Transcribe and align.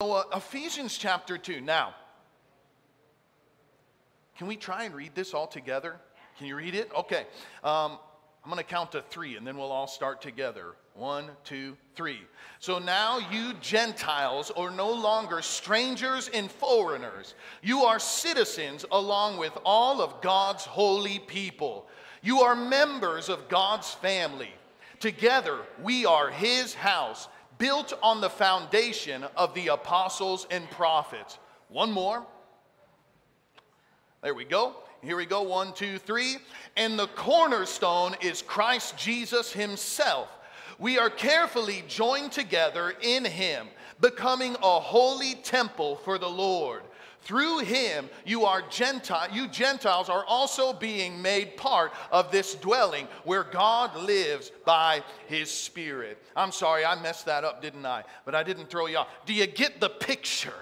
So, 0.00 0.12
uh, 0.12 0.22
Ephesians 0.36 0.96
chapter 0.96 1.36
2. 1.36 1.60
Now, 1.60 1.92
can 4.36 4.46
we 4.46 4.54
try 4.54 4.84
and 4.84 4.94
read 4.94 5.12
this 5.16 5.34
all 5.34 5.48
together? 5.48 5.96
Can 6.36 6.46
you 6.46 6.54
read 6.54 6.76
it? 6.76 6.88
Okay. 6.96 7.26
Um, 7.64 7.98
I'm 8.44 8.48
going 8.48 8.58
to 8.58 8.62
count 8.62 8.92
to 8.92 9.02
three 9.02 9.36
and 9.36 9.44
then 9.44 9.56
we'll 9.56 9.72
all 9.72 9.88
start 9.88 10.22
together. 10.22 10.76
One, 10.94 11.24
two, 11.42 11.76
three. 11.96 12.20
So 12.60 12.78
now 12.78 13.18
you 13.32 13.54
Gentiles 13.54 14.52
are 14.56 14.70
no 14.70 14.88
longer 14.88 15.42
strangers 15.42 16.30
and 16.32 16.48
foreigners. 16.48 17.34
You 17.60 17.80
are 17.80 17.98
citizens 17.98 18.84
along 18.92 19.38
with 19.38 19.58
all 19.64 20.00
of 20.00 20.22
God's 20.22 20.64
holy 20.64 21.18
people. 21.18 21.88
You 22.22 22.42
are 22.42 22.54
members 22.54 23.28
of 23.28 23.48
God's 23.48 23.90
family. 23.94 24.52
Together, 25.00 25.58
we 25.82 26.06
are 26.06 26.30
His 26.30 26.74
house 26.74 27.26
built 27.58 27.92
on 28.02 28.20
the 28.20 28.30
foundation 28.30 29.24
of 29.36 29.52
the 29.54 29.68
apostles 29.68 30.46
and 30.50 30.70
prophets. 30.70 31.38
One 31.68 31.92
more. 31.92 32.24
There 34.22 34.34
we 34.34 34.44
go. 34.44 34.76
Here 35.02 35.16
we 35.16 35.26
go. 35.26 35.42
One, 35.42 35.72
two, 35.72 35.98
three. 35.98 36.36
And 36.76 36.98
the 36.98 37.08
cornerstone 37.08 38.16
is 38.20 38.42
Christ 38.42 38.96
Jesus 38.96 39.52
Himself. 39.52 40.28
We 40.78 40.98
are 40.98 41.10
carefully 41.10 41.84
joined 41.88 42.32
together 42.32 42.94
in 43.02 43.24
Him, 43.24 43.68
becoming 44.00 44.56
a 44.62 44.80
holy 44.80 45.34
temple 45.34 45.96
for 45.96 46.18
the 46.18 46.28
Lord. 46.28 46.82
Through 47.22 47.60
him, 47.60 48.08
you 48.24 48.44
are 48.44 48.62
Gentile, 48.62 49.28
you 49.32 49.48
Gentiles 49.48 50.08
are 50.08 50.24
also 50.24 50.72
being 50.72 51.20
made 51.20 51.56
part 51.56 51.92
of 52.10 52.30
this 52.30 52.54
dwelling 52.54 53.06
where 53.24 53.44
God 53.44 53.96
lives 53.96 54.50
by 54.64 55.02
his 55.26 55.50
Spirit. 55.50 56.22
I'm 56.34 56.52
sorry, 56.52 56.84
I 56.84 57.00
messed 57.00 57.26
that 57.26 57.44
up, 57.44 57.60
didn't 57.60 57.84
I? 57.84 58.04
But 58.24 58.34
I 58.34 58.42
didn't 58.42 58.70
throw 58.70 58.86
you 58.86 58.98
off. 58.98 59.08
Do 59.26 59.34
you 59.34 59.46
get 59.46 59.80
the 59.80 59.90
picture? 59.90 60.54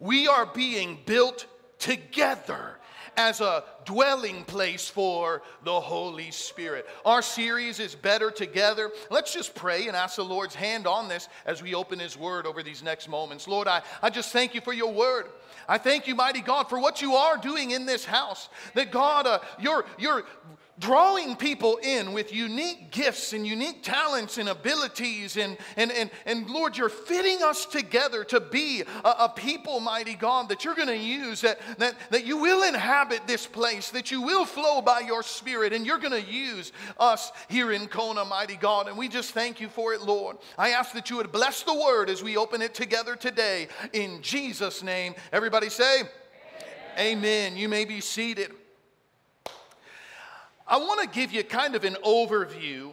We 0.00 0.26
are 0.26 0.46
being 0.46 0.98
built 1.04 1.46
together 1.78 2.78
as 3.16 3.40
a 3.40 3.64
dwelling 3.84 4.44
place 4.44 4.88
for 4.88 5.42
the 5.64 5.80
Holy 5.80 6.30
Spirit. 6.30 6.86
Our 7.04 7.22
series 7.22 7.80
is 7.80 7.94
Better 7.94 8.30
Together. 8.30 8.90
Let's 9.10 9.32
just 9.32 9.54
pray 9.54 9.86
and 9.86 9.96
ask 9.96 10.16
the 10.16 10.24
Lord's 10.24 10.54
hand 10.54 10.86
on 10.86 11.08
this 11.08 11.28
as 11.46 11.62
we 11.62 11.74
open 11.74 11.98
His 11.98 12.16
Word 12.16 12.46
over 12.46 12.62
these 12.62 12.82
next 12.82 13.08
moments. 13.08 13.46
Lord, 13.48 13.68
I, 13.68 13.82
I 14.02 14.10
just 14.10 14.32
thank 14.32 14.54
you 14.54 14.60
for 14.60 14.72
your 14.72 14.92
Word. 14.92 15.26
I 15.68 15.78
thank 15.78 16.06
you, 16.06 16.14
mighty 16.14 16.40
God, 16.40 16.68
for 16.68 16.78
what 16.78 17.00
you 17.02 17.14
are 17.14 17.36
doing 17.36 17.70
in 17.70 17.86
this 17.86 18.04
house. 18.04 18.48
That 18.74 18.90
God, 18.90 19.26
uh, 19.26 19.38
you're, 19.58 19.84
you're 19.98 20.24
drawing 20.78 21.36
people 21.36 21.78
in 21.82 22.12
with 22.12 22.32
unique 22.32 22.90
gifts 22.90 23.32
and 23.32 23.46
unique 23.46 23.82
talents 23.82 24.38
and 24.38 24.48
abilities. 24.48 25.36
And, 25.36 25.56
and, 25.76 25.92
and, 25.92 26.10
and 26.26 26.48
Lord, 26.50 26.76
you're 26.76 26.88
fitting 26.88 27.42
us 27.42 27.66
together 27.66 28.24
to 28.24 28.40
be 28.40 28.82
a, 29.04 29.08
a 29.20 29.32
people, 29.34 29.80
mighty 29.80 30.14
God, 30.14 30.48
that 30.48 30.64
you're 30.64 30.74
going 30.74 30.88
to 30.88 30.96
use, 30.96 31.40
that, 31.42 31.60
that, 31.78 31.94
that 32.10 32.24
you 32.24 32.38
will 32.38 32.62
inhabit 32.64 33.26
this 33.26 33.46
place, 33.46 33.90
that 33.90 34.10
you 34.10 34.22
will 34.22 34.44
flow 34.44 34.80
by 34.80 35.00
your 35.00 35.22
spirit, 35.22 35.72
and 35.72 35.86
you're 35.86 35.98
going 35.98 36.12
to 36.12 36.30
use 36.30 36.72
us 36.98 37.32
here 37.48 37.72
in 37.72 37.86
Kona, 37.86 38.24
mighty 38.24 38.56
God. 38.56 38.88
And 38.88 38.98
we 38.98 39.08
just 39.08 39.32
thank 39.32 39.60
you 39.60 39.68
for 39.68 39.94
it, 39.94 40.02
Lord. 40.02 40.38
I 40.58 40.70
ask 40.70 40.92
that 40.94 41.10
you 41.10 41.16
would 41.16 41.32
bless 41.32 41.62
the 41.62 41.74
word 41.74 42.10
as 42.10 42.22
we 42.22 42.36
open 42.36 42.62
it 42.62 42.74
together 42.74 43.16
today. 43.16 43.68
In 43.92 44.22
Jesus' 44.22 44.82
name, 44.82 45.14
everybody 45.32 45.68
say, 45.68 46.02
Amen. 46.98 47.18
Amen. 47.18 47.56
You 47.56 47.68
may 47.68 47.84
be 47.84 48.00
seated. 48.00 48.52
I 50.66 50.78
want 50.78 51.02
to 51.02 51.08
give 51.08 51.32
you 51.32 51.44
kind 51.44 51.74
of 51.74 51.84
an 51.84 51.96
overview 52.04 52.92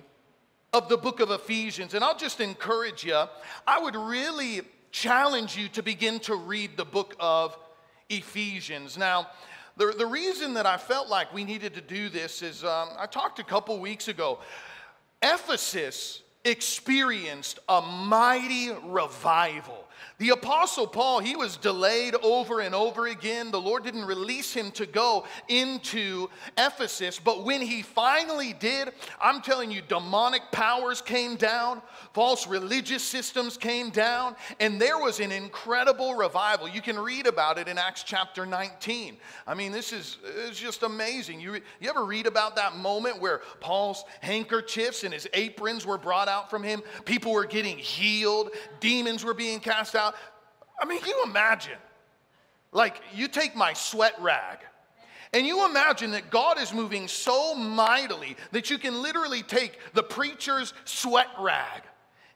of 0.73 0.89
the 0.89 0.97
book 0.97 1.19
of 1.19 1.31
Ephesians, 1.31 1.93
and 1.93 2.03
I'll 2.03 2.17
just 2.17 2.41
encourage 2.41 3.03
you. 3.03 3.23
I 3.65 3.79
would 3.79 3.95
really 3.95 4.61
challenge 4.91 5.57
you 5.57 5.69
to 5.69 5.83
begin 5.83 6.19
to 6.21 6.35
read 6.35 6.75
the 6.75 6.85
book 6.85 7.15
of 7.19 7.57
Ephesians. 8.09 8.97
Now, 8.97 9.27
the, 9.77 9.93
the 9.97 10.05
reason 10.05 10.53
that 10.55 10.65
I 10.65 10.77
felt 10.77 11.07
like 11.07 11.33
we 11.33 11.45
needed 11.45 11.73
to 11.75 11.81
do 11.81 12.09
this 12.09 12.41
is 12.41 12.63
um, 12.63 12.89
I 12.97 13.05
talked 13.05 13.39
a 13.39 13.43
couple 13.43 13.79
weeks 13.79 14.09
ago. 14.09 14.39
Ephesus 15.21 16.21
experienced 16.43 17.59
a 17.69 17.81
mighty 17.81 18.71
revival. 18.85 19.80
The 20.17 20.29
Apostle 20.29 20.85
Paul, 20.85 21.19
he 21.19 21.35
was 21.35 21.57
delayed 21.57 22.15
over 22.21 22.59
and 22.59 22.75
over 22.75 23.07
again. 23.07 23.49
The 23.49 23.59
Lord 23.59 23.83
didn't 23.83 24.05
release 24.05 24.53
him 24.53 24.69
to 24.71 24.85
go 24.85 25.25
into 25.47 26.29
Ephesus, 26.57 27.19
but 27.19 27.43
when 27.43 27.61
he 27.61 27.81
finally 27.81 28.53
did, 28.53 28.91
I'm 29.19 29.41
telling 29.41 29.71
you, 29.71 29.81
demonic 29.81 30.43
powers 30.51 31.01
came 31.01 31.37
down, 31.37 31.81
false 32.13 32.45
religious 32.45 33.03
systems 33.03 33.57
came 33.57 33.89
down, 33.89 34.35
and 34.59 34.79
there 34.79 34.97
was 34.97 35.19
an 35.19 35.31
incredible 35.31 36.13
revival. 36.15 36.67
You 36.67 36.81
can 36.81 36.99
read 36.99 37.25
about 37.25 37.57
it 37.57 37.67
in 37.67 37.77
Acts 37.77 38.03
chapter 38.03 38.45
19. 38.45 39.17
I 39.47 39.53
mean, 39.53 39.71
this 39.71 39.91
is 39.91 40.17
it's 40.23 40.59
just 40.59 40.83
amazing. 40.83 41.39
You, 41.39 41.55
you 41.79 41.89
ever 41.89 42.05
read 42.05 42.27
about 42.27 42.55
that 42.57 42.75
moment 42.75 43.19
where 43.19 43.41
Paul's 43.59 44.05
handkerchiefs 44.21 45.03
and 45.03 45.13
his 45.13 45.27
aprons 45.33 45.85
were 45.85 45.97
brought 45.97 46.27
out 46.27 46.49
from 46.49 46.63
him? 46.63 46.83
People 47.05 47.31
were 47.31 47.45
getting 47.45 47.77
healed, 47.77 48.51
demons 48.79 49.23
were 49.23 49.33
being 49.33 49.59
cast 49.59 49.90
I 49.99 50.85
mean, 50.85 50.99
can 50.99 51.09
you 51.09 51.23
imagine? 51.25 51.77
Like, 52.71 53.01
you 53.13 53.27
take 53.27 53.55
my 53.55 53.73
sweat 53.73 54.13
rag, 54.19 54.59
and 55.33 55.45
you 55.45 55.65
imagine 55.65 56.11
that 56.11 56.29
God 56.29 56.59
is 56.59 56.73
moving 56.73 57.07
so 57.07 57.53
mightily 57.53 58.37
that 58.51 58.69
you 58.69 58.77
can 58.77 59.01
literally 59.01 59.43
take 59.43 59.77
the 59.93 60.03
preacher's 60.03 60.73
sweat 60.85 61.27
rag 61.39 61.83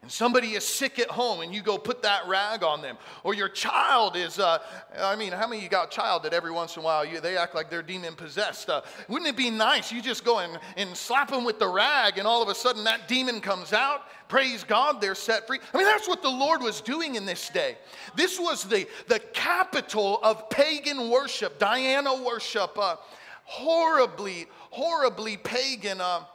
and 0.06 0.12
somebody 0.12 0.50
is 0.50 0.64
sick 0.64 1.00
at 1.00 1.10
home 1.10 1.42
and 1.42 1.52
you 1.52 1.64
go 1.64 1.80
put 1.80 2.04
that 2.04 2.28
rag 2.28 2.62
on 2.62 2.84
them. 2.84 2.96
Or 3.24 3.34
your 3.34 3.50
child 3.50 4.16
is 4.16 4.38
uh, 4.38 4.60
i 5.00 5.16
mean 5.16 5.32
how 5.32 5.48
many 5.48 5.64
you 5.64 5.68
got 5.68 5.88
a 5.88 5.90
child 5.90 6.22
that 6.24 6.32
every 6.32 6.52
once 6.52 6.76
in 6.76 6.84
a 6.84 6.86
while 6.86 7.04
you, 7.04 7.20
they 7.20 7.36
act 7.36 7.56
like 7.56 7.72
they're 7.72 7.82
demon 7.82 8.14
possessed 8.14 8.70
uh, 8.70 8.82
wouldn't 9.10 9.28
it 9.28 9.36
be 9.36 9.50
nice? 9.50 9.92
You 9.92 10.04
just 10.04 10.24
go 10.24 10.38
and, 10.38 10.60
and 10.78 10.96
slap 10.96 11.32
them 11.32 11.44
with 11.44 11.58
the 11.58 11.68
rag 11.68 12.20
and 12.20 12.28
all 12.28 12.44
of 12.44 12.50
a 12.50 12.54
sudden 12.54 12.84
that 12.84 13.08
demon 13.08 13.42
comes 13.42 13.74
out. 13.74 14.02
Praise 14.28 14.64
god 14.64 15.02
they're 15.02 15.16
set 15.16 15.48
free. 15.48 15.58
I 15.74 15.78
mean 15.80 15.88
that's 15.88 16.08
what 16.08 16.22
the 16.22 16.30
lord 16.30 16.62
was 16.62 16.82
doing 16.82 17.16
in 17.16 17.26
this 17.26 17.50
day. 17.50 17.76
This 18.16 18.40
was 18.40 18.64
the, 18.64 18.88
the 19.08 19.18
capital 19.34 20.20
of 20.22 20.52
pagan 20.52 21.10
worship. 21.10 21.58
Diana 21.58 22.22
worship 22.24 22.78
uh, 22.78 22.98
horribly 23.46 24.46
horribly 24.70 25.38
pagan 25.38 26.00
uh, 26.00 26.26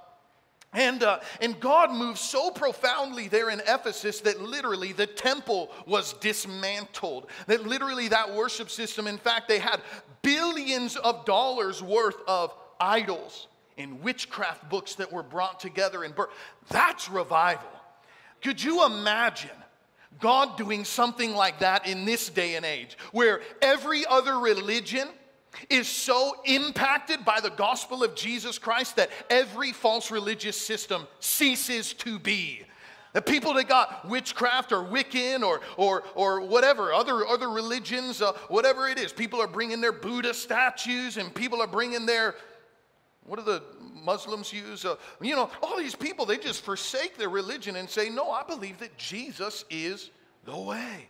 and, 0.73 1.03
uh, 1.03 1.19
and 1.41 1.59
God 1.59 1.91
moved 1.91 2.19
so 2.19 2.51
profoundly 2.51 3.27
there 3.27 3.51
in 3.51 3.61
Ephesus 3.67 4.21
that 4.21 4.41
literally 4.41 4.93
the 4.93 5.07
temple 5.07 5.71
was 5.85 6.13
dismantled. 6.15 7.27
That 7.47 7.67
literally 7.67 8.09
that 8.09 8.33
worship 8.33 8.71
system, 8.71 9.09
in 9.09 9.19
fact, 9.19 9.49
they 9.49 9.59
had 9.59 9.81
billions 10.23 10.97
of 10.97 11.25
dollars 11.25 11.83
worth 11.83 12.19
of 12.29 12.55
idols 12.79 13.49
and 13.79 14.01
witchcraft 14.01 14.69
books 14.71 14.95
that 14.97 15.13
were 15.13 15.25
brought 15.25 15.59
together 15.59 16.05
and 16.05 16.15
birth. 16.15 16.31
That's 16.69 17.09
revival. 17.09 17.69
Could 18.41 18.63
you 18.63 18.87
imagine 18.87 19.51
God 20.21 20.57
doing 20.57 20.85
something 20.85 21.35
like 21.35 21.59
that 21.61 21.87
in 21.87 22.05
this 22.05 22.29
day 22.29 22.55
and 22.55 22.65
age 22.65 22.97
where 23.11 23.41
every 23.61 24.07
other 24.07 24.39
religion 24.39 25.09
is 25.69 25.89
so 25.89 26.37
impacted 26.45 27.25
by 27.25 27.41
the 27.41 27.51
gospel 27.51 28.05
of 28.05 28.15
Jesus 28.15 28.59
Christ 28.59 28.97
that 28.97 29.11
every 29.29 29.73
false 29.73 30.11
religious 30.11 30.61
system 30.61 31.07
ceases 31.21 31.93
to 31.95 32.19
be. 32.19 32.63
The 33.13 33.23
people 33.23 33.55
that 33.55 33.69
got 33.69 34.09
witchcraft 34.09 34.71
or 34.71 34.85
Wiccan 34.85 35.43
or, 35.43 35.61
or, 35.77 36.05
or 36.15 36.43
whatever, 36.43 36.93
other, 36.93 37.27
other 37.27 37.51
religions, 37.51 38.23
uh, 38.23 38.33
whatever 38.49 38.89
it 38.89 38.99
is, 38.99 39.13
people 39.13 39.41
are 39.41 39.49
bringing 39.49 39.81
their 39.81 39.93
Buddha 39.93 40.33
statues 40.33 41.17
and 41.17 41.35
people 41.35 41.61
are 41.61 41.67
bringing 41.67 42.07
their, 42.07 42.37
what 43.25 43.41
do 43.41 43.45
the 43.45 43.63
Muslims 44.05 44.53
use? 44.53 44.85
Uh, 44.85 44.95
you 45.21 45.35
know, 45.35 45.51
all 45.61 45.77
these 45.77 45.97
people, 45.97 46.25
they 46.25 46.39
just 46.39 46.65
forsake 46.65 47.17
their 47.19 47.29
religion 47.29 47.75
and 47.75 47.91
say, 47.91 48.11
no, 48.11 48.31
I 48.31 48.45
believe 48.45 48.79
that 48.79 48.97
Jesus 48.97 49.65
is 49.71 50.11
the 50.45 50.57
way. 50.57 51.09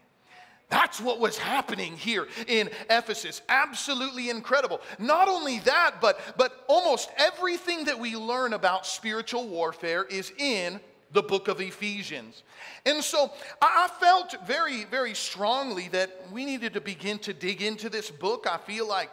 That's 0.70 1.00
what 1.00 1.19
was 1.19 1.36
happening 1.36 1.97
here 1.97 2.28
in 2.47 2.71
Ephesus. 2.89 3.42
Absolutely 3.48 4.30
incredible. 4.30 4.80
Not 4.98 5.28
only 5.28 5.59
that, 5.60 5.97
but, 6.00 6.21
but 6.39 6.65
almost 6.68 7.10
everything 7.18 7.84
that 7.84 7.98
we 7.98 8.16
learn 8.16 8.53
about 8.53 8.86
spiritual 8.86 9.48
warfare 9.48 10.04
is 10.04 10.33
in 10.39 10.80
the 11.12 11.22
book 11.22 11.48
of 11.48 11.60
Ephesians. 11.60 12.44
And 12.86 13.03
so 13.03 13.33
I 13.60 13.91
felt 14.00 14.36
very, 14.47 14.84
very 14.84 15.15
strongly 15.15 15.89
that 15.89 16.27
we 16.30 16.44
needed 16.44 16.74
to 16.74 16.80
begin 16.80 17.18
to 17.21 17.34
dig 17.34 17.62
into 17.62 17.89
this 17.89 18.10
book. 18.10 18.47
I 18.48 18.59
feel 18.59 18.86
like 18.86 19.10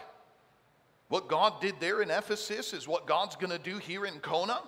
what 1.10 1.28
God 1.28 1.60
did 1.60 1.80
there 1.80 2.04
in 2.04 2.12
Ephesus 2.12 2.74
is 2.74 2.88
what 2.88 3.08
God's 3.08 3.36
going 3.36 3.50
to 3.50 3.58
do 3.58 3.78
here 3.80 4.06
in 4.06 4.20
Kona. 4.20 4.60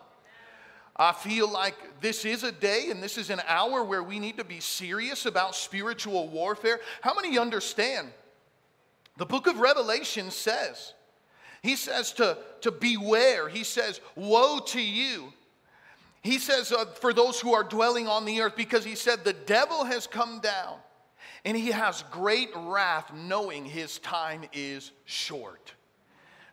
I 1.00 1.14
feel 1.14 1.50
like 1.50 2.02
this 2.02 2.26
is 2.26 2.44
a 2.44 2.52
day 2.52 2.88
and 2.92 3.02
this 3.02 3.18
is 3.18 3.30
an 3.30 3.42
hour 3.48 3.86
where 3.86 4.04
we 4.04 4.20
need 4.20 4.38
to 4.38 4.44
be 4.44 4.60
serious 4.60 5.26
about 5.26 5.56
spiritual 5.56 6.28
warfare. 6.28 6.82
How 7.02 7.16
many 7.16 7.40
understand? 7.40 8.10
The 9.16 9.26
book 9.26 9.48
of 9.48 9.60
Revelation 9.60 10.30
says, 10.30 10.94
he 11.64 11.78
says 11.78 12.12
to, 12.14 12.38
to 12.62 12.72
beware. 12.72 13.48
He 13.48 13.64
says, 13.64 14.02
Woe 14.16 14.60
to 14.68 14.82
you. 14.82 15.32
He 16.22 16.38
says, 16.38 16.74
uh, 16.74 16.86
For 16.86 17.14
those 17.14 17.40
who 17.40 17.54
are 17.54 17.64
dwelling 17.64 18.08
on 18.08 18.26
the 18.26 18.42
earth, 18.42 18.58
because 18.58 18.84
he 18.84 18.96
said, 18.96 19.24
The 19.24 19.34
devil 19.34 19.86
has 19.86 20.06
come 20.06 20.42
down 20.42 20.78
and 21.46 21.56
he 21.56 21.72
has 21.72 22.04
great 22.12 22.50
wrath, 22.56 23.14
knowing 23.14 23.64
his 23.64 24.00
time 24.00 24.44
is 24.52 24.92
short. 25.06 25.74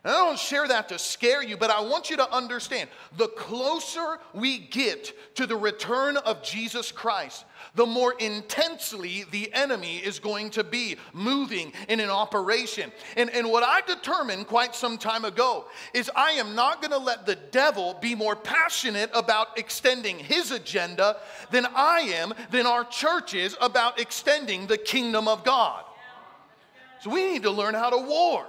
And 0.03 0.13
I 0.13 0.17
don't 0.19 0.39
share 0.39 0.67
that 0.67 0.89
to 0.89 0.99
scare 0.99 1.43
you, 1.43 1.57
but 1.57 1.71
I 1.71 1.81
want 1.81 2.09
you 2.09 2.17
to 2.17 2.31
understand 2.31 2.89
the 3.17 3.27
closer 3.29 4.19
we 4.33 4.59
get 4.59 5.35
to 5.35 5.47
the 5.47 5.55
return 5.55 6.17
of 6.17 6.43
Jesus 6.43 6.91
Christ, 6.91 7.45
the 7.75 7.85
more 7.85 8.13
intensely 8.19 9.25
the 9.31 9.51
enemy 9.53 9.97
is 9.97 10.19
going 10.19 10.51
to 10.51 10.63
be 10.63 10.97
moving 11.13 11.73
in 11.89 11.99
an 11.99 12.09
operation. 12.09 12.91
And, 13.15 13.29
and 13.31 13.49
what 13.49 13.63
I 13.63 13.81
determined 13.81 14.47
quite 14.47 14.75
some 14.75 14.97
time 14.97 15.25
ago 15.25 15.65
is 15.93 16.11
I 16.15 16.31
am 16.31 16.53
not 16.53 16.81
going 16.81 16.91
to 16.91 16.97
let 16.97 17.25
the 17.25 17.35
devil 17.35 17.97
be 17.99 18.13
more 18.13 18.35
passionate 18.35 19.09
about 19.13 19.57
extending 19.57 20.19
his 20.19 20.51
agenda 20.51 21.17
than 21.49 21.65
I 21.75 21.99
am, 22.01 22.33
than 22.51 22.67
our 22.67 22.83
church 22.83 23.33
is 23.33 23.57
about 23.59 23.99
extending 23.99 24.67
the 24.67 24.77
kingdom 24.77 25.27
of 25.27 25.43
God. 25.43 25.83
So 27.01 27.09
we 27.09 27.31
need 27.31 27.43
to 27.43 27.51
learn 27.51 27.73
how 27.73 27.89
to 27.89 27.97
war. 27.97 28.45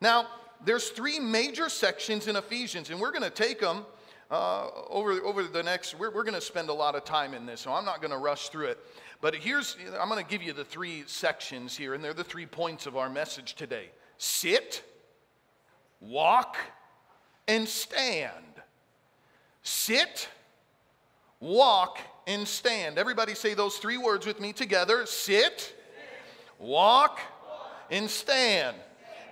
Now, 0.00 0.26
there's 0.64 0.90
three 0.90 1.18
major 1.18 1.68
sections 1.68 2.28
in 2.28 2.36
Ephesians, 2.36 2.90
and 2.90 3.00
we're 3.00 3.10
going 3.10 3.22
to 3.22 3.30
take 3.30 3.60
them 3.60 3.84
uh, 4.30 4.68
over, 4.88 5.12
over 5.22 5.42
the 5.42 5.62
next, 5.62 5.98
we're, 5.98 6.10
we're 6.10 6.24
going 6.24 6.34
to 6.34 6.40
spend 6.40 6.68
a 6.68 6.74
lot 6.74 6.94
of 6.94 7.04
time 7.04 7.34
in 7.34 7.46
this, 7.46 7.62
so 7.62 7.72
I'm 7.72 7.84
not 7.84 8.00
going 8.00 8.10
to 8.10 8.18
rush 8.18 8.50
through 8.50 8.66
it. 8.66 8.78
But 9.20 9.34
here's, 9.34 9.76
I'm 9.98 10.08
going 10.08 10.22
to 10.22 10.30
give 10.30 10.42
you 10.42 10.52
the 10.52 10.64
three 10.64 11.04
sections 11.06 11.76
here, 11.76 11.94
and 11.94 12.04
they're 12.04 12.14
the 12.14 12.24
three 12.24 12.46
points 12.46 12.86
of 12.86 12.96
our 12.96 13.08
message 13.08 13.54
today 13.54 13.90
sit, 14.18 14.82
walk, 16.00 16.56
and 17.46 17.66
stand. 17.66 18.34
Sit, 19.62 20.28
walk, 21.40 21.98
and 22.26 22.46
stand. 22.46 22.98
Everybody 22.98 23.34
say 23.34 23.54
those 23.54 23.78
three 23.78 23.98
words 23.98 24.26
with 24.26 24.40
me 24.40 24.52
together 24.52 25.06
sit, 25.06 25.74
walk, 26.58 27.20
and 27.90 28.08
stand. 28.08 28.76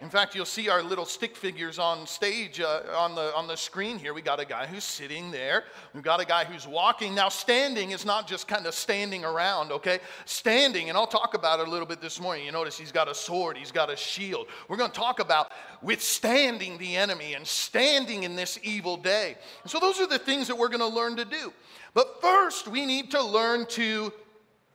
In 0.02 0.10
fact, 0.10 0.34
you'll 0.34 0.44
see 0.44 0.69
our 0.69 0.82
little 0.82 1.06
stick 1.06 1.34
figures 1.34 1.78
on 1.78 2.06
stage 2.06 2.60
uh, 2.60 2.82
on, 2.94 3.14
the, 3.14 3.34
on 3.34 3.46
the 3.46 3.56
screen 3.56 3.98
here. 3.98 4.12
We 4.12 4.20
got 4.20 4.38
a 4.38 4.44
guy 4.44 4.66
who's 4.66 4.84
sitting 4.84 5.31
there. 5.31 5.64
We've 5.94 6.02
got 6.02 6.20
a 6.20 6.26
guy 6.26 6.44
who's 6.44 6.66
walking. 6.66 7.14
Now, 7.14 7.31
standing 7.31 7.93
is 7.93 8.04
not 8.04 8.26
just 8.26 8.46
kind 8.46 8.66
of 8.66 8.75
standing 8.75 9.25
around, 9.25 9.72
okay? 9.72 10.00
Standing, 10.26 10.90
and 10.90 10.98
I'll 10.98 11.06
talk 11.06 11.32
about 11.32 11.60
it 11.60 11.69
a 11.69 11.70
little 11.70 11.87
bit 11.87 12.02
this 12.02 12.20
morning. 12.20 12.44
You 12.44 12.52
notice 12.52 12.76
he's 12.76 12.93
got 12.93 13.08
a 13.08 13.14
sword, 13.14 13.56
he's 13.56 13.72
got 13.72 13.90
a 13.90 13.96
shield. 13.96 14.48
We're 14.69 14.76
going 14.76 14.90
to 14.90 14.96
talk 14.96 15.19
about 15.19 15.52
withstanding 15.81 16.76
the 16.76 16.96
enemy 16.96 17.32
and 17.32 17.46
standing 17.46 18.25
in 18.25 18.37
this 18.37 18.58
evil 18.62 18.98
day. 18.98 19.37
And 19.62 19.70
so, 19.70 19.81
those 19.81 19.98
are 19.98 20.06
the 20.06 20.19
things 20.19 20.46
that 20.48 20.58
we're 20.58 20.69
going 20.69 20.81
to 20.81 20.87
learn 20.87 21.16
to 21.16 21.25
do. 21.25 21.52
But 21.94 22.20
first, 22.20 22.69
we 22.69 22.84
need 22.84 23.12
to 23.12 23.22
learn 23.22 23.64
to 23.70 24.12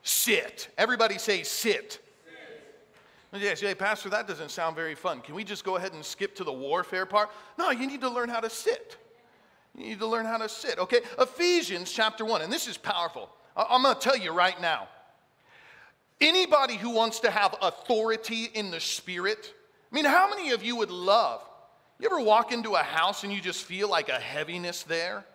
sit. 0.02 0.70
Everybody 0.80 1.20
say, 1.20 1.44
sit. 1.44 2.00
Yeah, 3.34 3.54
say, 3.56 3.74
Pastor, 3.76 4.10
that 4.10 4.28
doesn't 4.28 4.52
sound 4.52 4.76
very 4.76 4.96
fun. 4.96 5.22
Can 5.22 5.36
we 5.36 5.44
just 5.46 5.64
go 5.64 5.78
ahead 5.78 5.94
and 5.94 6.04
skip 6.04 6.36
to 6.36 6.44
the 6.44 6.52
warfare 6.52 7.06
part? 7.06 7.30
No, 7.58 7.72
you 7.72 7.88
need 7.88 8.02
to 8.02 8.10
learn 8.10 8.28
how 8.28 8.42
to 8.42 8.50
sit. 8.50 8.98
You 9.78 9.86
need 9.86 10.00
to 10.00 10.08
learn 10.08 10.26
how 10.26 10.38
to 10.38 10.50
sit, 10.50 10.80
okay? 10.80 11.00
Ephesians 11.18 11.92
chapter 11.92 12.26
1, 12.26 12.42
and 12.42 12.52
this 12.52 12.68
is 12.68 12.78
powerful. 12.78 13.30
I'm 13.56 13.84
going 13.84 13.96
to 13.96 14.02
tell 14.02 14.18
you 14.18 14.34
right 14.34 14.60
now. 14.60 14.90
Anybody 16.20 16.76
who 16.76 16.90
wants 16.90 17.22
to 17.22 17.32
have 17.32 17.56
authority 17.62 18.50
in 18.54 18.70
the 18.70 18.82
spirit, 18.82 19.54
I 19.92 19.96
mean, 19.96 20.06
how 20.06 20.30
many 20.30 20.52
of 20.52 20.62
you 20.62 20.76
would 20.76 20.92
love? 20.92 21.42
You 22.00 22.08
ever 22.08 22.20
walk 22.20 22.52
into 22.52 22.74
a 22.74 22.84
house 22.84 23.24
and 23.24 23.32
you 23.32 23.40
just 23.40 23.64
feel 23.64 23.90
like 23.90 24.10
a 24.10 24.20
heaviness 24.20 24.84
there? 24.84 25.26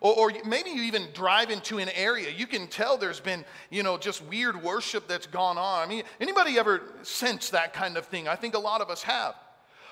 Or, 0.00 0.30
or, 0.30 0.32
maybe 0.46 0.70
you 0.70 0.82
even 0.82 1.08
drive 1.12 1.50
into 1.50 1.78
an 1.78 1.90
area. 1.90 2.30
You 2.30 2.46
can 2.46 2.68
tell 2.68 2.96
there's 2.96 3.20
been, 3.20 3.44
you 3.68 3.82
know, 3.82 3.98
just 3.98 4.24
weird 4.24 4.62
worship 4.62 5.06
that's 5.06 5.26
gone 5.26 5.58
on. 5.58 5.82
I 5.82 5.86
mean, 5.86 6.04
anybody 6.20 6.58
ever 6.58 6.82
sense 7.02 7.50
that 7.50 7.74
kind 7.74 7.98
of 7.98 8.06
thing? 8.06 8.26
I 8.26 8.36
think 8.36 8.54
a 8.54 8.58
lot 8.58 8.80
of 8.80 8.88
us 8.88 9.02
have. 9.02 9.34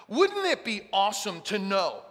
Wouldn't 0.09 0.47
it 0.47 0.65
be 0.65 0.89
awesome 0.93 1.43
to 1.43 1.59
know 1.59 2.03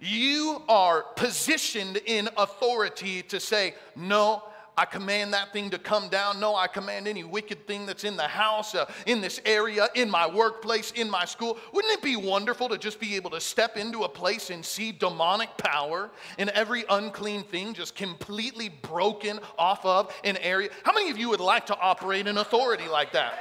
you 0.00 0.62
are 0.66 1.02
positioned 1.14 1.98
in 2.06 2.28
authority 2.38 3.22
to 3.24 3.38
say, 3.38 3.74
no, 3.94 4.42
I 4.76 4.84
command 4.84 5.34
that 5.34 5.52
thing 5.52 5.70
to 5.70 5.78
come 5.78 6.08
down. 6.08 6.40
No, 6.40 6.54
I 6.54 6.66
command 6.66 7.06
any 7.06 7.24
wicked 7.24 7.66
thing 7.66 7.86
that's 7.86 8.04
in 8.04 8.16
the 8.16 8.28
house, 8.28 8.74
uh, 8.74 8.90
in 9.06 9.20
this 9.20 9.40
area, 9.44 9.88
in 9.94 10.10
my 10.10 10.26
workplace, 10.26 10.90
in 10.92 11.10
my 11.10 11.24
school. 11.24 11.58
Wouldn't 11.72 11.92
it 11.92 12.02
be 12.02 12.16
wonderful 12.16 12.68
to 12.68 12.78
just 12.78 12.98
be 13.00 13.16
able 13.16 13.30
to 13.30 13.40
step 13.40 13.76
into 13.76 14.04
a 14.04 14.08
place 14.08 14.50
and 14.50 14.64
see 14.64 14.92
demonic 14.92 15.56
power 15.58 16.10
and 16.38 16.50
every 16.50 16.84
unclean 16.88 17.44
thing 17.44 17.74
just 17.74 17.94
completely 17.94 18.68
broken 18.68 19.40
off 19.58 19.84
of 19.84 20.14
an 20.24 20.36
area? 20.38 20.70
How 20.84 20.92
many 20.92 21.10
of 21.10 21.18
you 21.18 21.28
would 21.30 21.40
like 21.40 21.66
to 21.66 21.78
operate 21.78 22.26
in 22.26 22.38
authority 22.38 22.88
like 22.88 23.12
that? 23.12 23.34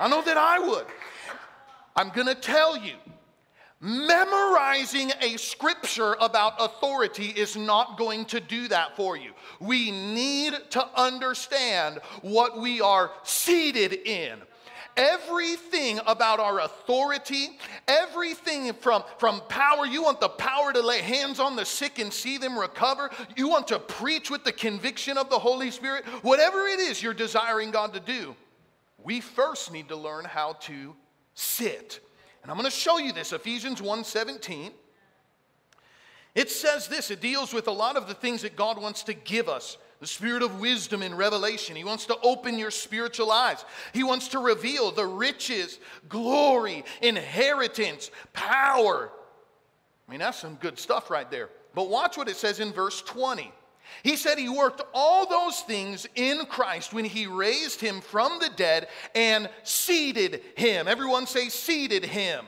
I 0.00 0.08
know 0.08 0.22
that 0.22 0.36
I 0.36 0.58
would. 0.58 0.86
I'm 1.94 2.08
going 2.08 2.26
to 2.26 2.34
tell 2.34 2.76
you 2.76 2.94
Memorizing 3.84 5.10
a 5.20 5.36
scripture 5.38 6.14
about 6.20 6.54
authority 6.60 7.26
is 7.26 7.56
not 7.56 7.98
going 7.98 8.26
to 8.26 8.38
do 8.38 8.68
that 8.68 8.94
for 8.94 9.16
you. 9.16 9.32
We 9.58 9.90
need 9.90 10.54
to 10.70 10.86
understand 10.94 11.98
what 12.20 12.60
we 12.60 12.80
are 12.80 13.10
seated 13.24 13.92
in. 13.92 14.38
Everything 14.96 15.98
about 16.06 16.38
our 16.38 16.60
authority, 16.60 17.58
everything 17.88 18.72
from, 18.74 19.02
from 19.18 19.40
power, 19.48 19.84
you 19.84 20.04
want 20.04 20.20
the 20.20 20.28
power 20.28 20.72
to 20.72 20.80
lay 20.80 21.00
hands 21.00 21.40
on 21.40 21.56
the 21.56 21.64
sick 21.64 21.98
and 21.98 22.12
see 22.12 22.38
them 22.38 22.56
recover. 22.56 23.10
You 23.34 23.48
want 23.48 23.66
to 23.68 23.80
preach 23.80 24.30
with 24.30 24.44
the 24.44 24.52
conviction 24.52 25.18
of 25.18 25.28
the 25.28 25.40
Holy 25.40 25.72
Spirit. 25.72 26.04
Whatever 26.22 26.68
it 26.68 26.78
is 26.78 27.02
you're 27.02 27.14
desiring 27.14 27.72
God 27.72 27.94
to 27.94 28.00
do, 28.00 28.36
we 29.02 29.20
first 29.20 29.72
need 29.72 29.88
to 29.88 29.96
learn 29.96 30.24
how 30.24 30.52
to 30.52 30.94
sit 31.34 31.98
and 32.42 32.50
I'm 32.50 32.56
going 32.56 32.70
to 32.70 32.76
show 32.76 32.98
you 32.98 33.12
this 33.12 33.32
Ephesians 33.32 33.80
1:17. 33.80 34.72
It 36.34 36.50
says 36.50 36.88
this, 36.88 37.10
it 37.10 37.20
deals 37.20 37.52
with 37.52 37.68
a 37.68 37.72
lot 37.72 37.96
of 37.96 38.08
the 38.08 38.14
things 38.14 38.42
that 38.42 38.56
God 38.56 38.80
wants 38.80 39.02
to 39.04 39.14
give 39.14 39.48
us. 39.48 39.76
The 40.00 40.06
spirit 40.06 40.42
of 40.42 40.60
wisdom 40.60 41.02
and 41.02 41.16
revelation. 41.16 41.76
He 41.76 41.84
wants 41.84 42.06
to 42.06 42.18
open 42.22 42.58
your 42.58 42.70
spiritual 42.70 43.30
eyes. 43.30 43.64
He 43.92 44.02
wants 44.02 44.28
to 44.28 44.40
reveal 44.40 44.90
the 44.90 45.06
riches, 45.06 45.78
glory, 46.08 46.84
inheritance, 47.02 48.10
power. 48.32 49.12
I 50.08 50.10
mean, 50.10 50.20
that's 50.20 50.40
some 50.40 50.56
good 50.56 50.78
stuff 50.78 51.10
right 51.10 51.30
there. 51.30 51.50
But 51.74 51.88
watch 51.88 52.16
what 52.16 52.28
it 52.28 52.36
says 52.36 52.58
in 52.58 52.72
verse 52.72 53.00
20. 53.02 53.52
He 54.02 54.16
said 54.16 54.38
he 54.38 54.48
worked 54.48 54.82
all 54.92 55.26
those 55.26 55.60
things 55.60 56.06
in 56.14 56.44
Christ 56.46 56.92
when 56.92 57.04
he 57.04 57.26
raised 57.26 57.80
him 57.80 58.00
from 58.00 58.38
the 58.38 58.50
dead 58.56 58.88
and 59.14 59.48
seated 59.62 60.42
him. 60.56 60.88
Everyone 60.88 61.26
say, 61.26 61.48
seated 61.48 62.04
him. 62.04 62.46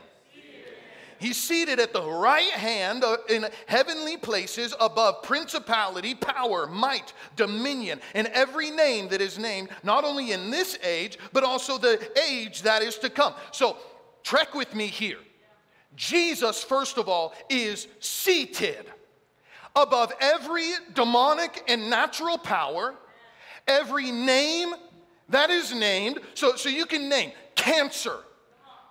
He's 1.17 1.41
seated 1.41 1.79
at 1.79 1.93
the 1.93 2.03
right 2.03 2.51
hand 2.51 3.03
uh, 3.03 3.17
in 3.29 3.47
heavenly 3.67 4.17
places 4.17 4.75
above 4.79 5.23
principality, 5.23 6.13
power, 6.13 6.67
might, 6.67 7.13
dominion, 7.35 8.01
and 8.13 8.27
every 8.27 8.69
name 8.69 9.07
that 9.09 9.21
is 9.21 9.39
named, 9.39 9.69
not 9.83 10.03
only 10.03 10.33
in 10.33 10.51
this 10.51 10.77
age, 10.83 11.17
but 11.31 11.43
also 11.43 11.77
the 11.77 12.11
age 12.29 12.63
that 12.63 12.81
is 12.81 12.97
to 12.99 13.09
come. 13.09 13.33
So, 13.51 13.77
trek 14.23 14.53
with 14.53 14.75
me 14.75 14.87
here. 14.87 15.19
Jesus, 15.95 16.61
first 16.63 16.97
of 16.97 17.07
all, 17.07 17.33
is 17.49 17.87
seated 17.99 18.85
above 19.75 20.13
every 20.19 20.71
demonic 20.93 21.63
and 21.67 21.89
natural 21.89 22.37
power, 22.37 22.95
every 23.67 24.11
name 24.11 24.73
that 25.29 25.49
is 25.49 25.73
named. 25.73 26.19
So, 26.33 26.55
so 26.55 26.69
you 26.69 26.85
can 26.85 27.09
name 27.09 27.31
cancer 27.55 28.17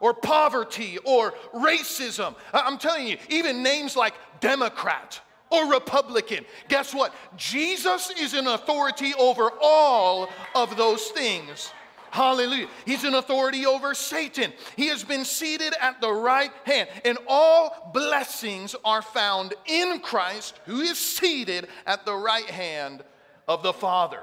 or 0.01 0.15
poverty 0.15 0.99
or 1.05 1.33
racism. 1.55 2.35
I'm 2.53 2.79
telling 2.79 3.07
you, 3.07 3.17
even 3.29 3.63
names 3.63 3.97
like 3.97 4.15
Democrat 4.41 5.21
or 5.51 5.71
Republican. 5.71 6.45
Guess 6.69 6.95
what? 6.95 7.15
Jesus 7.37 8.11
is 8.19 8.35
an 8.35 8.47
authority 8.47 9.15
over 9.15 9.51
all 9.63 10.29
of 10.55 10.77
those 10.77 11.09
things. 11.09 11.73
Hallelujah. 12.15 12.69
He's 12.87 13.03
an 13.03 13.17
authority 13.17 13.67
over 13.67 13.93
Satan. 13.93 14.53
He 14.77 14.87
has 14.87 15.03
been 15.03 15.25
seated 15.25 15.75
at 15.81 16.01
the 16.01 16.13
right 16.13 16.53
hand. 16.63 16.89
And 17.05 17.19
all 17.27 17.91
blessings 17.93 18.77
are 18.85 19.03
found 19.03 19.53
in 19.67 19.99
Christ, 19.99 20.61
who 20.65 20.81
is 20.81 20.97
seated 20.97 21.67
at 21.87 22.07
the 22.07 22.15
right 22.15 22.49
hand 22.49 23.03
of 23.49 23.65
the 23.65 23.73
Father. 23.73 24.21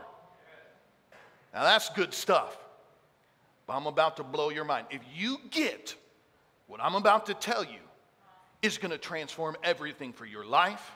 Now 1.54 1.64
that's 1.64 1.90
good 1.90 2.14
stuff. 2.14 2.58
But 3.68 3.74
I'm 3.74 3.88
about 3.88 4.16
to 4.18 4.24
blow 4.24 4.52
your 4.52 4.64
mind. 4.64 4.88
If 4.90 5.02
you 5.14 5.40
get 5.50 5.94
what 6.68 6.80
I'm 6.82 6.96
about 6.96 7.26
to 7.26 7.34
tell 7.34 7.66
you, 7.66 7.80
is 8.62 8.78
going 8.78 8.92
to 8.92 8.98
transform 8.98 9.58
everything 9.66 10.14
for 10.14 10.26
your 10.26 10.46
life, 10.46 10.92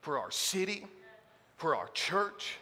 for 0.00 0.18
our 0.18 0.32
city, 0.32 0.84
for 1.58 1.76
our 1.76 1.86
church 1.90 2.58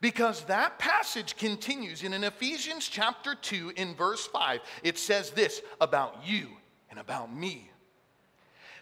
because 0.00 0.44
that 0.44 0.78
passage 0.78 1.36
continues 1.36 2.02
in 2.02 2.12
Ephesians 2.24 2.88
chapter 2.88 3.34
2 3.34 3.72
in 3.76 3.94
verse 3.94 4.26
5. 4.26 4.60
It 4.82 4.98
says 4.98 5.30
this 5.30 5.60
about 5.80 6.24
you 6.24 6.48
and 6.90 6.98
about 6.98 7.34
me. 7.34 7.70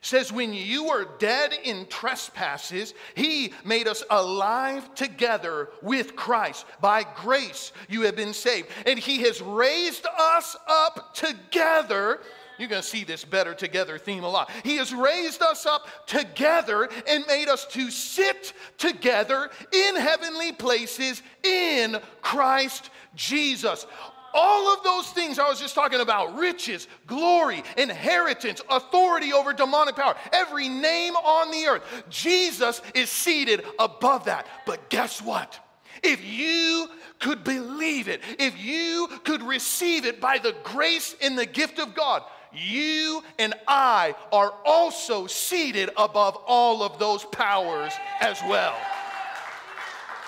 says, 0.01 0.33
When 0.33 0.53
you 0.53 0.85
were 0.85 1.09
dead 1.19 1.53
in 1.65 1.87
trespasses, 1.87 2.95
he 3.17 3.53
made 3.65 3.89
us 3.89 4.05
alive 4.11 4.95
together 4.95 5.71
with 5.83 6.15
Christ. 6.15 6.67
By 6.81 7.05
grace 7.17 7.73
you 7.89 8.03
have 8.03 8.15
been 8.15 8.33
saved. 8.35 8.69
And 8.87 8.99
he 8.99 9.23
has 9.23 9.43
raised 9.43 10.07
us 10.07 10.57
up 10.69 11.15
together. 11.15 12.21
You're 12.59 12.69
going 12.69 12.83
to 12.83 12.89
see 12.89 13.05
this 13.05 13.25
better 13.25 13.55
together 13.55 13.99
theme 13.99 14.25
a 14.25 14.29
lot. 14.29 14.51
He 14.65 14.77
has 14.77 14.93
raised 14.93 15.43
us 15.43 15.65
up 15.65 15.87
together 16.07 16.89
and 17.09 17.25
made 17.27 17.49
us 17.49 17.65
to 17.67 17.91
sit 17.91 18.53
together 18.79 19.51
in 19.73 19.97
heavenly 19.97 20.53
places 20.53 21.23
in 21.43 21.99
Christ 22.21 22.91
Jesus. 23.15 23.87
All 24.35 24.75
of 24.75 24.85
those 24.85 25.09
things 25.11 25.39
I 25.39 25.49
was 25.49 25.59
just 25.59 25.75
talking 25.75 26.01
about 26.01 26.37
riches, 26.37 26.87
glory, 27.07 27.63
inheritance, 27.77 28.61
authority 28.69 29.33
over 29.33 29.53
demonic 29.53 29.97
power, 29.97 30.17
every 30.33 30.69
name 30.69 31.17
on 31.17 31.51
the 31.51 31.67
earth. 31.67 32.05
Jesus 32.11 32.83
is 32.95 33.11
seated 33.11 33.65
above 33.79 34.27
that. 34.27 34.47
But 34.67 34.91
guess 34.91 35.23
what? 35.23 35.59
If 36.03 36.25
you 36.25 36.89
could 37.19 37.43
believe 37.43 38.09
it, 38.09 38.21
if 38.39 38.63
you 38.63 39.09
could 39.25 39.43
receive 39.43 40.05
it 40.05 40.21
by 40.21 40.39
the 40.39 40.55
grace 40.63 41.17
and 41.21 41.37
the 41.37 41.47
gift 41.47 41.79
of 41.79 41.95
God, 41.95 42.23
you 42.53 43.23
and 43.39 43.55
I 43.67 44.15
are 44.33 44.53
also 44.65 45.27
seated 45.27 45.91
above 45.97 46.37
all 46.47 46.83
of 46.83 46.99
those 46.99 47.25
powers 47.25 47.93
as 48.21 48.41
well. 48.49 48.77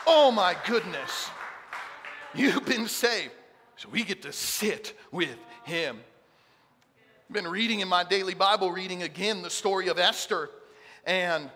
Oh 0.06 0.30
my 0.30 0.56
goodness. 0.66 1.30
You've 2.34 2.64
been 2.64 2.86
saved. 2.86 3.32
So 3.76 3.88
we 3.90 4.04
get 4.04 4.22
to 4.22 4.32
sit 4.32 4.94
with 5.10 5.36
him. 5.64 5.98
I've 7.28 7.34
been 7.34 7.48
reading 7.48 7.80
in 7.80 7.88
my 7.88 8.04
daily 8.04 8.34
Bible 8.34 8.70
reading 8.70 9.02
again 9.02 9.42
the 9.42 9.50
story 9.50 9.88
of 9.88 9.98
Esther. 9.98 10.50
And 11.06 11.50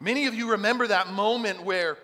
many 0.00 0.26
of 0.26 0.34
you 0.34 0.52
remember 0.52 0.86
that 0.86 1.12
moment 1.12 1.62
where, 1.62 1.98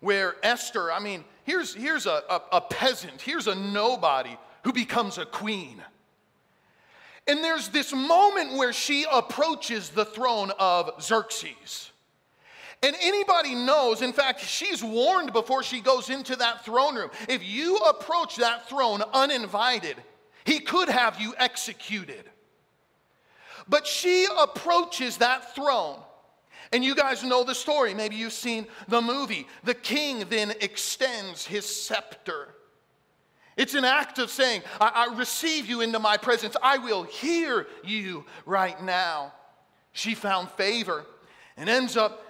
where 0.00 0.36
Esther, 0.42 0.90
I 0.90 1.00
mean, 1.00 1.24
here's, 1.44 1.74
here's 1.74 2.06
a, 2.06 2.22
a, 2.30 2.42
a 2.52 2.60
peasant, 2.60 3.20
here's 3.20 3.48
a 3.48 3.54
nobody 3.54 4.36
who 4.62 4.72
becomes 4.72 5.18
a 5.18 5.26
queen. 5.26 5.82
And 7.26 7.42
there's 7.42 7.68
this 7.68 7.92
moment 7.92 8.54
where 8.54 8.72
she 8.72 9.06
approaches 9.10 9.90
the 9.90 10.04
throne 10.04 10.52
of 10.58 11.02
Xerxes. 11.02 11.90
And 12.82 12.94
anybody 13.00 13.54
knows, 13.54 14.02
in 14.02 14.12
fact, 14.12 14.40
she's 14.40 14.84
warned 14.84 15.32
before 15.32 15.62
she 15.62 15.80
goes 15.80 16.10
into 16.10 16.36
that 16.36 16.66
throne 16.66 16.96
room. 16.96 17.10
If 17.28 17.42
you 17.42 17.76
approach 17.76 18.36
that 18.36 18.68
throne 18.68 19.02
uninvited, 19.14 19.96
he 20.44 20.60
could 20.60 20.90
have 20.90 21.18
you 21.18 21.34
executed. 21.38 22.28
But 23.66 23.86
she 23.86 24.26
approaches 24.38 25.16
that 25.16 25.54
throne. 25.54 25.98
And 26.72 26.84
you 26.84 26.94
guys 26.94 27.24
know 27.24 27.42
the 27.42 27.54
story. 27.54 27.94
Maybe 27.94 28.16
you've 28.16 28.34
seen 28.34 28.66
the 28.88 29.00
movie. 29.00 29.46
The 29.62 29.74
king 29.74 30.24
then 30.28 30.52
extends 30.60 31.46
his 31.46 31.64
scepter. 31.64 32.54
It's 33.56 33.74
an 33.74 33.84
act 33.84 34.18
of 34.18 34.30
saying, 34.30 34.62
I, 34.80 35.08
I 35.08 35.16
receive 35.16 35.66
you 35.66 35.80
into 35.80 35.98
my 35.98 36.16
presence. 36.16 36.56
I 36.62 36.78
will 36.78 37.04
hear 37.04 37.66
you 37.84 38.24
right 38.46 38.80
now. 38.82 39.32
She 39.92 40.14
found 40.14 40.50
favor 40.50 41.04
and 41.56 41.68
ends 41.68 41.96
up 41.96 42.20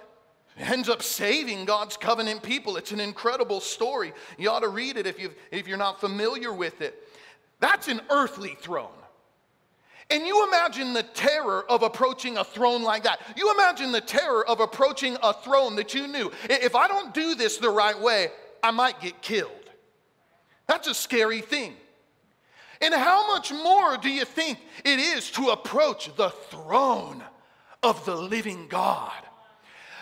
ends 0.57 0.87
up 0.87 1.03
saving 1.03 1.65
God's 1.65 1.97
covenant 1.97 2.41
people. 2.41 2.77
It's 2.77 2.93
an 2.93 3.01
incredible 3.01 3.59
story. 3.59 4.13
You 4.37 4.49
ought 4.49 4.61
to 4.61 4.69
read 4.69 4.95
it 4.95 5.05
if, 5.05 5.19
you 5.19 5.31
if 5.51 5.67
you're 5.67 5.77
not 5.77 5.99
familiar 5.99 6.53
with 6.53 6.79
it. 6.79 6.95
That's 7.59 7.89
an 7.89 7.99
earthly 8.09 8.55
throne. 8.61 8.87
And 10.09 10.25
you 10.25 10.47
imagine 10.47 10.93
the 10.93 11.03
terror 11.03 11.69
of 11.69 11.81
approaching 11.81 12.37
a 12.37 12.43
throne 12.43 12.83
like 12.83 13.03
that. 13.03 13.19
You 13.35 13.51
imagine 13.53 13.91
the 13.91 14.01
terror 14.01 14.47
of 14.47 14.59
approaching 14.59 15.17
a 15.23 15.33
throne 15.33 15.75
that 15.77 15.93
you 15.93 16.07
knew. 16.07 16.31
If 16.43 16.75
I 16.75 16.87
don't 16.87 17.13
do 17.13 17.35
this 17.35 17.57
the 17.57 17.69
right 17.69 17.99
way, 17.99 18.29
I 18.61 18.71
might 18.71 19.01
get 19.01 19.21
killed. 19.21 19.51
That's 20.67 20.87
a 20.87 20.93
scary 20.93 21.41
thing. 21.41 21.73
And 22.81 22.93
how 22.93 23.27
much 23.27 23.51
more 23.51 23.97
do 23.97 24.09
you 24.09 24.25
think 24.25 24.59
it 24.83 24.99
is 24.99 25.31
to 25.31 25.49
approach 25.49 26.13
the 26.15 26.29
throne 26.29 27.23
of 27.81 28.03
the 28.05 28.15
living 28.15 28.67
God? 28.67 29.13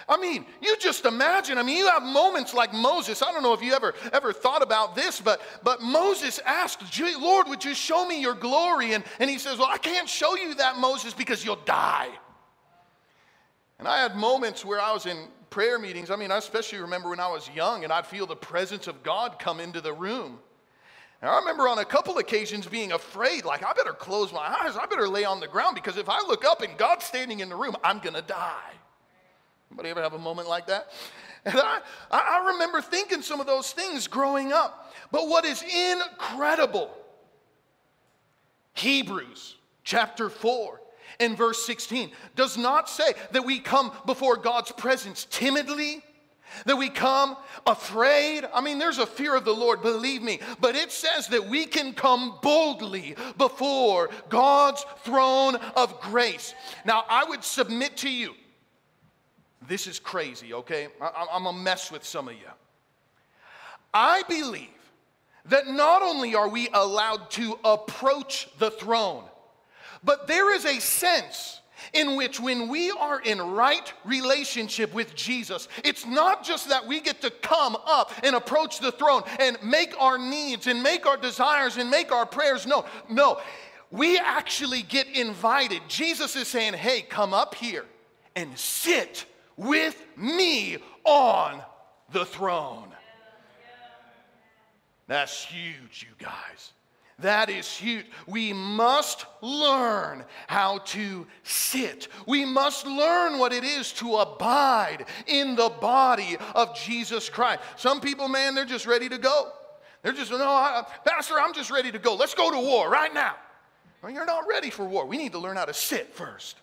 I 0.07 0.17
mean, 0.17 0.45
you 0.61 0.75
just 0.77 1.05
imagine. 1.05 1.57
I 1.57 1.63
mean, 1.63 1.77
you 1.77 1.87
have 1.87 2.03
moments 2.03 2.53
like 2.53 2.73
Moses. 2.73 3.21
I 3.21 3.31
don't 3.31 3.43
know 3.43 3.53
if 3.53 3.61
you 3.61 3.73
ever 3.73 3.93
ever 4.11 4.33
thought 4.33 4.61
about 4.61 4.95
this, 4.95 5.21
but 5.21 5.41
but 5.63 5.81
Moses 5.81 6.39
asked, 6.45 6.83
Lord, 7.19 7.47
would 7.47 7.63
you 7.63 7.73
show 7.73 8.05
me 8.05 8.19
your 8.19 8.33
glory? 8.33 8.93
And, 8.93 9.03
and 9.19 9.29
he 9.29 9.37
says, 9.37 9.57
Well, 9.57 9.69
I 9.71 9.77
can't 9.77 10.09
show 10.09 10.35
you 10.35 10.55
that, 10.55 10.77
Moses, 10.77 11.13
because 11.13 11.45
you'll 11.45 11.55
die. 11.63 12.09
And 13.79 13.87
I 13.87 14.01
had 14.01 14.15
moments 14.15 14.65
where 14.65 14.81
I 14.81 14.91
was 14.91 15.05
in 15.05 15.27
prayer 15.49 15.79
meetings. 15.79 16.09
I 16.09 16.15
mean, 16.15 16.31
I 16.31 16.37
especially 16.37 16.79
remember 16.79 17.09
when 17.09 17.19
I 17.19 17.29
was 17.29 17.49
young 17.55 17.83
and 17.83 17.93
I'd 17.93 18.07
feel 18.07 18.25
the 18.25 18.35
presence 18.35 18.87
of 18.87 19.03
God 19.03 19.39
come 19.39 19.59
into 19.59 19.81
the 19.81 19.93
room. 19.93 20.39
And 21.23 21.31
I 21.31 21.39
remember 21.39 21.69
on 21.69 21.79
a 21.79 21.85
couple 21.85 22.17
occasions 22.17 22.67
being 22.67 22.91
afraid, 22.91 23.45
like, 23.45 23.63
I 23.63 23.71
better 23.71 23.93
close 23.93 24.33
my 24.33 24.45
eyes, 24.61 24.75
I 24.75 24.85
better 24.87 25.07
lay 25.07 25.23
on 25.23 25.39
the 25.39 25.47
ground 25.47 25.73
because 25.73 25.95
if 25.95 26.09
I 26.09 26.19
look 26.27 26.43
up 26.43 26.61
and 26.61 26.77
God's 26.77 27.05
standing 27.05 27.39
in 27.39 27.47
the 27.47 27.55
room, 27.55 27.77
I'm 27.81 27.99
gonna 27.99 28.21
die. 28.21 28.73
Anybody 29.71 29.89
ever 29.91 30.01
have 30.01 30.11
a 30.11 30.19
moment 30.19 30.49
like 30.49 30.67
that? 30.67 30.91
And 31.45 31.57
I, 31.57 31.81
I 32.09 32.53
remember 32.53 32.79
thinking 32.81 33.21
some 33.21 33.41
of 33.41 33.45
those 33.45 33.73
things 33.73 34.07
growing 34.07 34.53
up. 34.53 34.93
But 35.11 35.27
what 35.27 35.43
is 35.43 35.61
incredible, 35.61 36.89
Hebrews 38.75 39.57
chapter 39.83 40.29
4 40.29 40.79
and 41.19 41.37
verse 41.37 41.65
16 41.65 42.11
does 42.37 42.57
not 42.57 42.87
say 42.87 43.11
that 43.31 43.43
we 43.43 43.59
come 43.59 43.91
before 44.05 44.37
God's 44.37 44.71
presence 44.71 45.27
timidly, 45.29 46.01
that 46.65 46.77
we 46.77 46.89
come 46.89 47.35
afraid. 47.65 48.47
I 48.53 48.61
mean, 48.61 48.79
there's 48.79 48.99
a 48.99 49.05
fear 49.05 49.35
of 49.35 49.45
the 49.45 49.53
Lord, 49.53 49.81
believe 49.81 50.21
me, 50.21 50.39
but 50.59 50.75
it 50.75 50.91
says 50.91 51.27
that 51.27 51.47
we 51.47 51.65
can 51.65 51.93
come 51.93 52.39
boldly 52.41 53.15
before 53.37 54.09
God's 54.29 54.85
throne 55.03 55.55
of 55.75 55.99
grace. 56.01 56.53
Now, 56.85 57.03
I 57.09 57.23
would 57.25 57.43
submit 57.43 57.97
to 57.97 58.09
you 58.09 58.35
this 59.67 59.87
is 59.87 59.99
crazy, 59.99 60.53
okay? 60.53 60.87
I, 61.01 61.27
am 61.31 61.43
gonna 61.43 61.57
mess 61.57 61.91
with 61.91 62.03
some 62.03 62.27
of 62.27 62.33
you. 62.33 62.49
I 63.93 64.23
believe 64.27 64.69
that 65.45 65.67
not 65.67 66.01
only 66.01 66.35
are 66.35 66.47
we 66.47 66.69
allowed 66.73 67.29
to 67.31 67.59
approach 67.63 68.49
the 68.59 68.71
throne, 68.71 69.23
but 70.03 70.27
there 70.27 70.53
is 70.53 70.65
a 70.65 70.79
sense 70.79 71.61
in 71.91 72.15
which 72.15 72.39
when 72.39 72.69
we 72.69 72.91
are 72.91 73.19
in 73.19 73.41
right 73.41 73.91
relationship 74.05 74.93
with 74.93 75.15
Jesus, 75.15 75.67
it's 75.83 76.05
not 76.05 76.43
just 76.43 76.69
that 76.69 76.87
we 76.87 77.01
get 77.01 77.21
to 77.21 77.29
come 77.29 77.75
up 77.85 78.11
and 78.23 78.35
approach 78.35 78.79
the 78.79 78.91
throne 78.91 79.23
and 79.39 79.57
make 79.63 79.99
our 79.99 80.17
needs 80.17 80.67
and 80.67 80.81
make 80.81 81.05
our 81.05 81.17
desires 81.17 81.77
and 81.77 81.89
make 81.89 82.11
our 82.11 82.25
prayers 82.25 82.65
No, 82.65 82.85
No, 83.09 83.41
we 83.91 84.17
actually 84.17 84.81
get 84.81 85.07
invited. 85.07 85.81
Jesus 85.87 86.35
is 86.35 86.47
saying, 86.47 86.73
hey, 86.73 87.01
come 87.01 87.33
up 87.33 87.53
here 87.53 87.85
and 88.35 88.57
sit 88.57 89.25
with 89.55 90.03
me 90.17 90.77
on 91.03 91.61
the 92.11 92.25
throne. 92.25 92.87
That's 95.07 95.43
huge, 95.43 96.07
you 96.07 96.25
guys. 96.25 96.73
That 97.19 97.49
is 97.49 97.71
huge. 97.71 98.05
We 98.27 98.53
must 98.53 99.25
learn 99.41 100.25
how 100.47 100.79
to 100.79 101.27
sit. 101.43 102.07
We 102.25 102.43
must 102.43 102.87
learn 102.87 103.37
what 103.37 103.53
it 103.53 103.63
is 103.63 103.91
to 103.93 104.15
abide 104.15 105.05
in 105.27 105.55
the 105.55 105.69
body 105.69 106.37
of 106.55 106.75
Jesus 106.75 107.29
Christ. 107.29 107.61
Some 107.77 108.01
people, 108.01 108.27
man, 108.27 108.55
they're 108.55 108.65
just 108.65 108.87
ready 108.87 109.09
to 109.09 109.17
go. 109.17 109.51
They're 110.01 110.11
just, 110.11 110.31
no, 110.31 110.43
I, 110.43 110.85
Pastor, 111.05 111.35
I'm 111.39 111.53
just 111.53 111.71
ready 111.71 111.91
to 111.91 111.99
go. 111.99 112.15
Let's 112.15 112.33
go 112.33 112.51
to 112.51 112.59
war 112.59 112.89
right 112.89 113.13
now. 113.13 113.35
Well, 114.01 114.11
you're 114.11 114.25
not 114.25 114.47
ready 114.49 114.69
for 114.69 114.83
war. 114.83 115.05
We 115.05 115.17
need 115.17 115.31
to 115.31 115.39
learn 115.39 115.55
how 115.55 115.65
to 115.65 115.73
sit 115.73 116.13
first. 116.13 116.57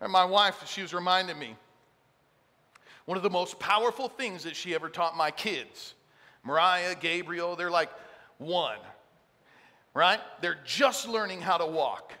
And 0.00 0.12
my 0.12 0.24
wife, 0.24 0.62
she 0.68 0.82
was 0.82 0.92
reminding 0.92 1.38
me, 1.38 1.56
one 3.06 3.16
of 3.16 3.22
the 3.22 3.30
most 3.30 3.58
powerful 3.58 4.08
things 4.08 4.42
that 4.42 4.56
she 4.56 4.74
ever 4.74 4.90
taught 4.90 5.16
my 5.16 5.30
kids. 5.30 5.94
Mariah, 6.44 6.94
Gabriel, 6.96 7.56
they're 7.56 7.70
like 7.70 7.90
one, 8.38 8.78
right? 9.96 10.20
They're 10.42 10.58
just 10.64 11.08
learning 11.08 11.40
how 11.40 11.56
to 11.56 11.64
walk. 11.64 12.12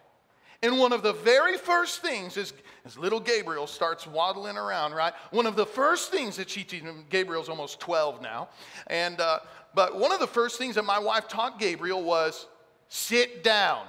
And 0.62 0.78
one 0.78 0.94
of 0.94 1.02
the 1.02 1.12
very 1.12 1.58
first 1.58 2.00
things 2.00 2.38
is, 2.38 2.54
as 2.86 2.96
little 2.96 3.20
Gabriel 3.20 3.66
starts 3.66 4.06
waddling 4.06 4.56
around, 4.56 4.94
right? 4.94 5.12
One 5.30 5.44
of 5.44 5.56
the 5.56 5.66
first 5.66 6.10
things 6.10 6.36
that 6.36 6.48
she 6.48 6.64
teaches 6.64 6.88
Gabriel's 7.10 7.50
almost 7.50 7.78
12 7.78 8.22
now, 8.22 8.48
and, 8.86 9.20
uh, 9.20 9.40
but 9.74 9.98
one 9.98 10.10
of 10.10 10.20
the 10.20 10.26
first 10.26 10.56
things 10.56 10.76
that 10.76 10.86
my 10.86 10.98
wife 10.98 11.28
taught 11.28 11.58
Gabriel 11.58 12.02
was 12.02 12.46
sit 12.88 13.44
down. 13.44 13.86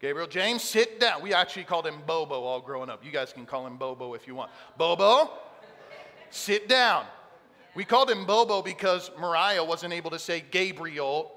Gabriel 0.00 0.28
James, 0.28 0.62
sit 0.62 1.00
down. 1.00 1.22
We 1.22 1.34
actually 1.34 1.64
called 1.64 1.86
him 1.86 1.96
Bobo 2.06 2.44
all 2.44 2.60
growing 2.60 2.90
up. 2.90 3.04
You 3.04 3.10
guys 3.10 3.32
can 3.32 3.44
call 3.44 3.66
him 3.66 3.76
Bobo 3.76 4.14
if 4.14 4.28
you 4.28 4.36
want. 4.36 4.52
Bobo, 4.78 5.32
sit 6.30 6.68
down. 6.68 7.06
We 7.74 7.84
called 7.84 8.08
him 8.08 8.24
Bobo 8.24 8.62
because 8.62 9.10
Mariah 9.18 9.64
wasn't 9.64 9.92
able 9.92 10.10
to 10.12 10.18
say 10.18 10.44
Gabriel. 10.48 11.35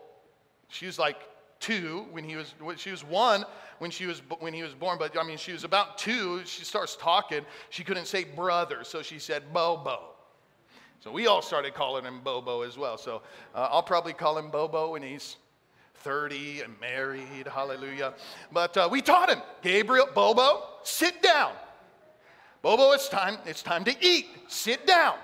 She 0.70 0.86
was 0.86 0.98
like, 0.98 1.18
two 1.60 2.06
when 2.12 2.24
he 2.24 2.36
was 2.36 2.54
she 2.78 2.92
was 2.92 3.04
one 3.04 3.46
when 3.80 3.92
she 3.92 4.06
was 4.06 4.22
when 4.40 4.54
he 4.54 4.64
was 4.64 4.74
born 4.74 4.98
but 4.98 5.18
i 5.18 5.24
mean 5.24 5.38
she 5.38 5.52
was 5.52 5.64
about 5.64 5.98
two. 5.98 6.42
She 6.46 6.64
starts 6.64 6.96
talking. 6.96 7.46
She 7.70 7.84
couldn't 7.84 8.06
say 8.06 8.24
brother 8.24 8.84
so 8.84 9.02
she 9.02 9.20
said 9.20 9.54
bobo. 9.54 10.02
So 11.02 11.12
we 11.12 11.28
all 11.28 11.42
started 11.42 11.74
calling 11.74 12.04
him 12.04 12.22
bobo 12.24 12.62
as 12.62 12.78
well. 12.78 12.98
So 12.98 13.22
uh, 13.54 13.70
i'll 13.72 13.84
probably 13.84 14.14
call 14.14 14.38
him 14.38 14.50
bobo 14.50 14.92
when 14.92 15.04
he's 15.04 15.38
30 15.96 16.62
and 16.62 16.80
married. 16.80 17.46
Hallelujah. 17.46 18.14
But 18.54 18.78
uh, 18.78 18.88
we 18.90 19.02
taught 19.02 19.30
him 19.30 19.42
gabriel 19.62 20.08
bobo 20.14 20.64
sit 20.84 21.22
down. 21.22 21.54
Bobo 22.62 22.92
it's 22.92 23.10
time 23.10 23.38
it's 23.46 23.62
time 23.62 23.84
to 23.86 23.96
eat. 24.02 24.28
Sit 24.48 24.88
down. 24.88 25.16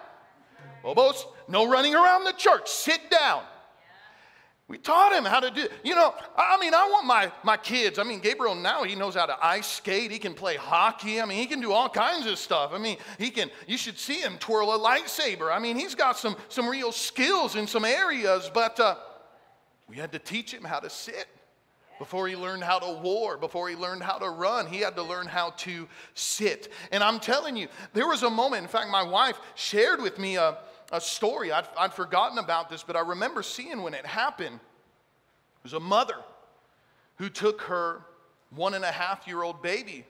Bobo's 0.84 1.26
no 1.48 1.68
running 1.68 1.96
around 1.96 2.26
the 2.26 2.34
church. 2.34 2.70
Sit 2.70 3.10
down 3.10 3.44
we 4.68 4.80
taught 4.80 5.14
him 5.14 5.26
how 5.26 5.40
to 5.40 5.52
do 5.52 5.68
You 5.84 5.94
know, 5.94 6.14
I 6.36 6.58
mean, 6.60 6.74
I 6.74 6.88
want 6.90 7.06
my, 7.06 7.32
my 7.44 7.56
kids. 7.56 8.00
I 8.00 8.04
mean, 8.04 8.20
Gabriel 8.20 8.56
now, 8.56 8.84
he 8.84 8.96
knows 8.96 9.14
how 9.14 9.28
to 9.28 9.38
ice 9.46 9.68
skate. 9.68 10.10
He 10.10 10.18
can 10.18 10.34
play 10.34 10.56
hockey. 10.56 11.22
I 11.22 11.26
mean, 11.26 11.38
he 11.38 11.46
can 11.46 11.62
do 11.62 11.72
all 11.72 11.88
kinds 11.88 12.26
of 12.26 12.40
stuff. 12.40 12.72
I 12.74 12.80
mean, 12.80 12.98
he 13.20 13.30
can, 13.30 13.52
you 13.68 13.78
should 13.78 14.00
see 14.00 14.22
him 14.22 14.38
twirl 14.40 14.74
a 14.74 14.80
lightsaber. 14.80 15.56
I 15.56 15.60
mean, 15.60 15.78
he's 15.78 15.94
got 15.94 16.18
some, 16.18 16.36
some 16.50 16.68
real 16.68 16.92
skills 16.92 17.56
in 17.56 17.68
some 17.68 17.86
areas, 17.86 18.50
but 18.52 18.80
uh, 18.80 18.96
we 19.88 19.98
had 19.98 20.12
to 20.14 20.20
teach 20.20 20.52
him 20.52 20.64
how 20.64 20.80
to 20.80 20.90
sit 20.90 21.28
before 22.00 22.28
he 22.28 22.36
learned 22.36 22.64
how 22.64 22.80
to 22.80 23.00
war, 23.02 23.38
before 23.38 23.70
he 23.70 23.76
learned 23.76 24.02
how 24.02 24.18
to 24.18 24.30
run. 24.30 24.66
He 24.68 24.80
had 24.80 24.96
to 24.96 25.04
learn 25.04 25.28
how 25.28 25.52
to 25.52 25.88
sit. 26.16 26.72
And 26.92 27.04
I'm 27.04 27.20
telling 27.20 27.56
you, 27.56 27.68
there 27.94 28.08
was 28.08 28.24
a 28.24 28.30
moment, 28.30 28.64
in 28.64 28.68
fact, 28.68 28.90
my 28.90 29.04
wife 29.04 29.40
shared 29.54 30.02
with 30.02 30.18
me 30.18 30.38
a, 30.38 30.58
a 30.92 31.02
story. 31.02 31.52
I'd, 31.52 31.68
I'd 31.78 31.94
forgotten 31.94 32.38
about 32.38 32.70
this, 32.70 32.84
but 32.84 32.96
I 32.96 33.02
remember 33.02 33.44
seeing 33.44 33.82
when 33.82 33.94
it 33.94 34.06
happened. 34.06 34.56
It 34.56 35.64
was 35.64 35.74
a 35.74 35.80
mother 35.80 36.18
who 37.18 37.30
took 37.30 37.62
her 37.62 38.02
one 38.50 38.74
and 38.74 38.86
a 38.86 38.92
half 38.92 39.28
year 39.28 39.44
old 39.44 39.62
baby. 39.62 40.06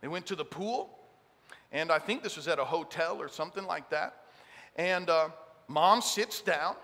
They 0.00 0.08
went 0.08 0.26
to 0.26 0.36
the 0.36 0.44
pool, 0.44 0.90
and 1.72 1.90
I 1.90 1.98
think 1.98 2.22
this 2.22 2.36
was 2.36 2.48
at 2.48 2.58
a 2.58 2.64
hotel 2.64 3.20
or 3.20 3.28
something 3.28 3.64
like 3.64 3.90
that. 3.90 4.22
And 4.76 5.10
uh, 5.10 5.30
mom 5.66 6.00
sits 6.00 6.40
down. 6.40 6.76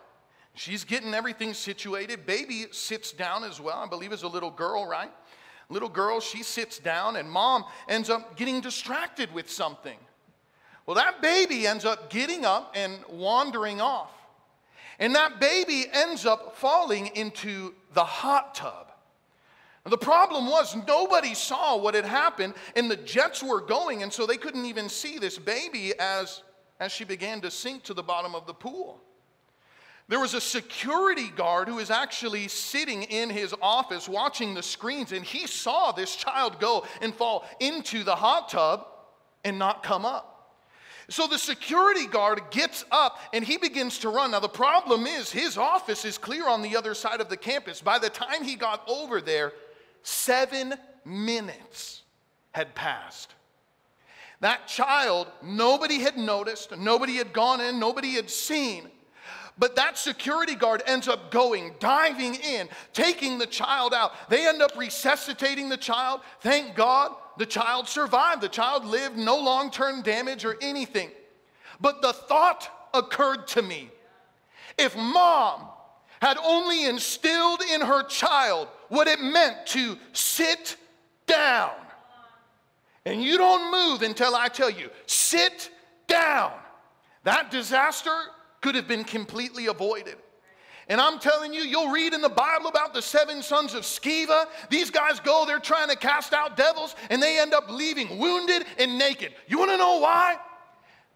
She's 0.54 0.84
getting 0.84 1.14
everything 1.14 1.54
situated. 1.54 2.26
Baby 2.26 2.66
sits 2.70 3.12
down 3.12 3.44
as 3.44 3.60
well. 3.60 3.78
I 3.78 3.88
believe 3.88 4.12
it's 4.12 4.22
a 4.22 4.28
little 4.28 4.50
girl, 4.50 4.86
right? 4.86 5.10
Little 5.68 5.88
girl, 5.88 6.20
she 6.20 6.42
sits 6.42 6.78
down, 6.78 7.16
and 7.16 7.30
mom 7.30 7.64
ends 7.88 8.10
up 8.10 8.36
getting 8.36 8.60
distracted 8.60 9.32
with 9.32 9.50
something. 9.50 9.96
Well, 10.86 10.96
that 10.96 11.22
baby 11.22 11.66
ends 11.66 11.84
up 11.84 12.10
getting 12.10 12.44
up 12.44 12.72
and 12.74 12.98
wandering 13.08 13.80
off. 13.80 14.10
And 14.98 15.14
that 15.14 15.40
baby 15.40 15.86
ends 15.92 16.24
up 16.26 16.56
falling 16.56 17.08
into 17.14 17.74
the 17.94 18.04
hot 18.04 18.54
tub. 18.54 18.92
The 19.86 19.98
problem 19.98 20.46
was 20.46 20.76
nobody 20.86 21.34
saw 21.34 21.76
what 21.76 21.94
had 21.94 22.06
happened, 22.06 22.54
and 22.74 22.90
the 22.90 22.96
jets 22.96 23.42
were 23.42 23.60
going, 23.60 24.02
and 24.02 24.12
so 24.12 24.24
they 24.24 24.38
couldn't 24.38 24.64
even 24.64 24.88
see 24.88 25.18
this 25.18 25.38
baby 25.38 25.92
as, 25.98 26.42
as 26.80 26.90
she 26.90 27.04
began 27.04 27.42
to 27.42 27.50
sink 27.50 27.82
to 27.84 27.94
the 27.94 28.02
bottom 28.02 28.34
of 28.34 28.46
the 28.46 28.54
pool. 28.54 29.00
There 30.08 30.20
was 30.20 30.34
a 30.34 30.40
security 30.40 31.28
guard 31.28 31.68
who 31.68 31.76
was 31.76 31.90
actually 31.90 32.48
sitting 32.48 33.04
in 33.04 33.30
his 33.30 33.54
office 33.60 34.08
watching 34.08 34.54
the 34.54 34.62
screens, 34.62 35.12
and 35.12 35.24
he 35.24 35.46
saw 35.46 35.92
this 35.92 36.14
child 36.16 36.60
go 36.60 36.86
and 37.02 37.14
fall 37.14 37.44
into 37.60 38.04
the 38.04 38.14
hot 38.14 38.48
tub 38.48 38.86
and 39.44 39.58
not 39.58 39.82
come 39.82 40.06
up. 40.06 40.33
So 41.08 41.26
the 41.26 41.38
security 41.38 42.06
guard 42.06 42.40
gets 42.50 42.84
up 42.90 43.18
and 43.32 43.44
he 43.44 43.58
begins 43.58 43.98
to 43.98 44.08
run. 44.08 44.30
Now, 44.30 44.40
the 44.40 44.48
problem 44.48 45.06
is 45.06 45.30
his 45.30 45.58
office 45.58 46.04
is 46.04 46.16
clear 46.16 46.48
on 46.48 46.62
the 46.62 46.76
other 46.76 46.94
side 46.94 47.20
of 47.20 47.28
the 47.28 47.36
campus. 47.36 47.82
By 47.82 47.98
the 47.98 48.10
time 48.10 48.42
he 48.42 48.56
got 48.56 48.82
over 48.88 49.20
there, 49.20 49.52
seven 50.02 50.74
minutes 51.04 52.02
had 52.52 52.74
passed. 52.74 53.34
That 54.40 54.66
child, 54.66 55.28
nobody 55.42 56.00
had 56.00 56.16
noticed, 56.16 56.76
nobody 56.76 57.16
had 57.16 57.32
gone 57.32 57.60
in, 57.60 57.78
nobody 57.78 58.12
had 58.12 58.30
seen. 58.30 58.90
But 59.56 59.76
that 59.76 59.96
security 59.96 60.54
guard 60.54 60.82
ends 60.86 61.06
up 61.06 61.30
going, 61.30 61.74
diving 61.78 62.34
in, 62.34 62.68
taking 62.92 63.38
the 63.38 63.46
child 63.46 63.94
out. 63.94 64.12
They 64.28 64.46
end 64.46 64.62
up 64.62 64.76
resuscitating 64.76 65.68
the 65.68 65.76
child. 65.76 66.22
Thank 66.40 66.74
God 66.74 67.12
the 67.36 67.46
child 67.46 67.88
survived. 67.88 68.40
The 68.40 68.48
child 68.48 68.84
lived, 68.84 69.16
no 69.16 69.36
long 69.36 69.70
term 69.70 70.02
damage 70.02 70.44
or 70.44 70.56
anything. 70.60 71.10
But 71.80 72.02
the 72.02 72.12
thought 72.12 72.68
occurred 72.92 73.48
to 73.48 73.62
me 73.62 73.90
if 74.78 74.96
mom 74.96 75.68
had 76.20 76.38
only 76.38 76.86
instilled 76.86 77.60
in 77.62 77.80
her 77.80 78.02
child 78.04 78.68
what 78.88 79.08
it 79.08 79.20
meant 79.20 79.66
to 79.66 79.98
sit 80.12 80.76
down, 81.26 81.72
and 83.04 83.22
you 83.22 83.36
don't 83.36 83.70
move 83.70 84.02
until 84.02 84.34
I 84.34 84.48
tell 84.48 84.70
you, 84.70 84.90
sit 85.06 85.70
down, 86.06 86.52
that 87.24 87.50
disaster 87.50 88.16
could 88.60 88.74
have 88.74 88.88
been 88.88 89.04
completely 89.04 89.66
avoided. 89.66 90.16
And 90.88 91.00
I'm 91.00 91.18
telling 91.18 91.54
you, 91.54 91.62
you'll 91.62 91.90
read 91.90 92.12
in 92.12 92.20
the 92.20 92.28
Bible 92.28 92.68
about 92.68 92.92
the 92.92 93.02
seven 93.02 93.42
sons 93.42 93.74
of 93.74 93.82
Sceva. 93.82 94.46
These 94.70 94.90
guys 94.90 95.20
go, 95.20 95.44
they're 95.46 95.58
trying 95.58 95.88
to 95.88 95.96
cast 95.96 96.32
out 96.32 96.56
devils, 96.56 96.94
and 97.10 97.22
they 97.22 97.38
end 97.38 97.54
up 97.54 97.70
leaving 97.70 98.18
wounded 98.18 98.64
and 98.78 98.98
naked. 98.98 99.32
You 99.46 99.58
wanna 99.58 99.76
know 99.76 99.98
why? 99.98 100.38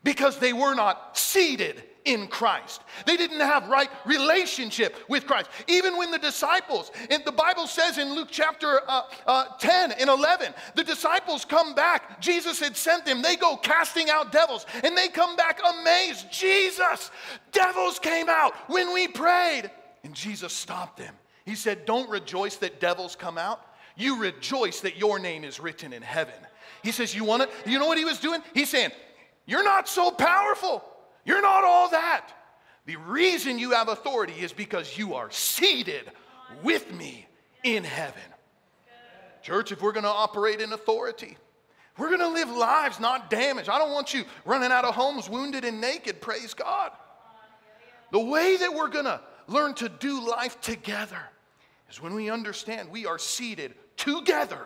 Because 0.05 0.39
they 0.39 0.53
were 0.53 0.75
not 0.75 1.19
seated 1.19 1.83
in 2.05 2.27
Christ. 2.29 2.83
They 3.07 3.17
didn't 3.17 3.41
have 3.41 3.69
right 3.69 3.91
relationship 4.05 4.97
with 5.09 5.27
Christ. 5.27 5.51
Even 5.67 5.97
when 5.97 6.11
the 6.11 6.19
disciples, 6.19 6.91
and 7.11 7.25
the 7.25 7.33
Bible 7.33 7.67
says 7.67 7.99
in 7.99 8.15
Luke 8.15 8.29
chapter 8.31 8.81
uh, 8.89 9.03
uh, 9.27 9.45
10 9.59 9.93
and 9.93 10.09
11, 10.09 10.55
the 10.75 10.85
disciples 10.85 11.45
come 11.45 11.75
back. 11.75 12.21
Jesus 12.21 12.61
had 12.61 12.77
sent 12.77 13.05
them. 13.05 13.23
They 13.23 13.37
go 13.37 13.57
casting 13.57 14.11
out 14.11 14.33
devils, 14.33 14.67
and 14.83 14.97
they 14.97 15.09
come 15.09 15.37
back 15.37 15.61
amazed. 15.81 16.31
Jesus, 16.31 17.11
devils 17.53 17.99
came 17.99 18.29
out 18.29 18.55
when 18.69 18.93
we 18.93 19.09
prayed. 19.09 19.71
And 20.05 20.15
Jesus 20.15 20.53
stopped 20.53 20.97
them. 20.99 21.15
He 21.45 21.55
said, 21.55 21.85
Don't 21.87 22.09
rejoice 22.09 22.57
that 22.57 22.81
devils 22.81 23.17
come 23.17 23.39
out. 23.39 23.65
You 23.97 24.21
rejoice 24.21 24.81
that 24.81 24.97
your 24.97 25.19
name 25.19 25.45
is 25.45 25.59
written 25.59 25.93
in 25.93 26.03
heaven. 26.03 26.35
He 26.83 26.93
says, 26.93 27.15
You 27.15 27.25
want 27.25 27.43
it? 27.43 27.51
You 27.67 27.79
know 27.79 27.87
what 27.87 27.99
he 27.99 28.05
was 28.05 28.21
doing? 28.21 28.43
He's 28.55 28.71
saying, 28.71 28.91
You're 29.47 29.65
not 29.65 29.89
so 29.89 30.11
powerful. 30.11 30.85
You're 31.29 31.43
not 31.43 31.63
all 31.63 31.91
that. 31.91 32.31
The 32.87 32.97
reason 32.97 33.59
you 33.59 33.73
have 33.73 33.89
authority 33.89 34.33
is 34.33 34.51
because 34.51 34.97
you 34.97 35.13
are 35.13 35.31
seated 35.31 36.11
with 36.63 36.91
me 36.91 37.27
in 37.63 37.85
heaven. 37.85 38.23
Church, 39.43 39.71
if 39.71 39.83
we're 39.83 39.93
going 39.93 40.05
to 40.05 40.09
operate 40.09 40.63
in 40.63 40.73
authority, 40.73 41.37
we're 41.99 42.09
going 42.09 42.21
to 42.21 42.29
live 42.29 42.49
lives 42.49 42.99
not 42.99 43.29
damaged. 43.29 43.69
I 43.69 43.77
don't 43.79 43.93
want 43.93 44.15
you 44.15 44.25
running 44.47 44.73
out 44.73 44.87
of 44.87 44.95
homes 44.95 45.29
wounded 45.29 45.67
and 45.67 45.83
naked. 45.83 46.23
Praise 46.23 46.55
God. 46.55 46.93
The 48.11 48.21
way 48.21 48.57
that 48.57 48.73
we're 48.73 48.89
going 48.89 49.05
to 49.05 49.21
learn 49.49 49.75
to 49.75 49.91
do 49.91 50.27
life 50.27 50.59
together 50.63 51.21
is 51.91 52.01
when 52.01 52.15
we 52.15 52.31
understand 52.31 52.89
we 52.89 53.05
are 53.05 53.19
seated 53.19 53.75
together 53.99 54.63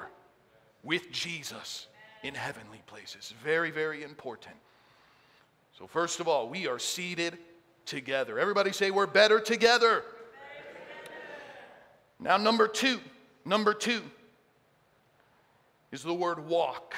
with 0.84 1.10
Jesus 1.10 1.88
in 2.22 2.36
heavenly 2.36 2.82
places. 2.86 3.34
Very, 3.42 3.72
very 3.72 4.04
important. 4.04 4.54
So, 5.78 5.86
first 5.86 6.20
of 6.20 6.28
all, 6.28 6.48
we 6.48 6.66
are 6.66 6.78
seated 6.78 7.38
together. 7.86 8.38
Everybody 8.38 8.72
say, 8.72 8.90
We're 8.90 9.06
better 9.06 9.40
together. 9.40 10.04
Now, 12.20 12.36
number 12.36 12.68
two, 12.68 13.00
number 13.44 13.74
two 13.74 14.00
is 15.90 16.02
the 16.02 16.14
word 16.14 16.46
walk. 16.46 16.94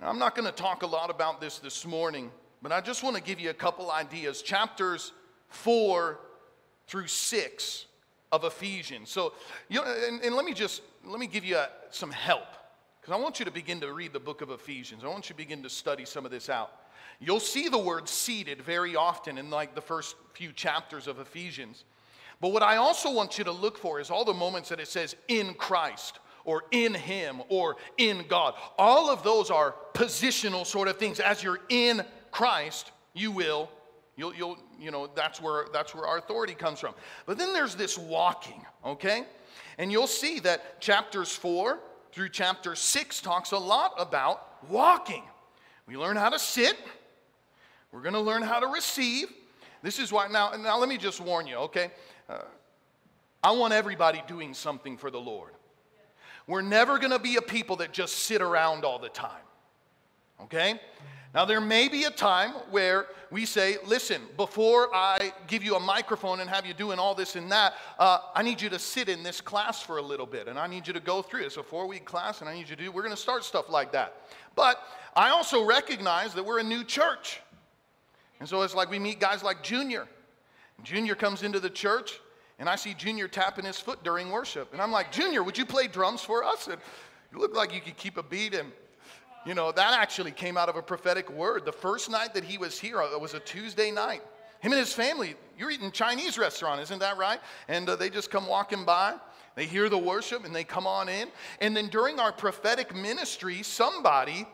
I'm 0.00 0.18
not 0.18 0.36
going 0.36 0.46
to 0.46 0.54
talk 0.54 0.84
a 0.84 0.86
lot 0.86 1.10
about 1.10 1.40
this 1.40 1.58
this 1.58 1.84
morning, 1.84 2.30
but 2.62 2.70
I 2.70 2.80
just 2.80 3.02
want 3.02 3.16
to 3.16 3.22
give 3.22 3.40
you 3.40 3.50
a 3.50 3.54
couple 3.54 3.90
ideas. 3.90 4.42
Chapters 4.42 5.12
four 5.48 6.20
through 6.86 7.08
six 7.08 7.86
of 8.30 8.44
Ephesians. 8.44 9.10
So, 9.10 9.32
you 9.68 9.80
know, 9.80 9.94
and, 10.06 10.22
and 10.22 10.34
let 10.34 10.44
me 10.44 10.54
just 10.54 10.82
let 11.04 11.18
me 11.18 11.26
give 11.26 11.44
you 11.44 11.56
a, 11.56 11.68
some 11.90 12.10
help 12.10 12.46
because 13.00 13.12
I 13.12 13.16
want 13.20 13.38
you 13.38 13.44
to 13.44 13.50
begin 13.50 13.80
to 13.80 13.92
read 13.92 14.12
the 14.12 14.20
book 14.20 14.40
of 14.40 14.50
Ephesians. 14.50 15.02
I 15.04 15.08
want 15.08 15.28
you 15.28 15.34
to 15.34 15.36
begin 15.36 15.62
to 15.62 15.70
study 15.70 16.04
some 16.04 16.24
of 16.24 16.30
this 16.30 16.48
out. 16.48 16.70
You'll 17.20 17.40
see 17.40 17.68
the 17.68 17.78
word 17.78 18.08
seated 18.08 18.62
very 18.62 18.94
often 18.94 19.38
in 19.38 19.50
like 19.50 19.74
the 19.74 19.80
first 19.80 20.16
few 20.34 20.52
chapters 20.52 21.08
of 21.08 21.18
Ephesians. 21.18 21.84
But 22.40 22.52
what 22.52 22.62
I 22.62 22.76
also 22.76 23.12
want 23.12 23.38
you 23.38 23.44
to 23.44 23.52
look 23.52 23.76
for 23.76 23.98
is 23.98 24.10
all 24.10 24.24
the 24.24 24.34
moments 24.34 24.68
that 24.68 24.78
it 24.78 24.86
says 24.86 25.16
in 25.26 25.54
Christ 25.54 26.20
or 26.44 26.62
in 26.70 26.94
Him 26.94 27.42
or 27.48 27.76
in 27.96 28.24
God. 28.28 28.54
All 28.78 29.10
of 29.10 29.24
those 29.24 29.50
are 29.50 29.74
positional 29.94 30.64
sort 30.64 30.86
of 30.86 30.96
things. 30.96 31.18
As 31.18 31.42
you're 31.42 31.60
in 31.68 32.04
Christ, 32.30 32.92
you 33.14 33.32
will, 33.32 33.68
you'll, 34.16 34.32
you'll, 34.34 34.58
you 34.78 34.92
know, 34.92 35.08
that's 35.14 35.42
where, 35.42 35.66
that's 35.72 35.94
where 35.94 36.06
our 36.06 36.18
authority 36.18 36.54
comes 36.54 36.78
from. 36.78 36.94
But 37.26 37.36
then 37.36 37.52
there's 37.52 37.74
this 37.74 37.98
walking, 37.98 38.64
okay? 38.84 39.24
And 39.76 39.90
you'll 39.90 40.06
see 40.06 40.38
that 40.40 40.80
chapters 40.80 41.34
four 41.34 41.80
through 42.12 42.28
chapter 42.28 42.76
six 42.76 43.20
talks 43.20 43.50
a 43.50 43.58
lot 43.58 43.94
about 43.98 44.64
walking. 44.70 45.24
We 45.86 45.96
learn 45.96 46.16
how 46.16 46.28
to 46.28 46.38
sit, 46.38 46.76
we're 47.98 48.02
going 48.04 48.14
to 48.14 48.20
learn 48.20 48.42
how 48.42 48.60
to 48.60 48.68
receive. 48.68 49.26
This 49.82 49.98
is 49.98 50.12
why, 50.12 50.28
now, 50.28 50.52
now 50.52 50.78
let 50.78 50.88
me 50.88 50.98
just 50.98 51.20
warn 51.20 51.48
you, 51.48 51.56
okay? 51.56 51.90
Uh, 52.28 52.42
I 53.42 53.50
want 53.50 53.72
everybody 53.72 54.22
doing 54.28 54.54
something 54.54 54.96
for 54.96 55.10
the 55.10 55.18
Lord. 55.18 55.50
We're 56.46 56.62
never 56.62 56.98
going 56.98 57.10
to 57.10 57.18
be 57.18 57.34
a 57.36 57.42
people 57.42 57.74
that 57.76 57.92
just 57.92 58.20
sit 58.20 58.40
around 58.40 58.84
all 58.84 59.00
the 59.00 59.08
time. 59.08 59.42
Okay? 60.42 60.80
Now, 61.34 61.44
there 61.44 61.60
may 61.60 61.88
be 61.88 62.04
a 62.04 62.10
time 62.10 62.52
where 62.70 63.06
we 63.32 63.44
say, 63.44 63.78
listen, 63.84 64.22
before 64.36 64.94
I 64.94 65.32
give 65.48 65.64
you 65.64 65.74
a 65.74 65.80
microphone 65.80 66.38
and 66.38 66.48
have 66.48 66.64
you 66.64 66.74
doing 66.74 67.00
all 67.00 67.16
this 67.16 67.34
and 67.34 67.50
that, 67.50 67.74
uh, 67.98 68.20
I 68.32 68.44
need 68.44 68.62
you 68.62 68.68
to 68.68 68.78
sit 68.78 69.08
in 69.08 69.24
this 69.24 69.40
class 69.40 69.82
for 69.82 69.98
a 69.98 70.02
little 70.02 70.24
bit 70.24 70.46
and 70.46 70.56
I 70.56 70.68
need 70.68 70.86
you 70.86 70.92
to 70.92 71.00
go 71.00 71.20
through 71.20 71.40
it. 71.40 71.46
It's 71.46 71.56
a 71.56 71.64
four 71.64 71.88
week 71.88 72.04
class 72.04 72.42
and 72.42 72.48
I 72.48 72.54
need 72.54 72.70
you 72.70 72.76
to 72.76 72.84
do, 72.84 72.92
we're 72.92 73.02
going 73.02 73.14
to 73.16 73.20
start 73.20 73.42
stuff 73.42 73.68
like 73.68 73.90
that. 73.90 74.22
But 74.54 74.80
I 75.16 75.30
also 75.30 75.64
recognize 75.64 76.32
that 76.34 76.46
we're 76.46 76.60
a 76.60 76.64
new 76.64 76.84
church. 76.84 77.40
And 78.40 78.48
so 78.48 78.62
it's 78.62 78.74
like 78.74 78.90
we 78.90 78.98
meet 78.98 79.20
guys 79.20 79.42
like 79.42 79.62
Junior. 79.62 80.06
Junior 80.82 81.14
comes 81.14 81.42
into 81.42 81.60
the 81.60 81.70
church 81.70 82.20
and 82.58 82.68
I 82.68 82.76
see 82.76 82.94
Junior 82.94 83.28
tapping 83.28 83.64
his 83.64 83.78
foot 83.78 84.02
during 84.02 84.30
worship. 84.30 84.72
And 84.72 84.82
I'm 84.82 84.90
like, 84.90 85.12
Junior, 85.12 85.42
would 85.42 85.56
you 85.56 85.64
play 85.64 85.86
drums 85.86 86.22
for 86.22 86.42
us? 86.44 86.66
And 86.66 86.78
you 87.32 87.38
look 87.38 87.56
like 87.56 87.72
you 87.72 87.80
could 87.80 87.96
keep 87.96 88.16
a 88.16 88.22
beat. 88.22 88.54
And 88.54 88.72
you 89.46 89.54
know, 89.54 89.72
that 89.72 89.98
actually 89.98 90.32
came 90.32 90.56
out 90.56 90.68
of 90.68 90.76
a 90.76 90.82
prophetic 90.82 91.30
word. 91.30 91.64
The 91.64 91.72
first 91.72 92.10
night 92.10 92.34
that 92.34 92.44
he 92.44 92.58
was 92.58 92.78
here, 92.78 93.00
uh, 93.00 93.12
it 93.12 93.20
was 93.20 93.34
a 93.34 93.40
Tuesday 93.40 93.90
night. 93.90 94.22
Him 94.60 94.72
and 94.72 94.78
his 94.78 94.92
family, 94.92 95.36
you're 95.56 95.70
eating 95.70 95.92
Chinese 95.92 96.36
restaurant, 96.36 96.80
isn't 96.82 96.98
that 96.98 97.16
right? 97.16 97.38
And 97.68 97.88
uh, 97.88 97.96
they 97.96 98.10
just 98.10 98.30
come 98.30 98.48
walking 98.48 98.84
by. 98.84 99.14
They 99.54 99.66
hear 99.66 99.88
the 99.88 99.98
worship 99.98 100.44
and 100.44 100.54
they 100.54 100.64
come 100.64 100.86
on 100.86 101.08
in. 101.08 101.28
And 101.60 101.76
then 101.76 101.88
during 101.88 102.18
our 102.18 102.32
prophetic 102.32 102.94
ministry, 102.94 103.62
somebody 103.62 104.46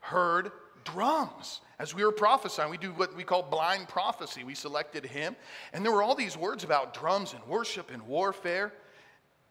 heard 0.00 0.50
drums. 0.84 1.60
As 1.82 1.96
we 1.96 2.04
were 2.04 2.12
prophesying, 2.12 2.70
we 2.70 2.78
do 2.78 2.92
what 2.92 3.12
we 3.16 3.24
call 3.24 3.42
blind 3.42 3.88
prophecy. 3.88 4.44
We 4.44 4.54
selected 4.54 5.04
him, 5.04 5.34
and 5.72 5.84
there 5.84 5.90
were 5.90 6.04
all 6.04 6.14
these 6.14 6.36
words 6.36 6.62
about 6.62 6.94
drums 6.94 7.34
and 7.34 7.44
worship 7.48 7.90
and 7.90 8.00
warfare. 8.02 8.72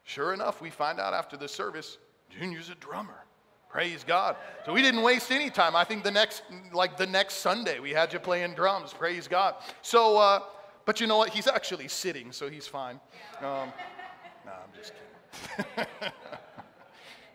Sure 0.06 0.34
enough, 0.34 0.62
we 0.62 0.70
find 0.70 0.98
out 0.98 1.13
after 1.13 1.36
the 1.36 1.50
service, 1.50 1.98
Junior's 2.30 2.70
a 2.70 2.76
drummer. 2.76 3.26
Praise 3.70 4.06
God. 4.06 4.38
So 4.65 4.72
we 4.72 4.82
didn't 4.82 5.02
waste 5.02 5.30
any 5.30 5.50
time. 5.50 5.76
I 5.76 5.84
think 5.84 6.06
the 6.06 6.12
next, 6.12 6.44
like 6.72 6.96
the 6.96 7.06
next 7.06 7.36
Sunday, 7.39 7.82
we 7.82 7.91
had 7.91 8.13
you 8.13 8.20
playing 8.20 8.54
drums. 8.54 8.94
Praise 8.94 9.28
God. 9.28 9.56
So, 9.82 10.17
uh, 10.17 10.39
but 10.86 11.02
you 11.02 11.08
know 11.08 11.17
what? 11.17 11.32
He's 11.32 11.48
actually 11.48 11.89
sitting, 11.89 12.32
so 12.32 12.50
he's 12.50 12.65
fine. 12.65 13.02
Um, 13.39 13.74
no, 14.46 14.54
I'm 14.54 14.72
just 14.74 14.94
kidding. 15.58 15.86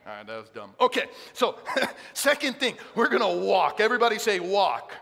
All 0.06 0.12
right, 0.14 0.26
that 0.26 0.40
was 0.40 0.50
dumb. 0.50 0.70
Okay, 0.80 1.06
so 1.32 1.58
second 2.12 2.60
thing, 2.60 2.76
we're 2.94 3.08
gonna 3.08 3.36
walk. 3.38 3.80
Everybody 3.80 4.18
say 4.18 4.38
walk. 4.38 4.92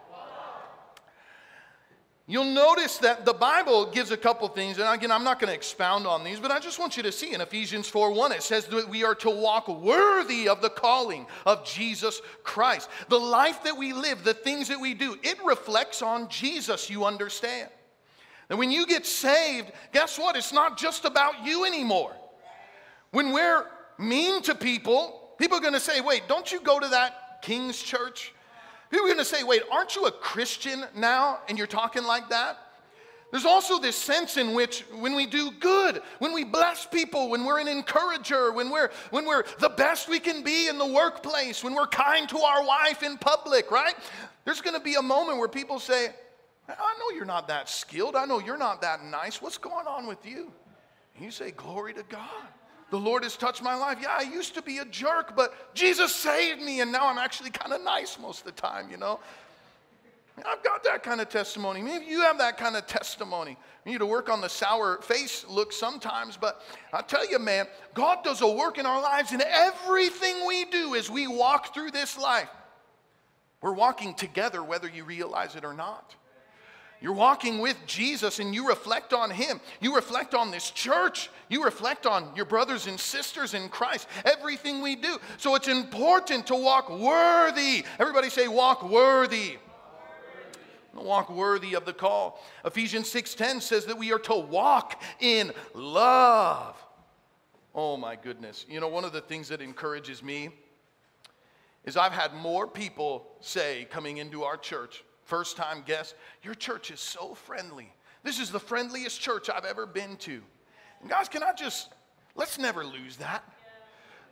You'll 2.27 2.45
notice 2.45 2.97
that 2.99 3.27
the 3.27 3.35
Bible 3.35 3.91
gives 3.91 4.11
a 4.11 4.17
couple 4.17 4.49
things, 4.49 4.79
and 4.79 4.89
again, 4.89 5.13
I'm 5.13 5.25
not 5.25 5.39
going 5.39 5.49
to 5.49 5.55
expound 5.55 6.07
on 6.07 6.25
these, 6.25 6.41
but 6.41 6.51
I 6.51 6.59
just 6.59 6.79
want 6.79 6.97
you 6.97 7.03
to 7.03 7.13
see 7.13 7.35
in 7.35 7.43
Ephesians 7.43 7.87
4 7.87 8.13
1, 8.13 8.33
it 8.33 8.43
says 8.43 8.65
that 8.65 8.89
we 8.89 9.05
are 9.05 9.15
to 9.17 9.29
walk 9.29 9.69
worthy 9.69 10.49
of 10.49 10.63
the 10.63 10.71
calling 10.71 11.27
of 11.45 11.67
Jesus 11.67 12.23
Christ. 12.43 12.89
The 13.11 13.21
life 13.21 13.63
that 13.65 13.77
we 13.77 13.93
live, 13.93 14.25
the 14.25 14.33
things 14.33 14.69
that 14.69 14.81
we 14.81 14.95
do, 14.95 15.19
it 15.23 15.37
reflects 15.45 16.01
on 16.01 16.31
Jesus, 16.31 16.89
you 16.89 17.05
understand. 17.05 17.69
And 18.49 18.59
when 18.59 18.71
you 18.71 18.87
get 18.87 19.05
saved, 19.05 19.71
guess 19.93 20.19
what? 20.19 20.35
It's 20.35 20.53
not 20.53 20.79
just 20.79 21.05
about 21.05 21.45
you 21.45 21.67
anymore. 21.67 22.17
When 23.11 23.33
we're 23.33 23.67
mean 23.99 24.43
to 24.43 24.55
people, 24.55 25.35
people 25.39 25.59
are 25.59 25.61
going 25.61 25.75
to 25.75 25.81
say, 25.81 26.01
wait, 26.01 26.29
don't 26.29 26.51
you 26.51 26.61
go 26.61 26.79
to 26.79 26.89
that 26.89 27.43
King's 27.43 27.81
church? 27.81 28.33
People 28.91 29.07
are 29.07 29.09
going 29.09 29.19
to 29.19 29.25
say, 29.25 29.43
wait, 29.43 29.63
aren't 29.73 29.97
you 29.97 30.07
a 30.07 30.13
Christian 30.13 30.85
now 30.95 31.41
and 31.49 31.59
you're 31.59 31.67
talking 31.67 32.05
like 32.05 32.29
that? 32.31 32.59
There's 33.31 33.45
also 33.45 33.81
this 33.81 33.97
sense 33.97 34.37
in 34.37 34.55
which 34.55 34.83
when 34.93 35.17
we 35.17 35.27
do 35.27 35.51
good, 35.59 36.01
when 36.21 36.33
we 36.33 36.45
bless 36.45 36.87
people, 36.87 37.31
when 37.31 37.45
we're 37.45 37.59
an 37.59 37.67
encourager, 37.67 38.53
when 38.53 38.71
we're, 38.71 38.91
when 39.11 39.27
we're 39.27 39.43
the 39.59 39.71
best 39.71 40.09
we 40.09 40.21
can 40.21 40.45
be 40.45 40.69
in 40.69 40.79
the 40.79 40.87
workplace, 40.87 41.65
when 41.65 41.75
we're 41.75 41.89
kind 41.89 42.29
to 42.29 42.39
our 42.39 42.65
wife 42.65 43.03
in 43.03 43.19
public, 43.19 43.73
right? 43.73 43.97
There's 44.45 44.61
going 44.61 44.77
to 44.77 44.85
be 44.85 44.95
a 44.95 45.03
moment 45.03 45.39
where 45.39 45.49
people 45.49 45.81
say, 45.81 46.11
I 46.69 46.95
know 46.99 47.17
you're 47.17 47.25
not 47.25 47.49
that 47.49 47.69
skilled. 47.69 48.15
I 48.15 48.25
know 48.25 48.39
you're 48.39 48.57
not 48.57 48.81
that 48.83 49.03
nice. 49.03 49.43
What's 49.43 49.59
going 49.59 49.87
on 49.87 50.07
with 50.07 50.25
you? 50.25 50.53
And 51.17 51.25
you 51.25 51.31
say, 51.31 51.51
Glory 51.51 51.93
to 51.95 52.05
God. 52.05 52.47
The 52.91 52.99
Lord 52.99 53.25
has 53.25 53.37
touched 53.37 53.63
my 53.63 53.75
life. 53.75 53.99
Yeah, 54.01 54.17
I 54.17 54.23
used 54.23 54.55
to 54.55 54.63
be 54.63 54.79
a 54.79 54.85
jerk, 54.85 55.35
but 55.35 55.75
Jesus 55.75 56.15
saved 56.15 56.61
me, 56.61 56.81
and 56.81 56.93
now 56.93 57.09
I'm 57.09 57.19
actually 57.19 57.51
kind 57.51 57.73
of 57.73 57.83
nice 57.83 58.19
most 58.19 58.41
of 58.41 58.47
the 58.47 58.61
time, 58.61 58.91
you 58.91 58.97
know? 58.97 59.21
I've 60.39 60.63
got 60.65 60.83
that 60.85 61.03
kind 61.03 61.21
of 61.21 61.29
testimony. 61.29 61.81
Maybe 61.81 62.07
you 62.07 62.23
have 62.23 62.39
that 62.39 62.59
kind 62.59 62.77
of 62.77 62.87
testimony. 62.87 63.57
You 63.85 63.93
need 63.93 63.99
to 63.99 64.07
work 64.07 64.29
on 64.29 64.41
the 64.41 64.49
sour 64.49 65.01
face 65.03 65.45
look 65.49 65.73
sometimes, 65.73 66.37
but 66.37 66.63
I 66.93 67.03
tell 67.03 67.29
you, 67.29 67.39
man, 67.39 67.67
God 67.95 68.25
does 68.25 68.41
a 68.41 68.49
work 68.49 68.79
in 68.79 68.87
our 68.87 69.01
lives 69.01 69.33
in 69.33 69.43
everything 69.43 70.47
we 70.47 70.65
do 70.65 70.97
as 70.97 71.09
we 71.09 71.29
walk 71.29 71.73
through 71.73 71.93
this 71.93 72.19
life. 72.19 72.49
We're 73.61 73.73
walking 73.73 74.15
together 74.15 74.63
whether 74.63 74.89
you 74.89 75.05
realize 75.05 75.55
it 75.55 75.65
or 75.65 75.73
not. 75.73 76.15
You're 77.05 77.13
walking 77.13 77.59
with 77.59 77.77
Jesus 77.87 78.39
and 78.39 78.55
you 78.55 78.67
reflect 78.67 79.13
on 79.13 79.31
Him. 79.31 79.61
You 79.79 79.95
reflect 79.95 80.33
on 80.33 80.51
this 80.51 80.71
church. 80.71 81.29
You 81.51 81.63
reflect 81.63 82.07
on 82.07 82.35
your 82.35 82.47
brothers 82.47 82.87
and 82.87 82.99
sisters 82.99 83.53
in 83.53 83.69
Christ. 83.69 84.09
Everything 84.25 84.81
we 84.81 84.97
do. 84.97 85.19
So 85.37 85.55
it's 85.55 85.69
important 85.69 86.47
to 86.47 86.55
walk 86.55 86.89
worthy. 86.89 87.85
Everybody 87.99 88.31
say, 88.31 88.49
walk 88.49 88.83
worthy. 88.83 89.59
Walk 90.95 91.29
worthy 91.29 91.75
of 91.75 91.85
the 91.85 91.93
call. 91.93 92.43
Ephesians 92.65 93.13
6:10 93.13 93.61
says 93.61 93.85
that 93.85 93.99
we 93.99 94.11
are 94.11 94.19
to 94.21 94.37
walk 94.37 95.03
in 95.21 95.53
love. 95.75 96.83
Oh 97.75 97.99
my 97.99 98.17
goodness. 98.17 98.65
You 98.67 98.81
know, 98.81 98.89
one 98.89 99.05
of 99.05 99.13
the 99.13 99.21
things 99.21 99.49
that 99.49 99.61
encourages 99.61 100.23
me 100.23 100.49
is 101.85 101.99
I've 101.99 102.13
had 102.13 102.33
more 102.33 102.67
people 102.67 103.27
say 103.43 103.87
coming 103.91 104.17
into 104.17 104.45
our 104.45 104.57
church, 104.57 105.05
first 105.25 105.57
time 105.57 105.83
guest, 105.87 106.15
your 106.43 106.55
church 106.55 106.91
is 106.91 107.01
so 107.01 107.35
friendly. 107.35 107.93
This 108.23 108.41
is 108.41 108.51
the 108.51 108.61
friendliest 108.61 109.21
church 109.21 109.51
I've 109.51 109.65
ever 109.65 109.87
been 109.87 110.17
to. 110.19 110.41
And 111.01 111.11
guys, 111.11 111.29
can 111.29 111.43
I 111.43 111.53
just, 111.53 111.91
let's 112.35 112.59
never 112.59 112.85
lose 112.85 113.17
that. 113.17 113.45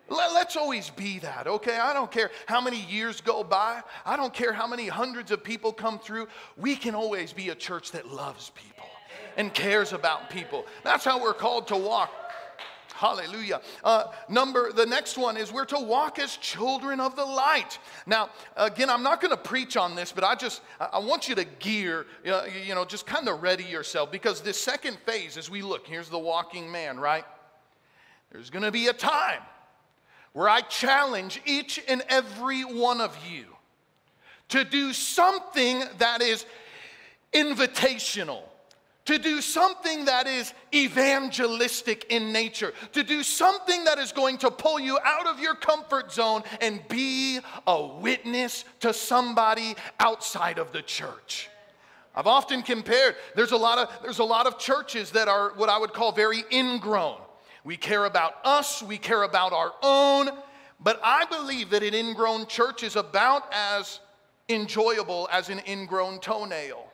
Let's 0.08 0.56
always 0.56 0.90
be 0.90 1.20
that, 1.20 1.46
okay? 1.46 1.78
I 1.78 1.92
don't 1.92 2.10
care 2.10 2.30
how 2.46 2.60
many 2.60 2.80
years 2.86 3.20
go 3.20 3.44
by. 3.44 3.82
I 4.04 4.16
don't 4.16 4.34
care 4.34 4.52
how 4.52 4.66
many 4.66 4.88
hundreds 4.88 5.30
of 5.30 5.44
people 5.44 5.72
come 5.72 5.98
through. 5.98 6.28
We 6.56 6.76
can 6.76 6.94
always 6.94 7.32
be 7.32 7.50
a 7.50 7.54
church 7.54 7.92
that 7.92 8.08
loves 8.08 8.50
people 8.50 8.86
and 9.36 9.54
cares 9.54 9.92
about 9.92 10.28
people. 10.28 10.66
That's 10.84 11.04
how 11.04 11.22
we're 11.22 11.34
called 11.34 11.68
to 11.68 11.76
walk. 11.76 12.10
Hallelujah. 13.02 13.60
Uh, 13.82 14.04
number, 14.28 14.72
the 14.72 14.86
next 14.86 15.18
one 15.18 15.36
is 15.36 15.52
we're 15.52 15.64
to 15.64 15.80
walk 15.80 16.20
as 16.20 16.36
children 16.36 17.00
of 17.00 17.16
the 17.16 17.24
light. 17.24 17.80
Now, 18.06 18.30
again, 18.56 18.88
I'm 18.88 19.02
not 19.02 19.20
going 19.20 19.32
to 19.32 19.36
preach 19.36 19.76
on 19.76 19.96
this, 19.96 20.12
but 20.12 20.22
I 20.22 20.36
just, 20.36 20.62
I 20.78 21.00
want 21.00 21.28
you 21.28 21.34
to 21.34 21.44
gear, 21.44 22.06
uh, 22.24 22.44
you 22.64 22.76
know, 22.76 22.84
just 22.84 23.04
kind 23.04 23.26
of 23.26 23.42
ready 23.42 23.64
yourself 23.64 24.12
because 24.12 24.40
this 24.40 24.56
second 24.56 24.98
phase, 25.04 25.36
as 25.36 25.50
we 25.50 25.62
look, 25.62 25.84
here's 25.84 26.10
the 26.10 26.18
walking 26.18 26.70
man, 26.70 27.00
right? 27.00 27.24
There's 28.30 28.50
going 28.50 28.62
to 28.62 28.70
be 28.70 28.86
a 28.86 28.92
time 28.92 29.42
where 30.32 30.48
I 30.48 30.60
challenge 30.60 31.42
each 31.44 31.82
and 31.88 32.04
every 32.08 32.62
one 32.62 33.00
of 33.00 33.18
you 33.28 33.46
to 34.50 34.62
do 34.62 34.92
something 34.92 35.82
that 35.98 36.22
is 36.22 36.46
invitational 37.34 38.44
to 39.04 39.18
do 39.18 39.40
something 39.40 40.04
that 40.04 40.26
is 40.26 40.52
evangelistic 40.72 42.06
in 42.10 42.32
nature, 42.32 42.72
to 42.92 43.02
do 43.02 43.22
something 43.22 43.84
that 43.84 43.98
is 43.98 44.12
going 44.12 44.38
to 44.38 44.50
pull 44.50 44.78
you 44.78 44.98
out 45.04 45.26
of 45.26 45.40
your 45.40 45.54
comfort 45.54 46.12
zone 46.12 46.42
and 46.60 46.80
be 46.88 47.40
a 47.66 47.82
witness 47.82 48.64
to 48.80 48.92
somebody 48.92 49.74
outside 49.98 50.58
of 50.58 50.72
the 50.72 50.82
church. 50.82 51.48
I've 52.14 52.26
often 52.26 52.62
compared, 52.62 53.16
there's 53.34 53.52
a 53.52 53.56
lot 53.56 53.78
of, 53.78 53.88
there's 54.02 54.18
a 54.18 54.24
lot 54.24 54.46
of 54.46 54.58
churches 54.58 55.10
that 55.12 55.28
are 55.28 55.52
what 55.56 55.68
I 55.68 55.78
would 55.78 55.92
call 55.92 56.12
very 56.12 56.44
ingrown. 56.52 57.18
We 57.64 57.76
care 57.76 58.04
about 58.04 58.34
us, 58.44 58.82
we 58.82 58.98
care 58.98 59.22
about 59.22 59.52
our 59.52 59.72
own, 59.82 60.28
but 60.78 61.00
I 61.02 61.24
believe 61.24 61.70
that 61.70 61.82
an 61.82 61.94
ingrown 61.94 62.46
church 62.46 62.82
is 62.82 62.96
about 62.96 63.44
as 63.52 64.00
enjoyable 64.48 65.28
as 65.32 65.48
an 65.48 65.62
ingrown 65.66 66.18
toenail. 66.20 66.91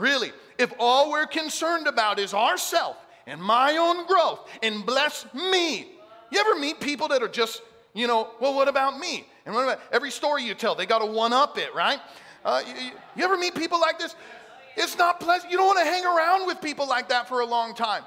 Really, 0.00 0.32
if 0.56 0.72
all 0.78 1.10
we're 1.10 1.26
concerned 1.26 1.86
about 1.86 2.18
is 2.18 2.32
ourself 2.32 2.96
and 3.26 3.38
my 3.38 3.76
own 3.76 4.06
growth 4.06 4.48
and 4.62 4.86
bless 4.86 5.26
me. 5.34 5.88
You 6.30 6.40
ever 6.40 6.58
meet 6.58 6.80
people 6.80 7.06
that 7.08 7.22
are 7.22 7.28
just, 7.28 7.60
you 7.92 8.06
know, 8.06 8.30
well, 8.40 8.54
what 8.54 8.66
about 8.66 8.98
me? 8.98 9.26
And 9.44 9.54
what 9.54 9.64
about 9.64 9.80
every 9.92 10.10
story 10.10 10.42
you 10.42 10.54
tell, 10.54 10.74
they 10.74 10.86
got 10.86 11.00
to 11.00 11.04
one 11.04 11.34
up 11.34 11.58
it, 11.58 11.74
right? 11.74 12.00
Uh, 12.46 12.62
you, 12.66 12.92
you 13.14 13.22
ever 13.22 13.36
meet 13.36 13.54
people 13.54 13.78
like 13.78 13.98
this? 13.98 14.16
It's 14.74 14.96
not 14.96 15.20
pleasant. 15.20 15.52
You 15.52 15.58
don't 15.58 15.66
want 15.66 15.80
to 15.80 15.84
hang 15.84 16.06
around 16.06 16.46
with 16.46 16.62
people 16.62 16.88
like 16.88 17.10
that 17.10 17.28
for 17.28 17.40
a 17.40 17.46
long 17.46 17.74
time. 17.74 18.02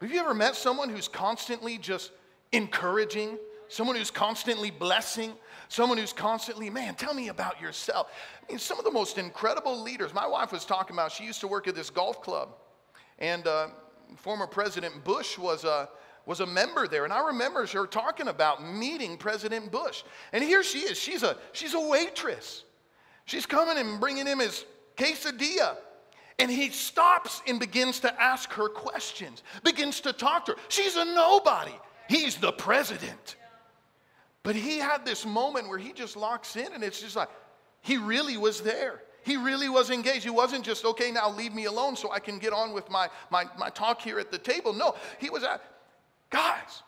Have 0.00 0.10
you 0.10 0.18
ever 0.20 0.32
met 0.32 0.56
someone 0.56 0.88
who's 0.88 1.06
constantly 1.06 1.76
just 1.76 2.12
encouraging, 2.52 3.36
someone 3.68 3.94
who's 3.94 4.10
constantly 4.10 4.70
blessing, 4.70 5.34
someone 5.74 5.98
who's 5.98 6.12
constantly, 6.12 6.70
man, 6.70 6.94
tell 6.94 7.12
me 7.12 7.28
about 7.28 7.60
yourself. 7.60 8.10
I 8.42 8.52
mean, 8.52 8.58
some 8.58 8.78
of 8.78 8.84
the 8.84 8.92
most 8.92 9.18
incredible 9.18 9.82
leaders. 9.82 10.14
My 10.14 10.26
wife 10.26 10.52
was 10.52 10.64
talking 10.64 10.94
about, 10.94 11.10
she 11.10 11.24
used 11.24 11.40
to 11.40 11.48
work 11.48 11.66
at 11.66 11.74
this 11.74 11.90
golf 11.90 12.22
club. 12.22 12.50
And 13.18 13.46
uh, 13.46 13.68
former 14.16 14.46
President 14.46 15.02
Bush 15.02 15.36
was 15.36 15.64
a, 15.64 15.88
was 16.26 16.40
a 16.40 16.46
member 16.46 16.86
there. 16.86 17.04
And 17.04 17.12
I 17.12 17.26
remember 17.26 17.66
her 17.66 17.86
talking 17.86 18.28
about 18.28 18.64
meeting 18.64 19.16
President 19.16 19.72
Bush. 19.72 20.04
And 20.32 20.44
here 20.44 20.62
she 20.62 20.78
is. 20.78 20.96
She's 20.96 21.24
a, 21.24 21.36
she's 21.52 21.74
a 21.74 21.80
waitress. 21.80 22.62
She's 23.24 23.46
coming 23.46 23.76
and 23.76 24.00
bringing 24.00 24.26
him 24.26 24.38
his 24.38 24.64
quesadilla. 24.96 25.76
And 26.38 26.50
he 26.50 26.70
stops 26.70 27.42
and 27.46 27.58
begins 27.58 28.00
to 28.00 28.22
ask 28.22 28.52
her 28.52 28.68
questions, 28.68 29.42
begins 29.64 30.00
to 30.02 30.12
talk 30.12 30.46
to 30.46 30.52
her. 30.52 30.58
She's 30.68 30.96
a 30.96 31.04
nobody. 31.04 31.74
He's 32.08 32.36
the 32.36 32.52
president. 32.52 33.36
But 34.44 34.54
he 34.54 34.78
had 34.78 35.04
this 35.04 35.26
moment 35.26 35.68
where 35.68 35.78
he 35.78 35.92
just 35.92 36.16
locks 36.16 36.54
in, 36.54 36.72
and 36.72 36.84
it's 36.84 37.00
just 37.00 37.16
like, 37.16 37.30
he 37.80 37.96
really 37.96 38.36
was 38.36 38.60
there. 38.60 39.02
He 39.24 39.38
really 39.38 39.70
was 39.70 39.90
engaged. 39.90 40.22
He 40.22 40.30
wasn't 40.30 40.64
just, 40.64 40.84
okay, 40.84 41.10
now 41.10 41.30
leave 41.30 41.54
me 41.54 41.64
alone 41.64 41.96
so 41.96 42.12
I 42.12 42.18
can 42.18 42.38
get 42.38 42.52
on 42.52 42.74
with 42.74 42.90
my, 42.90 43.08
my, 43.30 43.46
my 43.58 43.70
talk 43.70 44.02
here 44.02 44.20
at 44.20 44.30
the 44.30 44.38
table. 44.38 44.74
No, 44.74 44.94
he 45.18 45.30
was 45.30 45.42
at, 45.42 45.62
guys, 46.28 46.82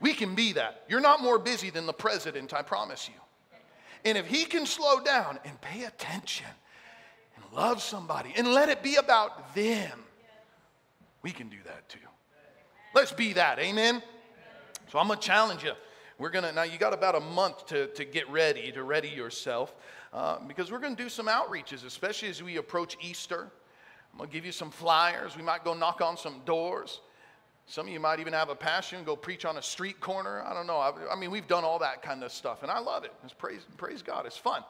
we 0.00 0.12
can 0.12 0.34
be 0.34 0.52
that. 0.52 0.82
You're 0.86 1.00
not 1.00 1.22
more 1.22 1.38
busy 1.38 1.70
than 1.70 1.86
the 1.86 1.94
president, 1.94 2.52
I 2.52 2.60
promise 2.60 3.08
you. 3.08 3.18
And 4.04 4.18
if 4.18 4.26
he 4.26 4.44
can 4.44 4.66
slow 4.66 5.00
down 5.00 5.38
and 5.46 5.58
pay 5.62 5.84
attention 5.84 6.46
and 7.36 7.44
love 7.54 7.82
somebody 7.82 8.34
and 8.36 8.48
let 8.48 8.68
it 8.68 8.82
be 8.82 8.96
about 8.96 9.54
them, 9.54 10.04
we 11.22 11.30
can 11.30 11.48
do 11.48 11.56
that 11.64 11.88
too. 11.88 11.98
Let's 12.94 13.12
be 13.12 13.32
that, 13.32 13.58
amen? 13.58 14.02
So 14.92 14.98
I'm 14.98 15.08
gonna 15.08 15.18
challenge 15.20 15.64
you. 15.64 15.72
We're 16.18 16.30
gonna, 16.30 16.52
now 16.52 16.62
you 16.62 16.78
got 16.78 16.94
about 16.94 17.14
a 17.14 17.20
month 17.20 17.66
to, 17.66 17.88
to 17.88 18.04
get 18.04 18.28
ready, 18.30 18.72
to 18.72 18.82
ready 18.82 19.08
yourself, 19.08 19.74
uh, 20.12 20.38
because 20.46 20.72
we're 20.72 20.78
gonna 20.78 20.96
do 20.96 21.08
some 21.08 21.26
outreaches, 21.26 21.84
especially 21.84 22.28
as 22.28 22.42
we 22.42 22.56
approach 22.56 22.96
Easter. 23.02 23.50
I'm 24.12 24.18
gonna 24.18 24.30
give 24.30 24.46
you 24.46 24.52
some 24.52 24.70
flyers. 24.70 25.36
We 25.36 25.42
might 25.42 25.62
go 25.62 25.74
knock 25.74 26.00
on 26.00 26.16
some 26.16 26.40
doors. 26.46 27.00
Some 27.68 27.88
of 27.88 27.92
you 27.92 27.98
might 27.98 28.20
even 28.20 28.32
have 28.32 28.48
a 28.48 28.54
passion, 28.54 29.02
go 29.04 29.16
preach 29.16 29.44
on 29.44 29.56
a 29.56 29.62
street 29.62 29.98
corner. 30.00 30.42
I 30.42 30.54
don't 30.54 30.68
know. 30.68 30.78
I, 30.78 30.92
I 31.10 31.16
mean, 31.16 31.32
we've 31.32 31.48
done 31.48 31.64
all 31.64 31.80
that 31.80 32.00
kind 32.00 32.22
of 32.22 32.30
stuff, 32.30 32.62
and 32.62 32.70
I 32.70 32.78
love 32.78 33.02
it. 33.02 33.12
It's 33.24 33.32
praise, 33.32 33.66
praise 33.76 34.02
God. 34.02 34.24
It's 34.24 34.36
fun. 34.36 34.62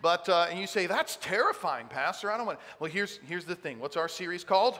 But, 0.00 0.28
uh, 0.28 0.46
and 0.48 0.58
you 0.58 0.66
say, 0.66 0.86
that's 0.86 1.16
terrifying, 1.16 1.88
Pastor. 1.88 2.30
I 2.30 2.38
don't 2.38 2.46
want. 2.46 2.58
Well, 2.80 2.90
here's, 2.90 3.18
here's 3.26 3.44
the 3.44 3.54
thing. 3.54 3.78
What's 3.78 3.96
our 3.96 4.08
series 4.08 4.44
called? 4.44 4.78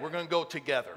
We're 0.00 0.10
going 0.10 0.24
to 0.24 0.30
go 0.30 0.44
together. 0.44 0.96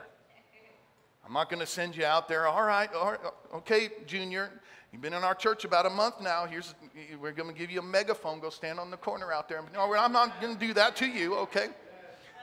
I'm 1.31 1.35
not 1.35 1.49
going 1.49 1.61
to 1.61 1.65
send 1.65 1.95
you 1.95 2.03
out 2.03 2.27
there. 2.27 2.45
All 2.45 2.61
right, 2.61 2.93
all 2.93 3.11
right, 3.11 3.19
okay, 3.55 3.89
Junior. 4.05 4.51
You've 4.91 5.01
been 5.01 5.13
in 5.13 5.23
our 5.23 5.33
church 5.33 5.63
about 5.63 5.85
a 5.85 5.89
month 5.89 6.15
now. 6.19 6.45
Here's, 6.45 6.75
we're 7.21 7.31
going 7.31 7.47
to 7.47 7.57
give 7.57 7.71
you 7.71 7.79
a 7.79 7.83
megaphone. 7.83 8.41
Go 8.41 8.49
stand 8.49 8.79
on 8.79 8.91
the 8.91 8.97
corner 8.97 9.31
out 9.31 9.47
there. 9.47 9.63
No, 9.73 9.95
I'm 9.95 10.11
not 10.11 10.41
going 10.41 10.55
to 10.55 10.59
do 10.59 10.73
that 10.73 10.97
to 10.97 11.07
you, 11.07 11.35
okay? 11.35 11.67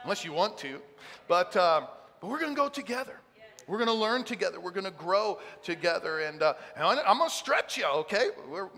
Unless 0.05 0.25
you 0.25 0.33
want 0.33 0.57
to. 0.61 0.81
But, 1.29 1.55
uh, 1.55 1.83
but 2.19 2.31
we're 2.31 2.39
going 2.39 2.55
to 2.55 2.57
go 2.57 2.71
together. 2.71 3.21
We're 3.67 3.77
going 3.77 3.89
to 3.89 3.93
learn 3.93 4.25
together. 4.25 4.59
We're 4.59 4.71
going 4.71 4.87
to 4.87 4.91
grow 4.91 5.39
together. 5.63 6.21
And, 6.21 6.43
uh, 6.43 6.55
and 6.75 6.87
I'm 6.87 7.19
going 7.19 7.29
to 7.29 7.37
stretch 7.37 7.77
you, 7.77 7.85
okay? 7.85 8.29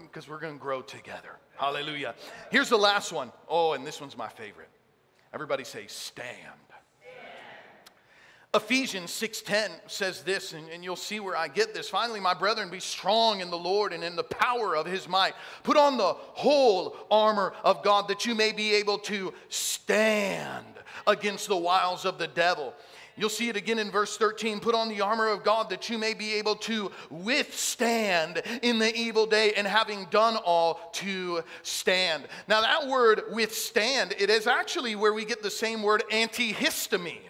Because 0.03 0.27
we're, 0.27 0.35
we're 0.35 0.41
going 0.41 0.55
to 0.55 0.61
grow 0.61 0.83
together. 0.83 1.39
Hallelujah. 1.57 2.17
Here's 2.51 2.69
the 2.69 2.77
last 2.77 3.13
one. 3.13 3.31
Oh, 3.49 3.75
and 3.75 3.87
this 3.87 4.01
one's 4.01 4.19
my 4.19 4.29
favorite. 4.29 4.71
Everybody 5.33 5.63
say, 5.63 5.87
stand. 5.87 6.27
Ephesians 8.53 9.13
6:10 9.13 9.71
says 9.87 10.23
this, 10.23 10.53
and, 10.53 10.69
and, 10.71 10.83
you'll 10.83 10.97
see 10.97 11.21
where 11.21 11.37
I 11.37 11.47
get 11.47 11.73
this. 11.73 11.89
Finally, 11.89 12.19
my 12.19 12.35
brethren, 12.35 12.69
be 12.69 12.81
strong 12.81 13.41
in 13.41 13.49
the 13.49 13.59
Lord 13.59 13.93
and 13.93 14.03
in 14.03 14.17
the 14.17 14.25
power 14.25 14.77
of 14.77 14.87
his 14.87 15.09
might. 15.09 15.35
Put 15.63 15.77
on 15.77 15.97
the 15.97 16.15
whole 16.15 16.97
armor 17.13 17.53
of 17.63 17.85
God 17.85 18.09
that 18.09 18.27
you 18.27 18.35
may 18.35 18.51
be 18.51 18.75
able 18.75 18.99
to 18.99 19.33
stand 19.51 20.67
against 21.07 21.47
the 21.47 21.57
wiles 21.57 22.05
of 22.05 22.19
the 22.19 22.27
devil. 22.27 22.75
You'll 23.17 23.29
see 23.29 23.51
it 23.51 23.57
again 23.57 23.79
in 23.79 23.91
verse 23.91 24.17
13. 24.17 24.59
Put 24.59 24.75
on 24.75 24.89
the 24.89 25.01
armor 25.01 25.29
of 25.29 25.45
God 25.45 25.71
that 25.71 25.89
you 25.89 25.97
may 25.97 26.15
be 26.15 26.35
able 26.35 26.57
to 26.57 26.91
withstand 27.09 28.43
in 28.63 28.81
the 28.81 28.93
evil 28.97 29.27
day 29.27 29.53
and 29.53 29.67
having 29.67 30.07
done 30.07 30.37
all 30.37 30.91
to 30.95 31.43
stand. 31.63 32.25
Now, 32.49 32.63
that 32.63 32.89
word 32.89 33.23
withstand, 33.31 34.15
it 34.19 34.31
is 34.31 34.49
actually 34.49 34.97
where 34.97 35.13
we 35.13 35.25
get 35.25 35.43
the 35.43 35.51
same 35.51 35.83
word 35.83 36.03
antihistamine. 36.11 37.30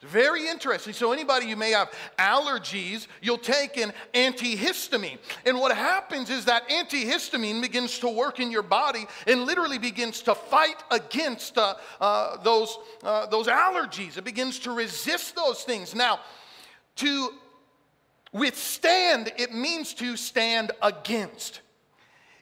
It's 0.00 0.12
very 0.12 0.46
interesting. 0.46 0.92
So, 0.92 1.10
anybody 1.10 1.46
you 1.46 1.56
may 1.56 1.72
have 1.72 1.90
allergies, 2.18 3.08
you'll 3.20 3.36
take 3.36 3.76
an 3.76 3.92
antihistamine. 4.14 5.18
And 5.44 5.58
what 5.58 5.76
happens 5.76 6.30
is 6.30 6.44
that 6.44 6.68
antihistamine 6.68 7.60
begins 7.60 7.98
to 7.98 8.08
work 8.08 8.38
in 8.38 8.52
your 8.52 8.62
body 8.62 9.08
and 9.26 9.42
literally 9.42 9.78
begins 9.78 10.22
to 10.22 10.36
fight 10.36 10.76
against 10.92 11.58
uh, 11.58 11.74
uh, 12.00 12.36
those, 12.44 12.78
uh, 13.02 13.26
those 13.26 13.48
allergies. 13.48 14.16
It 14.16 14.22
begins 14.22 14.60
to 14.60 14.70
resist 14.70 15.34
those 15.34 15.64
things. 15.64 15.96
Now, 15.96 16.20
to 16.96 17.30
withstand, 18.32 19.32
it 19.36 19.52
means 19.52 19.94
to 19.94 20.16
stand 20.16 20.70
against, 20.80 21.60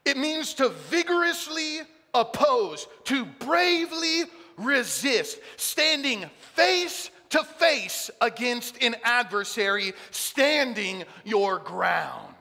it 0.05 0.19
means 0.19 0.53
to 0.55 0.69
vigorously 0.69 1.79
oppose, 2.12 2.87
to 3.05 3.25
bravely 3.25 4.25
resist, 4.59 5.38
standing 5.57 6.29
face 6.55 7.11
to 7.30 7.42
face 7.42 8.10
against 8.20 8.82
an 8.82 8.96
adversary, 9.04 9.92
standing 10.10 11.04
your 11.24 11.58
ground. 11.58 12.34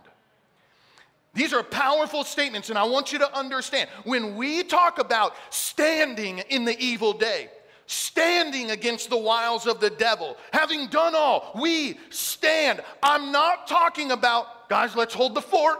These 1.33 1.53
are 1.53 1.63
powerful 1.63 2.23
statements, 2.23 2.69
and 2.69 2.79
I 2.79 2.85
want 2.85 3.11
you 3.11 3.19
to 3.19 3.37
understand 3.37 3.89
when 4.05 4.35
we 4.35 4.63
talk 4.63 4.99
about 4.99 5.35
standing 5.49 6.39
in 6.49 6.63
the 6.63 6.79
evil 6.79 7.11
day, 7.11 7.49
standing 7.87 8.71
against 8.71 9.09
the 9.09 9.17
wiles 9.17 9.67
of 9.67 9.81
the 9.81 9.89
devil, 9.89 10.37
having 10.53 10.87
done 10.87 11.13
all, 11.13 11.51
we 11.59 11.99
stand. 12.09 12.81
I'm 13.03 13.33
not 13.33 13.67
talking 13.67 14.11
about, 14.11 14.69
guys, 14.69 14.95
let's 14.95 15.13
hold 15.13 15.35
the 15.35 15.41
fort. 15.41 15.79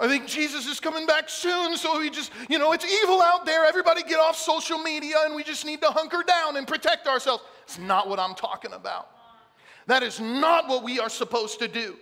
I 0.00 0.06
think 0.06 0.26
Jesus 0.26 0.66
is 0.66 0.78
coming 0.78 1.06
back 1.06 1.28
soon, 1.28 1.76
so 1.76 1.98
we 1.98 2.08
just, 2.08 2.30
you 2.48 2.58
know, 2.58 2.72
it's 2.72 2.84
evil 2.84 3.20
out 3.20 3.44
there. 3.44 3.64
Everybody 3.64 4.02
get 4.04 4.20
off 4.20 4.36
social 4.36 4.78
media 4.78 5.16
and 5.24 5.34
we 5.34 5.42
just 5.42 5.64
need 5.66 5.80
to 5.82 5.88
hunker 5.88 6.22
down 6.26 6.56
and 6.56 6.68
protect 6.68 7.08
ourselves. 7.08 7.42
It's 7.64 7.78
not 7.78 8.08
what 8.08 8.20
I'm 8.20 8.34
talking 8.34 8.72
about. 8.74 9.08
That 9.86 10.04
is 10.04 10.20
not 10.20 10.68
what 10.68 10.84
we 10.84 11.00
are 11.00 11.08
supposed 11.08 11.58
to 11.58 11.68
do. 11.68 11.96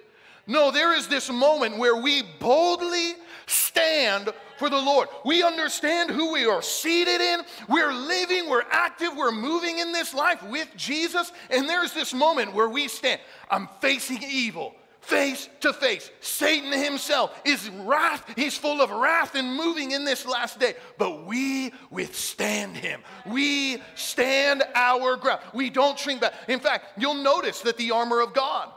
No, 0.47 0.71
there 0.71 0.95
is 0.95 1.09
this 1.09 1.31
moment 1.31 1.79
where 1.79 1.97
we 1.97 2.23
boldly 2.39 3.15
stand 3.47 4.31
for 4.59 4.69
the 4.69 4.77
Lord. 4.77 5.09
We 5.25 5.43
understand 5.43 6.11
who 6.11 6.33
we 6.33 6.47
are 6.47 6.63
seated 6.63 7.21
in. 7.21 7.41
We're 7.69 7.93
living, 7.93 8.49
we're 8.49 8.65
active, 8.71 9.17
we're 9.17 9.33
moving 9.33 9.79
in 9.79 9.93
this 9.93 10.15
life 10.15 10.43
with 10.43 10.69
Jesus. 10.77 11.33
And 11.51 11.69
there's 11.69 11.93
this 11.93 12.13
moment 12.13 12.53
where 12.53 12.69
we 12.69 12.89
stand. 12.89 13.21
I'm 13.51 13.69
facing 13.81 14.23
evil 14.23 14.75
face 15.07 15.49
to 15.61 15.73
face. 15.73 16.11
Satan 16.21 16.73
himself 16.73 17.41
is 17.45 17.71
wrath. 17.71 18.25
He's 18.35 18.59
full 18.59 18.81
of 18.81 18.91
wrath 18.91 19.37
and 19.37 19.55
moving 19.55 19.93
in 19.93 20.05
this 20.05 20.27
last 20.27 20.59
day. 20.59 20.75
But 20.99 21.25
we 21.25 21.73
withstand 21.91 22.77
him. 22.77 23.03
We 23.25 23.81
stand 23.95 24.65
our 24.75 25.17
ground. 25.17 25.41
We 25.55 25.71
don't 25.71 25.99
shrink 25.99 26.21
back. 26.21 26.35
In 26.49 26.59
fact, 26.59 26.99
you'll 26.99 27.15
notice 27.15 27.61
that 27.61 27.77
the 27.77 27.93
armor 27.93 28.21
of 28.21 28.35
God, 28.35 28.69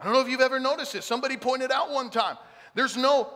I 0.00 0.04
don't 0.04 0.14
know 0.14 0.20
if 0.20 0.28
you've 0.28 0.40
ever 0.40 0.58
noticed 0.58 0.94
this. 0.94 1.04
Somebody 1.04 1.36
pointed 1.36 1.70
out 1.70 1.90
one 1.90 2.08
time. 2.08 2.38
There's 2.74 2.96
no 2.96 3.30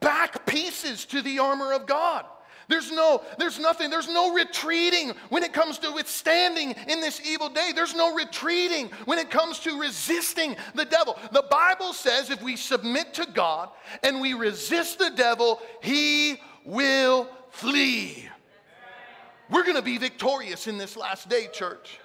back 0.00 0.46
pieces 0.46 1.04
to 1.06 1.20
the 1.20 1.40
armor 1.40 1.72
of 1.72 1.86
God. 1.86 2.24
There's 2.68 2.92
no, 2.92 3.22
there's 3.38 3.58
nothing, 3.58 3.88
there's 3.88 4.08
no 4.08 4.34
retreating 4.34 5.12
when 5.30 5.42
it 5.42 5.54
comes 5.54 5.78
to 5.78 5.90
withstanding 5.90 6.74
in 6.86 7.00
this 7.00 7.20
evil 7.26 7.48
day. 7.48 7.72
There's 7.74 7.94
no 7.94 8.14
retreating 8.14 8.90
when 9.06 9.18
it 9.18 9.30
comes 9.30 9.58
to 9.60 9.80
resisting 9.80 10.54
the 10.74 10.84
devil. 10.84 11.18
The 11.32 11.44
Bible 11.50 11.94
says 11.94 12.28
if 12.28 12.42
we 12.42 12.56
submit 12.56 13.14
to 13.14 13.26
God 13.26 13.70
and 14.02 14.20
we 14.20 14.34
resist 14.34 14.98
the 14.98 15.10
devil, 15.10 15.62
he 15.82 16.36
will 16.66 17.30
flee. 17.50 18.28
We're 19.50 19.64
going 19.64 19.76
to 19.76 19.82
be 19.82 19.96
victorious 19.96 20.66
in 20.66 20.76
this 20.76 20.94
last 20.94 21.30
day, 21.30 21.48
church. 21.50 21.98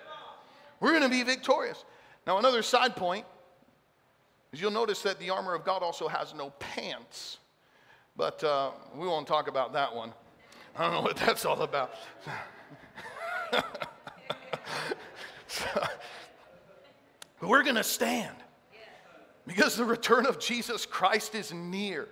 We're 0.80 0.92
going 0.92 1.04
to 1.04 1.10
be 1.10 1.24
victorious. 1.24 1.84
Now, 2.26 2.38
another 2.38 2.62
side 2.62 2.96
point 2.96 3.26
is 4.54 4.62
you'll 4.62 4.72
notice 4.72 5.02
that 5.02 5.20
the 5.20 5.30
armor 5.30 5.54
of 5.54 5.66
God 5.66 5.84
also 5.84 6.08
has 6.08 6.34
no 6.34 6.52
pants. 6.60 7.40
But 8.16 8.42
uh, 8.46 8.72
we 8.96 9.08
won't 9.08 9.28
talk 9.28 9.50
about 9.50 9.74
that 9.74 9.94
one. 9.94 10.14
I 10.76 10.84
don't 10.84 10.94
know 10.94 11.02
what 11.02 11.18
that's 11.18 11.46
all 11.46 11.62
about. 11.62 11.94
but 17.40 17.42
we're 17.42 17.64
going 17.64 17.76
to 17.76 17.84
stand 17.84 18.36
because 19.46 19.76
the 19.76 19.86
return 19.86 20.26
of 20.26 20.40
Jesus 20.40 20.86
Christ 20.86 21.36
is 21.36 21.54
near. 21.54 22.08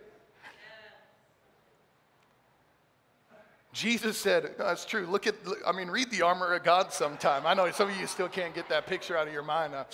Jesus 3.73 4.17
said, 4.17 4.55
that's 4.57 4.85
true. 4.85 5.07
Look 5.07 5.27
at, 5.27 5.35
I 5.65 5.71
mean, 5.71 5.87
read 5.87 6.11
the 6.11 6.23
armor 6.23 6.53
of 6.53 6.63
God 6.63 6.91
sometime. 6.91 7.47
I 7.47 7.53
know 7.53 7.71
some 7.71 7.89
of 7.89 7.95
you 7.95 8.05
still 8.05 8.27
can't 8.27 8.53
get 8.53 8.67
that 8.67 8.85
picture 8.85 9.17
out 9.17 9.27
of 9.27 9.33
your 9.33 9.43
mind. 9.43 9.73
Uh, 9.73 9.85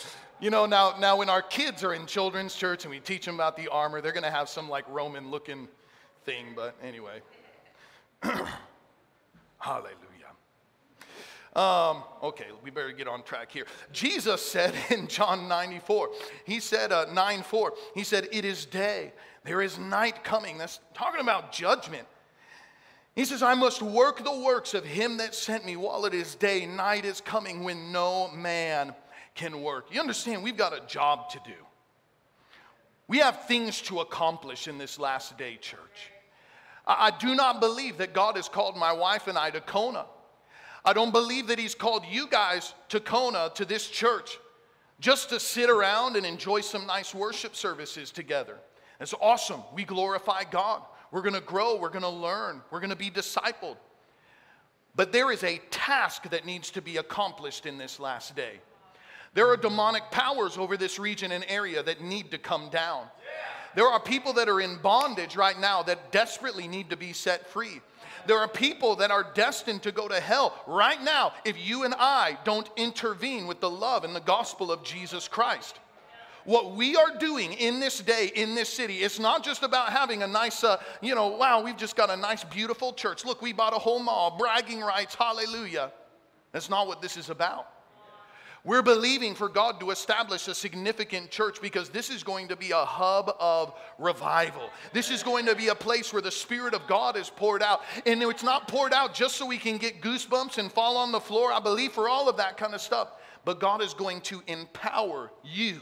you 0.41 0.49
know, 0.49 0.65
now, 0.65 0.95
now 0.99 1.17
when 1.17 1.29
our 1.29 1.43
kids 1.43 1.83
are 1.83 1.93
in 1.93 2.07
children's 2.07 2.55
church 2.55 2.85
and 2.85 2.91
we 2.91 2.99
teach 2.99 3.25
them 3.25 3.35
about 3.35 3.55
the 3.55 3.67
armor, 3.67 4.01
they're 4.01 4.13
going 4.13 4.23
to 4.23 4.31
have 4.31 4.49
some 4.49 4.67
like 4.67 4.83
Roman 4.89 5.29
looking 5.29 5.67
thing, 6.25 6.47
but 6.55 6.75
anyway. 6.83 7.21
Hallelujah. 9.57 9.97
Um, 11.55 12.03
okay, 12.21 12.45
we 12.63 12.69
better 12.69 12.91
get 12.91 13.07
on 13.07 13.23
track 13.23 13.51
here. 13.51 13.65
Jesus 13.91 14.41
said 14.41 14.75
in 14.91 15.07
John 15.07 15.47
94, 15.47 16.09
he 16.45 16.59
said, 16.59 16.91
uh, 16.91 17.05
9 17.11 17.43
4, 17.43 17.73
he 17.95 18.03
said, 18.03 18.27
It 18.31 18.45
is 18.45 18.65
day, 18.65 19.11
there 19.43 19.61
is 19.61 19.79
night 19.79 20.23
coming. 20.23 20.57
That's 20.57 20.79
talking 20.93 21.21
about 21.21 21.51
judgment. 21.51 22.07
He 23.15 23.25
says, 23.25 23.41
I 23.41 23.55
must 23.55 23.81
work 23.81 24.23
the 24.23 24.39
works 24.39 24.75
of 24.75 24.85
him 24.85 25.17
that 25.17 25.33
sent 25.33 25.65
me 25.65 25.75
while 25.75 26.05
it 26.05 26.13
is 26.13 26.35
day. 26.35 26.67
Night 26.67 27.03
is 27.03 27.19
coming 27.19 27.63
when 27.63 27.91
no 27.91 28.29
man 28.29 28.93
can 29.33 29.63
work. 29.63 29.87
You 29.91 29.99
understand, 29.99 30.43
we've 30.43 30.55
got 30.55 30.73
a 30.73 30.85
job 30.85 31.31
to 31.31 31.39
do. 31.43 31.55
We 33.07 33.17
have 33.17 33.47
things 33.47 33.81
to 33.83 34.01
accomplish 34.01 34.67
in 34.67 34.77
this 34.77 34.99
last 34.99 35.35
day, 35.35 35.57
church. 35.59 36.11
I, 36.87 37.11
do 37.11 37.35
not 37.35 37.59
believe 37.59 37.97
that 37.97 38.13
God 38.13 38.37
has 38.37 38.47
called 38.47 38.77
my 38.77 38.93
wife 38.93 39.27
and 39.27 39.37
I 39.37 39.49
to 39.51 39.59
Kona. 39.59 40.05
I 40.85 40.93
don't 40.93 41.11
believe 41.11 41.47
that 41.47 41.59
He's 41.59 41.75
called 41.75 42.03
you 42.09 42.27
guys 42.27 42.73
to 42.89 43.01
Kona, 43.01 43.51
to 43.55 43.65
this 43.65 43.89
church, 43.89 44.39
just 44.99 45.29
to 45.29 45.39
sit 45.39 45.69
around 45.69 46.15
and 46.15 46.25
enjoy 46.25 46.61
some 46.61 46.87
nice 46.87 47.13
worship 47.13 47.55
services 47.55 48.09
together. 48.09 48.57
It's 49.01 49.13
awesome. 49.19 49.61
We 49.73 49.83
glorify 49.83 50.43
God. 50.49 50.81
We're 51.11 51.21
going 51.21 51.35
to 51.35 51.41
grow, 51.41 51.77
we're 51.77 51.89
going 51.89 52.01
to 52.01 52.09
learn, 52.09 52.61
we're 52.71 52.79
going 52.79 52.89
to 52.89 52.95
be 52.95 53.09
discipled. 53.09 53.77
But 54.95 55.11
there 55.11 55.31
is 55.31 55.43
a 55.43 55.61
task 55.69 56.29
that 56.29 56.45
needs 56.45 56.71
to 56.71 56.81
be 56.81 56.97
accomplished 56.97 57.65
in 57.65 57.77
this 57.77 57.99
last 57.99 58.35
day. 58.35 58.59
There 59.33 59.47
are 59.47 59.57
demonic 59.57 60.09
powers 60.09 60.57
over 60.57 60.77
this 60.77 60.97
region 60.97 61.31
and 61.31 61.45
area 61.47 61.83
that 61.83 62.01
need 62.01 62.31
to 62.31 62.37
come 62.37 62.69
down. 62.69 63.05
There 63.77 63.85
are 63.85 63.99
people 63.99 64.33
that 64.33 64.49
are 64.49 64.59
in 64.59 64.77
bondage 64.77 65.35
right 65.35 65.59
now 65.59 65.83
that 65.83 66.11
desperately 66.11 66.67
need 66.67 66.89
to 66.89 66.97
be 66.97 67.13
set 67.13 67.47
free. 67.47 67.79
There 68.25 68.39
are 68.39 68.47
people 68.47 68.95
that 68.95 69.11
are 69.11 69.23
destined 69.35 69.83
to 69.83 69.91
go 69.91 70.07
to 70.07 70.19
hell 70.19 70.59
right 70.65 70.99
now 71.03 71.33
if 71.45 71.63
you 71.63 71.83
and 71.83 71.93
I 71.93 72.39
don't 72.43 72.67
intervene 72.75 73.45
with 73.45 73.59
the 73.59 73.69
love 73.69 74.03
and 74.03 74.15
the 74.15 74.19
gospel 74.19 74.71
of 74.71 74.83
Jesus 74.83 75.27
Christ 75.27 75.77
what 76.43 76.75
we 76.75 76.95
are 76.95 77.15
doing 77.19 77.53
in 77.53 77.79
this 77.79 77.99
day, 77.99 78.31
in 78.33 78.55
this 78.55 78.69
city, 78.69 78.99
it's 78.99 79.19
not 79.19 79.43
just 79.43 79.61
about 79.63 79.89
having 79.89 80.23
a 80.23 80.27
nice, 80.27 80.63
uh, 80.63 80.81
you 81.01 81.13
know, 81.13 81.27
wow, 81.27 81.61
we've 81.61 81.75
just 81.75 81.97
got 81.97 82.09
a 82.09 82.15
nice, 82.15 82.45
beautiful 82.45 82.93
church. 82.93 83.25
Look, 83.25 83.41
we 83.41 83.51
bought 83.51 83.73
a 83.73 83.77
whole 83.77 83.99
mall, 83.99 84.37
bragging 84.37 84.79
rights, 84.79 85.13
hallelujah. 85.13 85.91
That's 86.53 86.69
not 86.69 86.87
what 86.87 87.01
this 87.01 87.17
is 87.17 87.29
about. 87.29 87.67
We're 88.67 88.83
believing 88.83 89.33
for 89.33 89.47
God 89.47 89.79
to 89.79 89.91
establish 89.91 90.49
a 90.49 90.53
significant 90.53 91.31
church 91.31 91.61
because 91.61 91.87
this 91.87 92.09
is 92.09 92.21
going 92.21 92.49
to 92.49 92.57
be 92.57 92.71
a 92.71 92.83
hub 92.83 93.33
of 93.39 93.73
revival. 93.97 94.69
This 94.91 95.09
is 95.09 95.23
going 95.23 95.45
to 95.45 95.55
be 95.55 95.69
a 95.69 95.75
place 95.75 96.11
where 96.11 96.21
the 96.21 96.31
Spirit 96.31 96.73
of 96.73 96.85
God 96.85 97.15
is 97.15 97.29
poured 97.29 97.63
out. 97.63 97.83
And 98.05 98.21
it's 98.21 98.43
not 98.43 98.67
poured 98.67 98.91
out 98.91 99.13
just 99.13 99.37
so 99.37 99.45
we 99.45 99.57
can 99.57 99.77
get 99.77 100.01
goosebumps 100.01 100.57
and 100.57 100.69
fall 100.69 100.97
on 100.97 101.13
the 101.13 101.19
floor. 101.21 101.53
I 101.53 101.61
believe 101.61 101.93
for 101.93 102.09
all 102.09 102.27
of 102.27 102.35
that 102.37 102.57
kind 102.57 102.75
of 102.75 102.81
stuff. 102.81 103.13
But 103.45 103.61
God 103.61 103.81
is 103.81 103.93
going 103.93 104.19
to 104.23 104.43
empower 104.47 105.31
you 105.45 105.79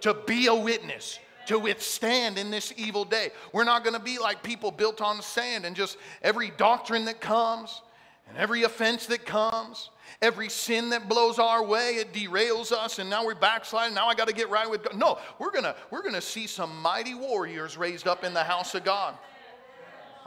to 0.00 0.14
be 0.14 0.48
a 0.48 0.54
witness, 0.56 1.20
to 1.46 1.60
withstand 1.60 2.38
in 2.38 2.50
this 2.50 2.72
evil 2.76 3.04
day. 3.04 3.30
We're 3.52 3.62
not 3.62 3.84
going 3.84 3.94
to 3.94 4.02
be 4.02 4.18
like 4.18 4.42
people 4.42 4.72
built 4.72 5.00
on 5.00 5.22
sand 5.22 5.64
and 5.64 5.76
just 5.76 5.96
every 6.22 6.50
doctrine 6.56 7.04
that 7.04 7.20
comes 7.20 7.82
and 8.28 8.36
every 8.36 8.62
offense 8.62 9.06
that 9.06 9.24
comes, 9.24 9.90
every 10.20 10.48
sin 10.48 10.90
that 10.90 11.08
blows 11.08 11.38
our 11.38 11.64
way, 11.64 11.96
it 11.96 12.12
derails 12.12 12.72
us, 12.72 12.98
and 12.98 13.08
now 13.08 13.24
we're 13.24 13.34
backsliding. 13.34 13.94
Now 13.94 14.08
I 14.08 14.14
got 14.14 14.28
to 14.28 14.34
get 14.34 14.50
right 14.50 14.68
with 14.68 14.84
God. 14.84 14.96
No, 14.96 15.18
we're 15.38 15.50
gonna 15.50 15.74
we're 15.90 16.02
gonna 16.02 16.20
see 16.20 16.46
some 16.46 16.80
mighty 16.82 17.14
warriors 17.14 17.76
raised 17.76 18.06
up 18.06 18.24
in 18.24 18.34
the 18.34 18.44
house 18.44 18.74
of 18.74 18.84
God. 18.84 19.16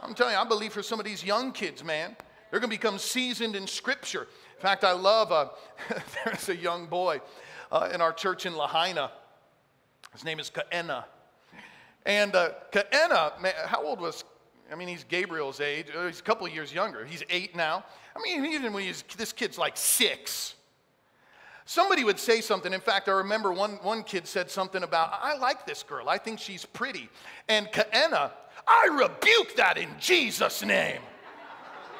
I'm 0.00 0.14
telling 0.14 0.34
you, 0.34 0.40
I 0.40 0.44
believe 0.44 0.72
for 0.72 0.82
some 0.82 0.98
of 0.98 1.06
these 1.06 1.24
young 1.24 1.52
kids, 1.52 1.84
man, 1.84 2.16
they're 2.50 2.60
gonna 2.60 2.70
become 2.70 2.98
seasoned 2.98 3.54
in 3.54 3.66
Scripture. 3.66 4.22
In 4.56 4.62
fact, 4.62 4.84
I 4.84 4.92
love. 4.92 5.30
Uh, 5.30 5.48
there's 6.24 6.48
a 6.48 6.56
young 6.56 6.86
boy 6.86 7.20
uh, 7.70 7.88
in 7.92 8.00
our 8.00 8.12
church 8.12 8.46
in 8.46 8.54
Lahaina. 8.54 9.10
His 10.12 10.24
name 10.24 10.38
is 10.38 10.50
Kaena. 10.50 11.04
And 12.04 12.34
uh, 12.34 12.50
Kaena, 12.72 13.40
man, 13.40 13.54
how 13.66 13.84
old 13.84 14.00
was, 14.00 14.24
I 14.72 14.74
mean, 14.74 14.88
he's 14.88 15.04
Gabriel's 15.04 15.60
age. 15.60 15.86
Uh, 15.96 16.06
he's 16.06 16.20
a 16.20 16.22
couple 16.22 16.48
years 16.48 16.72
younger. 16.72 17.04
He's 17.04 17.22
eight 17.28 17.54
now. 17.54 17.84
I 18.16 18.20
mean, 18.22 18.44
even 18.46 18.72
when 18.72 18.84
he's, 18.84 19.04
this 19.16 19.32
kid's 19.32 19.58
like 19.58 19.76
six. 19.76 20.54
Somebody 21.64 22.04
would 22.04 22.18
say 22.18 22.40
something. 22.40 22.72
In 22.72 22.80
fact, 22.80 23.08
I 23.08 23.12
remember 23.12 23.52
one, 23.52 23.72
one 23.82 24.02
kid 24.02 24.26
said 24.26 24.50
something 24.50 24.82
about, 24.82 25.18
I 25.22 25.36
like 25.36 25.66
this 25.66 25.82
girl. 25.82 26.08
I 26.08 26.18
think 26.18 26.38
she's 26.38 26.64
pretty. 26.64 27.08
And 27.48 27.66
Kaena, 27.68 28.30
I 28.66 28.86
rebuke 28.86 29.56
that 29.56 29.76
in 29.76 29.88
Jesus' 30.00 30.64
name. 30.64 31.00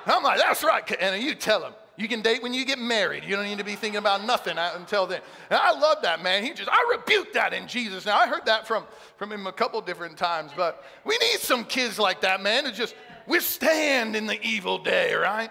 I'm 0.07 0.23
like, 0.23 0.39
that's 0.39 0.65
right, 0.65 0.85
Kaena, 0.85 1.21
you 1.21 1.35
tell 1.35 1.63
him. 1.63 1.75
You 1.97 2.09
can 2.09 2.23
date 2.23 2.43
when 2.43 2.55
you 2.55 2.65
get 2.65 2.79
married. 2.79 3.25
You 3.25 3.37
don't 3.37 3.45
need 3.45 3.59
to 3.59 3.65
be 3.65 3.75
thinking 3.75 3.99
about 3.99 4.25
nothing 4.25 4.57
until 4.57 5.07
then. 5.07 5.21
And 5.51 5.61
I 5.61 5.79
love 5.79 5.99
that, 6.03 6.23
man. 6.23 6.43
He 6.43 6.55
just, 6.55 6.71
I 6.71 6.97
rebuke 6.97 7.35
that 7.35 7.53
in 7.53 7.69
Jesus. 7.69 8.07
Now, 8.07 8.17
I 8.17 8.27
heard 8.27 8.47
that 8.47 8.67
from, 8.67 8.85
from 9.17 9.31
him 9.31 9.47
a 9.47 9.53
couple 9.53 9.79
different 9.83 10.17
times, 10.17 10.53
but 10.57 10.85
we 11.05 11.19
need 11.19 11.41
some 11.41 11.65
kids 11.65 11.99
like 11.99 12.23
that, 12.23 12.43
man, 12.43 12.65
to 12.65 12.73
just 12.73 12.95
withstand 13.27 14.17
in 14.17 14.27
the 14.27 14.41
evil 14.43 14.79
day, 14.79 15.13
right? 15.13 15.51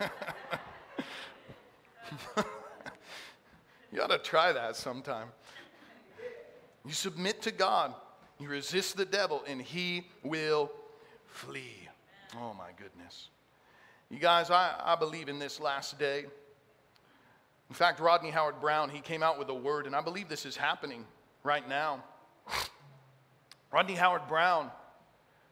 you 3.92 4.00
ought 4.00 4.10
to 4.10 4.18
try 4.18 4.52
that 4.52 4.76
sometime. 4.76 5.28
You 6.86 6.92
submit 6.92 7.42
to 7.42 7.52
God, 7.52 7.94
you 8.40 8.48
resist 8.48 8.96
the 8.96 9.04
devil, 9.04 9.44
and 9.46 9.60
he 9.60 10.06
will 10.24 10.72
flee. 11.26 11.88
Oh, 12.36 12.54
my 12.54 12.70
goodness. 12.76 13.28
You 14.12 14.18
guys, 14.18 14.50
I, 14.50 14.74
I 14.78 14.94
believe 14.94 15.30
in 15.30 15.38
this 15.38 15.58
last 15.58 15.98
day. 15.98 16.26
In 17.70 17.74
fact, 17.74 17.98
Rodney 17.98 18.28
Howard-Browne, 18.28 18.90
he 18.90 19.00
came 19.00 19.22
out 19.22 19.38
with 19.38 19.48
a 19.48 19.54
word, 19.54 19.86
and 19.86 19.96
I 19.96 20.02
believe 20.02 20.28
this 20.28 20.44
is 20.44 20.54
happening 20.54 21.06
right 21.44 21.66
now. 21.66 22.04
Rodney 23.72 23.94
Howard-Browne 23.94 24.70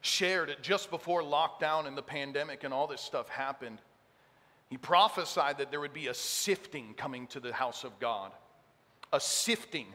shared 0.03 0.51
it 0.51 0.61
just 0.61 0.91
before 0.91 1.23
lockdown 1.23 1.87
and 1.87 1.97
the 1.97 2.03
pandemic 2.03 2.63
and 2.63 2.75
all 2.75 2.87
this 2.87 3.01
stuff 3.01 3.31
happened. 3.31 3.79
He 4.69 4.77
prophesied 4.77 5.57
that 5.57 5.71
there 5.71 5.81
would 5.81 5.95
be 5.95 6.09
a 6.09 6.15
sifting 6.15 6.93
coming 6.99 7.29
to 7.29 7.41
the 7.41 7.55
house 7.55 7.83
of 7.83 7.99
God, 7.99 8.31
a 9.11 9.21
sifting 9.21 9.87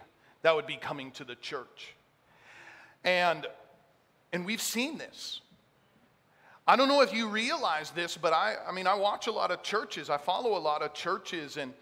that 0.41 0.56
would 0.56 0.65
be 0.65 0.78
coming 0.78 1.12
to 1.12 1.23
the 1.23 1.36
church. 1.36 1.93
And, 3.04 3.45
and 4.34 4.43
we've 4.43 4.60
seen 4.60 4.97
this. 4.97 5.41
I 6.67 6.75
don't 6.75 6.88
know 6.88 7.01
if 7.01 7.13
you 7.13 7.30
realize 7.30 7.91
this, 7.91 8.17
but 8.17 8.34
I, 8.34 8.56
I 8.67 8.71
mean, 8.71 8.88
I 8.88 8.95
watch 8.95 9.28
a 9.28 9.32
lot 9.32 9.51
of 9.51 9.62
churches, 9.62 10.10
I 10.10 10.17
follow 10.17 10.58
a 10.58 10.60
lot 10.60 10.82
of 10.82 10.93
churches, 10.93 11.58
and, 11.58 11.73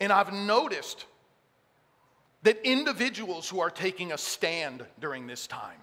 and 0.00 0.12
I've 0.12 0.32
noticed 0.32 1.06
that 2.42 2.58
individuals 2.64 3.48
who 3.48 3.60
are 3.60 3.70
taking 3.70 4.12
a 4.12 4.18
stand 4.18 4.84
during 5.00 5.26
this 5.26 5.46
time, 5.46 5.78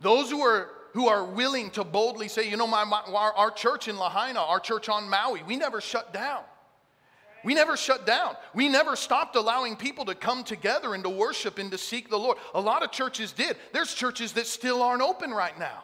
those 0.00 0.30
who 0.30 0.40
are, 0.42 0.68
who 0.92 1.08
are 1.08 1.24
willing 1.24 1.70
to 1.70 1.84
boldly 1.84 2.28
say, 2.28 2.48
you 2.48 2.56
know, 2.56 2.66
my, 2.66 2.84
my 2.84 3.02
our, 3.08 3.32
our 3.32 3.50
church 3.50 3.88
in 3.88 3.96
Lahaina, 3.96 4.40
our 4.40 4.60
church 4.60 4.88
on 4.88 5.08
Maui, 5.08 5.42
we 5.44 5.56
never 5.56 5.80
shut 5.80 6.12
down. 6.12 6.42
We 7.44 7.54
never 7.54 7.76
shut 7.76 8.06
down. 8.06 8.36
We 8.54 8.68
never 8.68 8.94
stopped 8.94 9.34
allowing 9.34 9.74
people 9.74 10.04
to 10.04 10.14
come 10.14 10.44
together 10.44 10.94
and 10.94 11.02
to 11.02 11.10
worship 11.10 11.58
and 11.58 11.72
to 11.72 11.78
seek 11.78 12.08
the 12.08 12.16
Lord. 12.18 12.38
A 12.54 12.60
lot 12.60 12.84
of 12.84 12.92
churches 12.92 13.32
did. 13.32 13.56
There's 13.72 13.94
churches 13.94 14.32
that 14.34 14.46
still 14.46 14.80
aren't 14.80 15.02
open 15.02 15.32
right 15.32 15.58
now. 15.58 15.82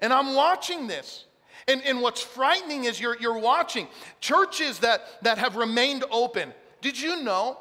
And 0.00 0.12
I'm 0.12 0.34
watching 0.34 0.86
this. 0.86 1.26
And, 1.68 1.82
and 1.84 2.00
what's 2.00 2.22
frightening 2.22 2.84
is 2.84 3.00
you're, 3.00 3.16
you're 3.20 3.38
watching 3.38 3.86
churches 4.20 4.78
that, 4.80 5.22
that 5.22 5.38
have 5.38 5.56
remained 5.56 6.04
open. 6.10 6.52
Did 6.80 7.00
you 7.00 7.22
know 7.22 7.58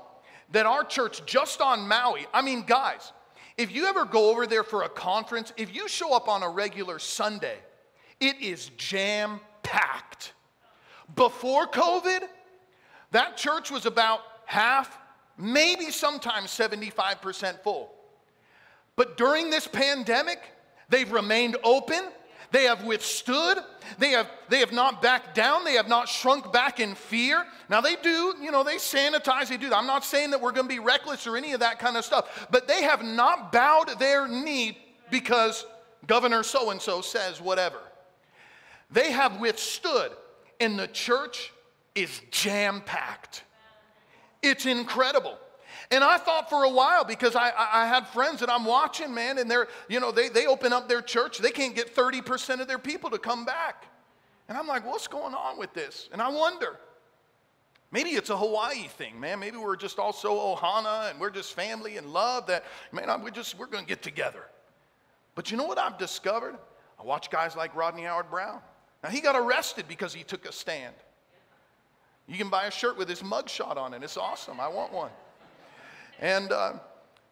that 0.52 0.66
our 0.66 0.84
church 0.84 1.26
just 1.26 1.62
on 1.62 1.88
Maui, 1.88 2.26
I 2.34 2.42
mean, 2.42 2.64
guys, 2.66 3.12
if 3.58 3.74
you 3.74 3.86
ever 3.88 4.06
go 4.06 4.32
over 4.32 4.48
there 4.48 4.64
for 4.64 4.84
a 4.84 4.90
conference, 4.90 5.52
if 5.58 5.76
you 5.76 5.88
show 5.88 6.16
up 6.16 6.28
on 6.28 6.44
a 6.44 6.50
regular 6.50 6.98
Sunday, 6.98 7.58
it 8.20 8.42
is 8.42 8.70
jam 8.78 9.42
packed. 9.64 10.34
Before 11.16 11.68
COVID, 11.68 12.22
that 13.12 13.38
church 13.38 13.70
was 13.70 13.86
about 13.86 14.22
half, 14.46 14.98
maybe 15.38 15.92
sometimes 15.92 16.50
75% 16.50 17.62
full. 17.62 17.92
But 18.96 19.18
during 19.18 19.50
this 19.50 19.68
pandemic, 19.68 20.40
they've 20.90 21.12
remained 21.12 21.58
open 21.64 22.04
they 22.52 22.64
have 22.64 22.84
withstood. 22.84 23.60
They 23.98 24.10
have, 24.10 24.30
they 24.50 24.60
have 24.60 24.72
not 24.72 25.02
backed 25.02 25.36
down. 25.36 25.64
They 25.64 25.74
have 25.74 25.88
not 25.88 26.10
shrunk 26.10 26.52
back 26.52 26.80
in 26.80 26.96
fear. 26.96 27.46
Now, 27.70 27.82
they 27.82 27.96
do, 27.96 28.34
you 28.42 28.52
know, 28.52 28.64
they 28.64 28.78
sanitize, 28.78 29.50
they 29.50 29.58
do. 29.58 29.70
that. 29.70 29.78
I'm 29.78 29.88
not 29.88 30.04
saying 30.04 30.32
that 30.32 30.42
we're 30.42 30.52
going 30.52 30.68
to 30.68 30.74
be 30.74 30.80
reckless 30.80 31.28
or 31.28 31.38
any 31.38 31.54
of 31.54 31.60
that 31.60 31.80
kind 31.80 31.96
of 31.98 32.06
stuff, 32.06 32.48
but 32.50 32.68
they 32.68 32.84
have 32.84 33.04
not 33.04 33.52
bowed 33.52 34.00
their 34.00 34.28
knee 34.28 34.78
because 35.12 35.66
Governor 36.08 36.44
so 36.44 36.72
and 36.72 36.82
so 36.82 37.02
says 37.02 37.40
whatever. 37.40 37.80
They 38.92 39.12
have 39.12 39.40
withstood, 39.40 40.12
and 40.60 40.80
the 40.80 40.88
church 40.88 41.52
is 41.94 42.22
jam 42.32 42.82
packed. 42.86 43.44
It's 44.42 44.66
incredible. 44.66 45.38
And 45.92 46.04
I 46.04 46.18
thought 46.18 46.50
for 46.50 46.64
a 46.64 46.70
while 46.70 47.04
because 47.04 47.36
I, 47.36 47.52
I, 47.58 47.88
had 47.88 48.08
friends 48.08 48.40
that 48.42 48.50
I'm 48.50 48.66
watching, 48.66 49.14
man, 49.14 49.38
and 49.38 49.50
they're, 49.50 49.68
you 49.88 50.00
know, 50.00 50.12
they, 50.12 50.30
they 50.30 50.46
open 50.46 50.74
up 50.74 50.88
their 50.88 51.02
church, 51.02 51.40
they 51.40 51.52
can't 51.52 51.76
get 51.76 51.96
30% 51.96 52.60
of 52.60 52.68
their 52.68 52.80
people 52.80 53.10
to 53.10 53.18
come 53.18 53.46
back. 53.46 53.86
And 54.48 54.58
I'm 54.58 54.68
like, 54.68 54.86
what's 54.86 55.08
going 55.08 55.34
on 55.34 55.58
with 55.58 55.74
this? 55.74 56.10
And 56.12 56.22
I 56.22 56.30
wonder. 56.30 56.80
Maybe 57.92 58.12
it's 58.12 58.30
a 58.30 58.38
Hawaii 58.38 58.88
thing, 58.88 59.20
man. 59.20 59.40
Maybe 59.40 59.58
we're 59.58 59.76
just 59.76 59.98
all 59.98 60.14
so 60.14 60.36
ohana 60.36 61.10
and 61.10 61.20
we're 61.20 61.32
just 61.32 61.54
family 61.54 61.98
and 61.98 62.14
love 62.14 62.46
that, 62.48 62.64
man, 62.92 63.08
we're 63.24 63.32
just, 63.32 63.58
we're 63.58 63.66
going 63.66 63.84
to 63.84 63.90
get 63.90 64.04
together. 64.04 64.44
But 65.34 65.50
you 65.50 65.58
know 65.58 65.66
what 65.66 65.80
I've 65.80 65.98
discovered? 65.98 66.56
I 67.00 67.04
watch 67.04 67.32
guys 67.32 67.56
like 67.56 67.76
Rodney 67.76 68.04
Howard-Browne. 68.04 68.62
Now, 69.04 69.10
he 69.10 69.22
got 69.22 69.36
arrested 69.36 69.86
because 69.88 70.14
he 70.14 70.24
took 70.24 70.48
a 70.48 70.52
stand. 70.52 70.94
You 72.28 72.38
can 72.38 72.50
buy 72.50 72.66
a 72.66 72.72
shirt 72.72 72.98
with 72.98 73.10
his 73.10 73.22
mugshot 73.22 73.78
on 73.78 73.94
it. 73.94 74.04
It's 74.04 74.18
awesome. 74.18 74.60
I 74.60 74.68
want 74.68 74.94
one. 74.94 75.10
And, 76.20 76.52
uh, 76.52 76.74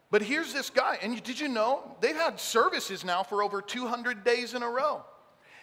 but 0.09 0.21
here's 0.21 0.53
this 0.53 0.69
guy. 0.69 0.97
And 1.01 1.21
did 1.23 1.39
you 1.39 1.47
know 1.47 1.95
they've 2.01 2.15
had 2.15 2.39
services 2.39 3.03
now 3.03 3.23
for 3.23 3.43
over 3.43 3.61
200 3.61 4.23
days 4.23 4.53
in 4.53 4.63
a 4.63 4.69
row? 4.69 5.03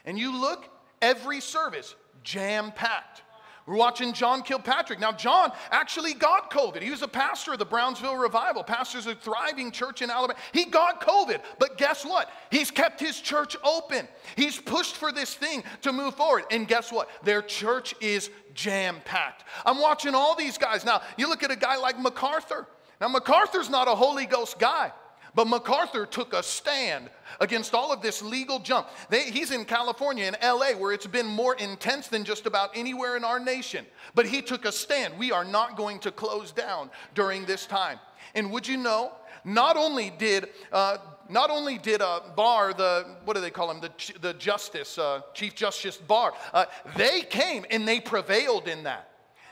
And 0.04 0.18
you 0.18 0.38
look, 0.38 0.68
every 1.00 1.40
service 1.40 1.94
jam 2.22 2.72
packed. 2.72 3.22
We're 3.66 3.76
watching 3.76 4.12
John 4.12 4.42
Kilpatrick. 4.42 5.00
Now, 5.00 5.12
John 5.12 5.50
actually 5.70 6.12
got 6.12 6.50
COVID. 6.50 6.82
He 6.82 6.90
was 6.90 7.00
a 7.00 7.08
pastor 7.08 7.54
of 7.54 7.58
the 7.58 7.64
Brownsville 7.64 8.16
Revival, 8.16 8.62
pastors 8.62 9.06
a 9.06 9.14
thriving 9.14 9.70
church 9.70 10.02
in 10.02 10.10
Alabama. 10.10 10.38
He 10.52 10.66
got 10.66 11.00
COVID, 11.00 11.40
but 11.58 11.78
guess 11.78 12.04
what? 12.04 12.30
He's 12.50 12.70
kept 12.70 13.00
his 13.00 13.18
church 13.18 13.56
open. 13.64 14.06
He's 14.36 14.60
pushed 14.60 14.96
for 14.96 15.12
this 15.12 15.32
thing 15.34 15.64
to 15.80 15.92
move 15.92 16.14
forward. 16.14 16.44
And 16.50 16.68
guess 16.68 16.92
what? 16.92 17.08
Their 17.22 17.40
church 17.40 17.94
is 18.02 18.28
jam 18.52 19.00
packed. 19.06 19.44
I'm 19.64 19.80
watching 19.80 20.14
all 20.14 20.34
these 20.34 20.58
guys. 20.58 20.84
Now, 20.84 21.00
you 21.16 21.30
look 21.30 21.42
at 21.42 21.50
a 21.50 21.56
guy 21.56 21.76
like 21.78 21.98
MacArthur. 21.98 22.66
Now, 23.01 23.09
MacArthur's 23.09 23.70
not 23.70 23.88
a 23.88 23.95
Holy 23.95 24.26
Ghost 24.26 24.59
guy. 24.59 24.92
But 25.34 25.49
MacArthur 25.49 26.07
took 26.07 26.32
a 26.32 26.42
stand 26.42 27.11
against 27.40 27.74
all 27.74 27.92
of 27.92 28.01
this 28.01 28.22
legal 28.22 28.61
junk. 28.61 28.86
They, 29.09 29.24
he's 29.24 29.51
in 29.51 29.64
California, 29.64 30.26
in 30.26 30.36
LA, 30.40 30.72
where 30.72 30.92
it's 30.92 31.09
been 31.09 31.26
more 31.26 31.57
intense 31.57 32.07
than 32.07 32.24
just 32.24 32.47
about 32.47 32.70
anywhere 32.74 33.16
in 33.16 33.24
our 33.24 33.40
nation. 33.40 33.84
But 34.14 34.26
he 34.26 34.42
took 34.42 34.64
a 34.64 34.70
stand. 34.70 35.18
We 35.18 35.32
are 35.32 35.45
not 35.45 35.76
going 35.76 35.99
to 36.01 36.12
close 36.12 36.53
down 36.53 36.88
during 37.14 37.45
this 37.47 37.66
time. 37.66 37.99
And 38.36 38.53
would 38.53 38.66
you 38.66 38.76
know, 38.76 39.12
not 39.45 39.76
only 39.76 40.11
did 40.11 40.51
uh, 40.72 40.99
not 41.28 41.51
only 41.51 41.78
did 41.78 42.01
uh, 42.03 42.20
Barr, 42.36 42.72
the 42.74 43.16
what 43.24 43.34
do 43.34 43.40
they 43.40 43.51
call 43.51 43.70
him, 43.70 43.80
the, 43.80 43.90
the 44.20 44.34
justice, 44.34 44.99
uh, 44.99 45.20
Chief 45.32 45.55
Justice 45.55 45.97
Barr, 45.97 46.32
uh, 46.53 46.66
they 46.97 47.22
came 47.22 47.64
and 47.70 47.88
they 47.88 47.99
prevailed 47.99 48.68
in 48.68 48.84
that. 48.84 49.09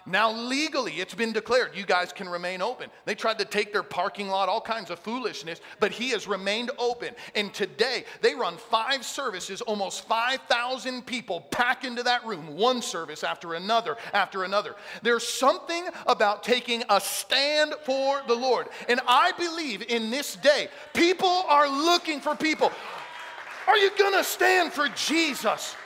Now, 0.07 0.32
legally, 0.32 0.94
it's 0.94 1.14
been 1.14 1.32
declared 1.32 1.76
you 1.76 1.86
guys 1.86 2.12
can 2.12 2.28
remain 2.28 2.61
open. 2.61 2.90
They 3.05 3.14
tried 3.14 3.38
to 3.38 3.44
take 3.44 3.72
their 3.72 3.82
parking 3.82 4.28
lot, 4.28 4.48
all 4.48 4.61
kinds 4.61 4.90
of 4.90 4.98
foolishness, 4.98 5.61
but 5.78 5.92
he 5.92 6.11
has 6.11 6.26
remained 6.26 6.70
open. 6.78 7.14
And 7.34 7.55
today, 7.55 8.05
they 8.20 8.34
run 8.34 8.57
five 8.57 9.05
services, 9.05 9.61
almost 9.61 10.07
5,000 10.09 11.07
people 11.07 11.42
pack 11.50 11.84
into 11.84 12.03
that 12.03 12.26
room, 12.26 12.57
one 12.57 12.82
service 12.82 13.22
after 13.22 13.55
another 13.55 13.96
after 14.12 14.44
another. 14.44 14.74
There's 15.03 15.26
something 15.26 15.84
about 16.07 16.42
taking 16.42 16.82
a 16.88 17.00
stand 17.00 17.74
for 17.84 18.22
the 18.26 18.34
Lord. 18.34 18.68
And 18.88 19.00
I 19.07 19.32
believe 19.32 19.82
in 19.82 20.11
this 20.11 20.36
day, 20.36 20.68
people 20.94 21.44
are 21.48 21.68
looking 21.68 22.20
for 22.20 22.34
people. 22.34 22.72
Are 23.68 23.78
you 23.78 23.90
to 24.12 24.24
stand 24.24 24.72
for 24.72 24.88
Jesus? 24.88 25.76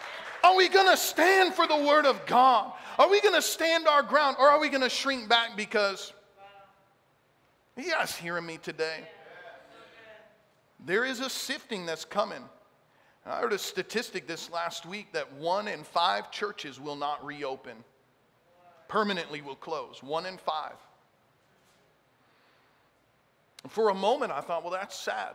Are 0.42 0.56
we 0.56 0.68
to 0.86 0.96
stand 0.96 1.54
for 1.54 1.66
the 1.66 1.76
Word 1.76 2.06
of 2.06 2.24
God? 2.26 2.72
Are 2.98 3.10
we 3.10 3.20
going 3.20 3.34
to 3.34 3.42
stand 3.42 3.86
our 3.86 4.02
ground 4.02 4.36
or 4.38 4.48
are 4.48 4.58
we 4.58 4.68
going 4.68 4.82
to 4.82 4.88
shrink 4.88 5.28
back 5.28 5.56
because 5.56 6.12
you 7.76 7.90
guys 7.90 8.16
hearing 8.16 8.46
me 8.46 8.58
today? 8.58 9.00
There 10.84 11.04
is 11.04 11.20
a 11.20 11.28
sifting 11.28 11.84
that's 11.84 12.04
coming. 12.04 12.42
I 13.26 13.40
heard 13.40 13.52
a 13.52 13.58
statistic 13.58 14.26
this 14.26 14.50
last 14.50 14.86
week 14.86 15.12
that 15.12 15.32
one 15.34 15.68
in 15.68 15.82
five 15.82 16.30
churches 16.30 16.80
will 16.80 16.96
not 16.96 17.24
reopen, 17.24 17.76
permanently 18.88 19.42
will 19.42 19.56
close. 19.56 20.02
One 20.02 20.26
in 20.26 20.38
five. 20.38 20.76
For 23.68 23.88
a 23.88 23.94
moment, 23.94 24.30
I 24.32 24.40
thought, 24.40 24.62
well, 24.62 24.72
that's 24.72 24.96
sad. 24.96 25.34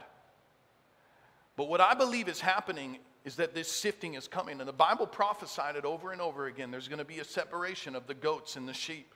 But 1.58 1.68
what 1.68 1.82
I 1.82 1.94
believe 1.94 2.30
is 2.30 2.40
happening 2.40 3.00
is 3.24 3.36
that 3.36 3.54
this 3.54 3.72
sifting 3.72 4.16
is 4.16 4.28
coming. 4.28 4.60
And 4.60 4.68
the 4.68 4.74
Bible 4.74 5.06
prophesied 5.06 5.76
it 5.76 5.86
over 5.86 6.12
and 6.12 6.22
over 6.22 6.48
again. 6.48 6.72
There's 6.72 6.88
going 6.88 7.00
to 7.00 7.06
be 7.06 7.20
a 7.20 7.24
separation 7.24 7.96
of 7.96 8.08
the 8.08 8.14
goats 8.14 8.56
and 8.56 8.68
the 8.68 8.74
sheep. 8.74 9.14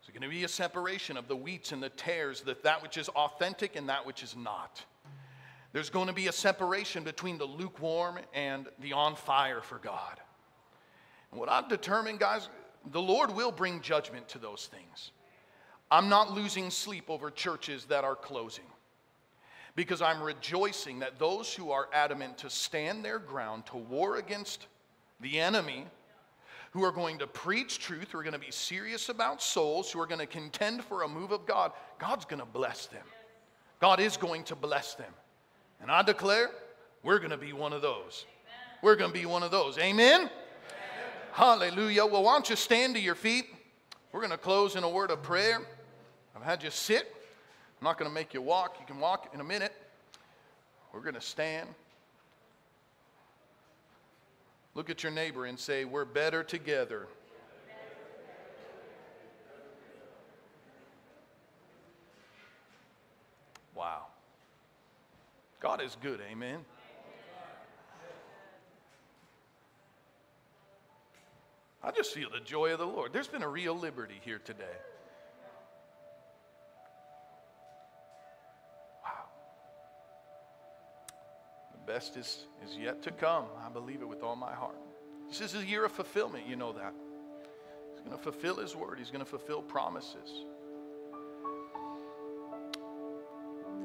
There's 0.00 0.12
going 0.12 0.28
to 0.28 0.36
be 0.36 0.44
a 0.44 0.48
separation 0.48 1.16
of 1.16 1.28
the 1.28 1.36
wheats 1.36 1.72
and 1.72 1.82
the 1.82 1.88
tares, 1.88 2.42
that, 2.42 2.62
that 2.64 2.82
which 2.82 2.96
is 2.96 3.08
authentic 3.10 3.76
and 3.76 3.88
that 3.88 4.04
which 4.04 4.22
is 4.22 4.36
not. 4.36 4.84
There's 5.72 5.90
going 5.90 6.06
to 6.08 6.12
be 6.12 6.28
a 6.28 6.32
separation 6.32 7.04
between 7.04 7.38
the 7.38 7.44
lukewarm 7.44 8.18
and 8.34 8.66
the 8.80 8.92
on 8.92 9.14
fire 9.14 9.60
for 9.60 9.78
God. 9.78 10.20
And 11.30 11.40
what 11.40 11.48
I've 11.48 11.68
determined, 11.68 12.18
guys, 12.18 12.48
the 12.92 13.02
Lord 13.02 13.34
will 13.34 13.52
bring 13.52 13.80
judgment 13.80 14.28
to 14.30 14.38
those 14.38 14.68
things. 14.72 15.10
I'm 15.90 16.08
not 16.08 16.32
losing 16.32 16.70
sleep 16.70 17.04
over 17.08 17.30
churches 17.30 17.84
that 17.86 18.04
are 18.04 18.16
closing 18.16 18.64
because 19.76 20.00
I'm 20.00 20.22
rejoicing 20.22 20.98
that 21.00 21.18
those 21.18 21.52
who 21.52 21.70
are 21.70 21.88
adamant 21.92 22.38
to 22.38 22.50
stand 22.50 23.04
their 23.04 23.18
ground 23.18 23.66
to 23.66 23.76
war 23.76 24.16
against 24.16 24.66
the 25.20 25.38
enemy, 25.38 25.86
who 26.72 26.82
are 26.82 26.90
going 26.90 27.18
to 27.18 27.26
preach 27.26 27.78
truth, 27.78 28.08
who 28.10 28.18
are 28.18 28.22
going 28.22 28.32
to 28.32 28.38
be 28.38 28.50
serious 28.50 29.10
about 29.10 29.42
souls, 29.42 29.92
who 29.92 30.00
are 30.00 30.06
going 30.06 30.18
to 30.18 30.26
contend 30.26 30.82
for 30.82 31.02
a 31.02 31.08
move 31.08 31.30
of 31.30 31.46
God, 31.46 31.72
God's 31.98 32.24
going 32.24 32.40
to 32.40 32.46
bless 32.46 32.86
them. 32.86 33.04
God 33.78 34.00
is 34.00 34.16
going 34.16 34.44
to 34.44 34.56
bless 34.56 34.94
them. 34.94 35.12
And 35.82 35.90
I 35.90 36.02
declare, 36.02 36.50
we're 37.02 37.18
going 37.18 37.30
to 37.30 37.36
be 37.36 37.52
one 37.52 37.74
of 37.74 37.82
those. 37.82 38.24
We're 38.82 38.96
going 38.96 39.12
to 39.12 39.18
be 39.18 39.26
one 39.26 39.42
of 39.42 39.50
those. 39.50 39.76
Amen? 39.78 40.20
Amen? 40.20 40.30
Hallelujah. 41.32 42.06
Well, 42.06 42.22
why 42.22 42.32
don't 42.32 42.48
you 42.48 42.56
stand 42.56 42.94
to 42.94 43.00
your 43.00 43.14
feet? 43.14 43.46
We're 44.12 44.20
going 44.20 44.30
to 44.30 44.38
close 44.38 44.76
in 44.76 44.84
a 44.84 44.88
word 44.88 45.10
of 45.10 45.22
prayer. 45.22 45.60
I've 46.34 46.42
had 46.42 46.62
you 46.62 46.70
sit. 46.70 47.14
I'm 47.80 47.84
not 47.84 47.98
going 47.98 48.10
to 48.10 48.14
make 48.14 48.32
you 48.32 48.40
walk. 48.40 48.76
You 48.80 48.86
can 48.86 48.98
walk 48.98 49.30
in 49.34 49.40
a 49.40 49.44
minute. 49.44 49.72
We're 50.92 51.00
going 51.00 51.14
to 51.14 51.20
stand. 51.20 51.68
Look 54.74 54.88
at 54.88 55.02
your 55.02 55.12
neighbor 55.12 55.44
and 55.46 55.58
say, 55.58 55.84
We're 55.84 56.04
better 56.04 56.42
together. 56.42 57.06
Wow. 63.74 64.06
God 65.60 65.82
is 65.82 65.96
good, 66.02 66.20
amen. 66.30 66.64
I 71.82 71.90
just 71.92 72.12
feel 72.12 72.30
the 72.30 72.40
joy 72.40 72.72
of 72.72 72.78
the 72.78 72.86
Lord. 72.86 73.12
There's 73.12 73.28
been 73.28 73.42
a 73.42 73.48
real 73.48 73.78
liberty 73.78 74.20
here 74.24 74.40
today. 74.44 74.64
Best 81.86 82.16
is, 82.16 82.46
is 82.64 82.76
yet 82.76 83.02
to 83.02 83.10
come. 83.10 83.44
I 83.64 83.68
believe 83.68 84.02
it 84.02 84.08
with 84.08 84.22
all 84.22 84.36
my 84.36 84.52
heart. 84.52 84.76
This 85.28 85.40
is 85.40 85.54
a 85.54 85.64
year 85.64 85.84
of 85.84 85.92
fulfillment, 85.92 86.46
you 86.46 86.56
know 86.56 86.72
that. 86.72 86.94
He's 87.92 88.00
going 88.00 88.16
to 88.16 88.22
fulfill 88.22 88.56
His 88.56 88.74
word, 88.74 88.98
He's 88.98 89.10
going 89.10 89.24
to 89.24 89.30
fulfill 89.30 89.62
promises. 89.62 90.44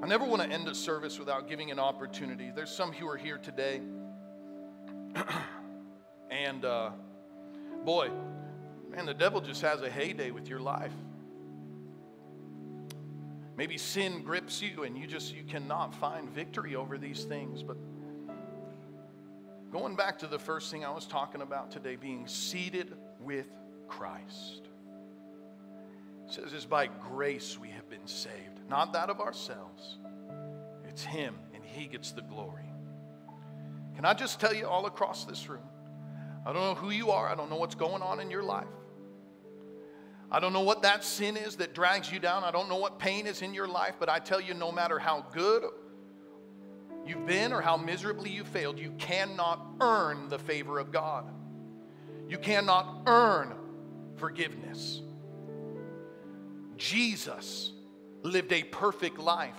I 0.03 0.07
never 0.07 0.25
want 0.25 0.41
to 0.41 0.49
end 0.49 0.67
a 0.67 0.73
service 0.73 1.19
without 1.19 1.47
giving 1.47 1.69
an 1.69 1.77
opportunity. 1.77 2.51
There's 2.55 2.71
some 2.71 2.91
who 2.91 3.07
are 3.07 3.17
here 3.17 3.37
today, 3.37 3.81
and 6.31 6.65
uh, 6.65 6.89
boy, 7.85 8.09
man, 8.89 9.05
the 9.05 9.13
devil 9.13 9.41
just 9.41 9.61
has 9.61 9.81
a 9.81 9.89
heyday 9.89 10.31
with 10.31 10.47
your 10.47 10.59
life. 10.59 10.93
Maybe 13.57 13.77
sin 13.77 14.23
grips 14.23 14.59
you 14.59 14.83
and 14.83 14.97
you 14.97 15.05
just 15.05 15.35
you 15.35 15.43
cannot 15.43 15.93
find 15.93 16.27
victory 16.29 16.75
over 16.75 16.97
these 16.97 17.25
things, 17.25 17.61
but 17.61 17.77
Going 19.71 19.95
back 19.95 20.19
to 20.19 20.27
the 20.27 20.37
first 20.37 20.69
thing 20.69 20.83
I 20.83 20.91
was 20.91 21.05
talking 21.05 21.41
about 21.41 21.71
today, 21.71 21.95
being 21.95 22.27
seated 22.27 22.93
with 23.21 23.47
Christ. 23.87 24.67
It 26.27 26.33
says 26.33 26.53
it's 26.53 26.65
by 26.65 26.87
grace 26.87 27.57
we 27.57 27.69
have 27.69 27.89
been 27.89 28.05
saved, 28.05 28.67
not 28.69 28.91
that 28.93 29.09
of 29.09 29.21
ourselves. 29.21 29.99
It's 30.89 31.03
Him, 31.03 31.35
and 31.53 31.63
He 31.63 31.87
gets 31.87 32.11
the 32.11 32.21
glory. 32.21 32.65
Can 33.95 34.03
I 34.03 34.13
just 34.13 34.41
tell 34.41 34.53
you 34.53 34.67
all 34.67 34.87
across 34.87 35.23
this 35.23 35.47
room? 35.47 35.63
I 36.45 36.51
don't 36.51 36.63
know 36.63 36.75
who 36.75 36.89
you 36.89 37.11
are, 37.11 37.29
I 37.29 37.35
don't 37.35 37.49
know 37.49 37.55
what's 37.57 37.75
going 37.75 38.01
on 38.01 38.19
in 38.19 38.29
your 38.29 38.43
life. 38.43 38.67
I 40.29 40.41
don't 40.41 40.53
know 40.53 40.61
what 40.61 40.81
that 40.81 41.03
sin 41.03 41.37
is 41.37 41.57
that 41.57 41.73
drags 41.73 42.11
you 42.11 42.19
down. 42.19 42.45
I 42.45 42.51
don't 42.51 42.69
know 42.69 42.77
what 42.77 42.99
pain 42.99 43.27
is 43.27 43.41
in 43.41 43.53
your 43.53 43.67
life, 43.67 43.95
but 43.99 44.07
I 44.07 44.19
tell 44.19 44.39
you, 44.39 44.53
no 44.53 44.71
matter 44.71 44.97
how 44.97 45.25
good 45.33 45.63
you've 47.11 47.27
been 47.27 47.53
or 47.53 47.61
how 47.61 47.77
miserably 47.77 48.29
you 48.29 48.43
failed, 48.43 48.79
you 48.79 48.91
cannot 48.97 49.59
earn 49.79 50.29
the 50.29 50.39
favor 50.39 50.79
of 50.79 50.91
God. 50.91 51.25
You 52.27 52.37
cannot 52.37 53.03
earn 53.05 53.53
forgiveness. 54.15 55.01
Jesus 56.77 57.71
lived 58.23 58.53
a 58.53 58.63
perfect 58.63 59.19
life, 59.19 59.55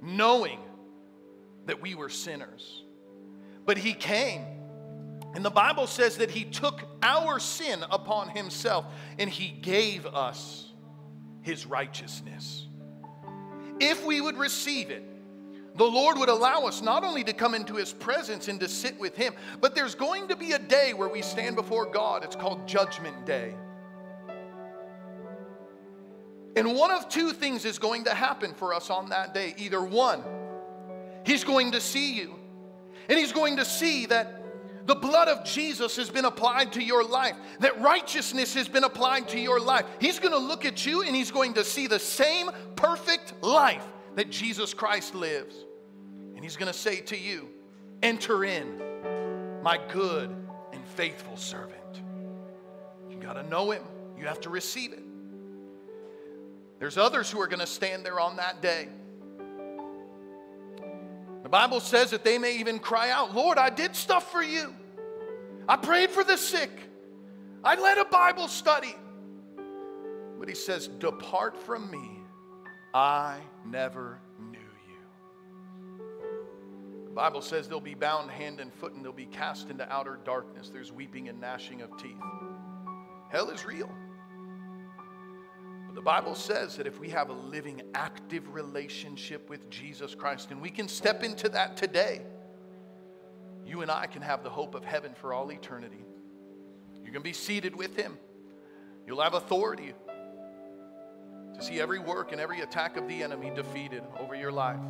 knowing 0.00 0.60
that 1.66 1.82
we 1.82 1.94
were 1.94 2.08
sinners. 2.08 2.82
But 3.66 3.76
he 3.78 3.92
came 3.94 4.44
And 5.34 5.44
the 5.44 5.50
Bible 5.50 5.86
says 5.88 6.18
that 6.18 6.30
he 6.30 6.44
took 6.44 6.82
our 7.02 7.40
sin 7.40 7.84
upon 7.90 8.28
himself 8.28 8.86
and 9.18 9.28
he 9.28 9.48
gave 9.48 10.06
us 10.06 10.72
his 11.42 11.66
righteousness. 11.66 12.68
If 13.80 14.04
we 14.06 14.20
would 14.20 14.38
receive 14.38 14.90
it, 14.90 15.02
the 15.76 15.84
Lord 15.84 16.18
would 16.18 16.28
allow 16.28 16.62
us 16.62 16.82
not 16.82 17.04
only 17.04 17.24
to 17.24 17.32
come 17.32 17.54
into 17.54 17.74
his 17.74 17.92
presence 17.92 18.48
and 18.48 18.60
to 18.60 18.68
sit 18.68 18.98
with 18.98 19.16
him, 19.16 19.34
but 19.60 19.74
there's 19.74 19.94
going 19.94 20.28
to 20.28 20.36
be 20.36 20.52
a 20.52 20.58
day 20.58 20.94
where 20.94 21.08
we 21.08 21.20
stand 21.20 21.56
before 21.56 21.86
God. 21.86 22.22
It's 22.22 22.36
called 22.36 22.66
Judgment 22.68 23.26
Day. 23.26 23.54
And 26.56 26.74
one 26.76 26.92
of 26.92 27.08
two 27.08 27.32
things 27.32 27.64
is 27.64 27.80
going 27.80 28.04
to 28.04 28.14
happen 28.14 28.54
for 28.54 28.72
us 28.72 28.88
on 28.88 29.08
that 29.08 29.34
day. 29.34 29.54
Either 29.58 29.82
one, 29.82 30.22
he's 31.26 31.42
going 31.42 31.72
to 31.72 31.80
see 31.80 32.14
you, 32.14 32.36
and 33.08 33.18
he's 33.18 33.32
going 33.32 33.56
to 33.56 33.64
see 33.64 34.06
that 34.06 34.42
the 34.86 34.94
blood 34.94 35.28
of 35.28 35.44
Jesus 35.44 35.96
has 35.96 36.10
been 36.10 36.26
applied 36.26 36.74
to 36.74 36.82
your 36.82 37.02
life, 37.02 37.34
that 37.60 37.80
righteousness 37.80 38.54
has 38.54 38.68
been 38.68 38.84
applied 38.84 39.28
to 39.30 39.40
your 39.40 39.58
life. 39.58 39.86
He's 39.98 40.20
going 40.20 40.32
to 40.32 40.38
look 40.38 40.64
at 40.64 40.84
you 40.84 41.02
and 41.02 41.16
he's 41.16 41.30
going 41.30 41.54
to 41.54 41.64
see 41.64 41.86
the 41.86 41.98
same 41.98 42.50
perfect 42.76 43.32
life 43.42 43.86
that 44.14 44.30
Jesus 44.30 44.74
Christ 44.74 45.14
lives. 45.14 45.54
And 46.34 46.42
he's 46.42 46.56
going 46.56 46.72
to 46.72 46.78
say 46.78 47.00
to 47.00 47.16
you, 47.16 47.48
Enter 48.02 48.44
in, 48.44 48.80
my 49.62 49.78
good 49.92 50.28
and 50.72 50.86
faithful 50.88 51.36
servant. 51.36 52.02
You 53.10 53.16
got 53.16 53.34
to 53.34 53.42
know 53.44 53.70
him, 53.70 53.82
you 54.18 54.26
have 54.26 54.40
to 54.42 54.50
receive 54.50 54.92
it. 54.92 55.02
There's 56.78 56.98
others 56.98 57.30
who 57.30 57.40
are 57.40 57.46
going 57.46 57.60
to 57.60 57.66
stand 57.66 58.04
there 58.04 58.20
on 58.20 58.36
that 58.36 58.60
day. 58.60 58.88
The 61.42 61.48
Bible 61.48 61.80
says 61.80 62.10
that 62.10 62.24
they 62.24 62.36
may 62.36 62.58
even 62.58 62.78
cry 62.78 63.10
out, 63.10 63.34
Lord, 63.34 63.58
I 63.58 63.70
did 63.70 63.94
stuff 63.94 64.30
for 64.30 64.42
you. 64.42 64.74
I 65.68 65.76
prayed 65.76 66.10
for 66.10 66.24
the 66.24 66.36
sick. 66.36 66.70
I 67.62 67.80
led 67.80 67.96
a 67.96 68.04
Bible 68.04 68.48
study. 68.48 68.94
But 70.38 70.48
he 70.48 70.54
says, 70.54 70.88
Depart 70.88 71.56
from 71.56 71.90
me. 71.90 72.23
I 72.94 73.40
never 73.66 74.20
knew 74.38 74.58
you. 74.58 74.94
The 77.06 77.10
Bible 77.10 77.42
says 77.42 77.66
they'll 77.66 77.80
be 77.80 77.94
bound 77.94 78.30
hand 78.30 78.60
and 78.60 78.72
foot 78.72 78.94
and 78.94 79.04
they'll 79.04 79.12
be 79.12 79.26
cast 79.26 79.68
into 79.68 79.92
outer 79.92 80.20
darkness. 80.24 80.70
There's 80.72 80.92
weeping 80.92 81.28
and 81.28 81.40
gnashing 81.40 81.82
of 81.82 81.90
teeth. 81.96 82.22
Hell 83.30 83.50
is 83.50 83.66
real. 83.66 83.90
But 85.86 85.96
the 85.96 86.02
Bible 86.02 86.36
says 86.36 86.76
that 86.76 86.86
if 86.86 87.00
we 87.00 87.08
have 87.10 87.30
a 87.30 87.32
living, 87.32 87.82
active 87.94 88.54
relationship 88.54 89.50
with 89.50 89.68
Jesus 89.70 90.14
Christ, 90.14 90.52
and 90.52 90.62
we 90.62 90.70
can 90.70 90.86
step 90.86 91.24
into 91.24 91.48
that 91.48 91.76
today, 91.76 92.22
you 93.66 93.82
and 93.82 93.90
I 93.90 94.06
can 94.06 94.22
have 94.22 94.44
the 94.44 94.50
hope 94.50 94.76
of 94.76 94.84
heaven 94.84 95.14
for 95.14 95.34
all 95.34 95.50
eternity. 95.50 96.04
You 97.04 97.10
can 97.10 97.22
be 97.22 97.32
seated 97.32 97.74
with 97.74 97.96
Him. 97.96 98.18
You'll 99.04 99.22
have 99.22 99.34
authority 99.34 99.94
to 101.54 101.62
see 101.62 101.80
every 101.80 101.98
work 101.98 102.32
and 102.32 102.40
every 102.40 102.60
attack 102.60 102.96
of 102.96 103.08
the 103.08 103.22
enemy 103.22 103.50
defeated 103.54 104.02
over 104.18 104.34
your 104.34 104.52
life. 104.52 104.80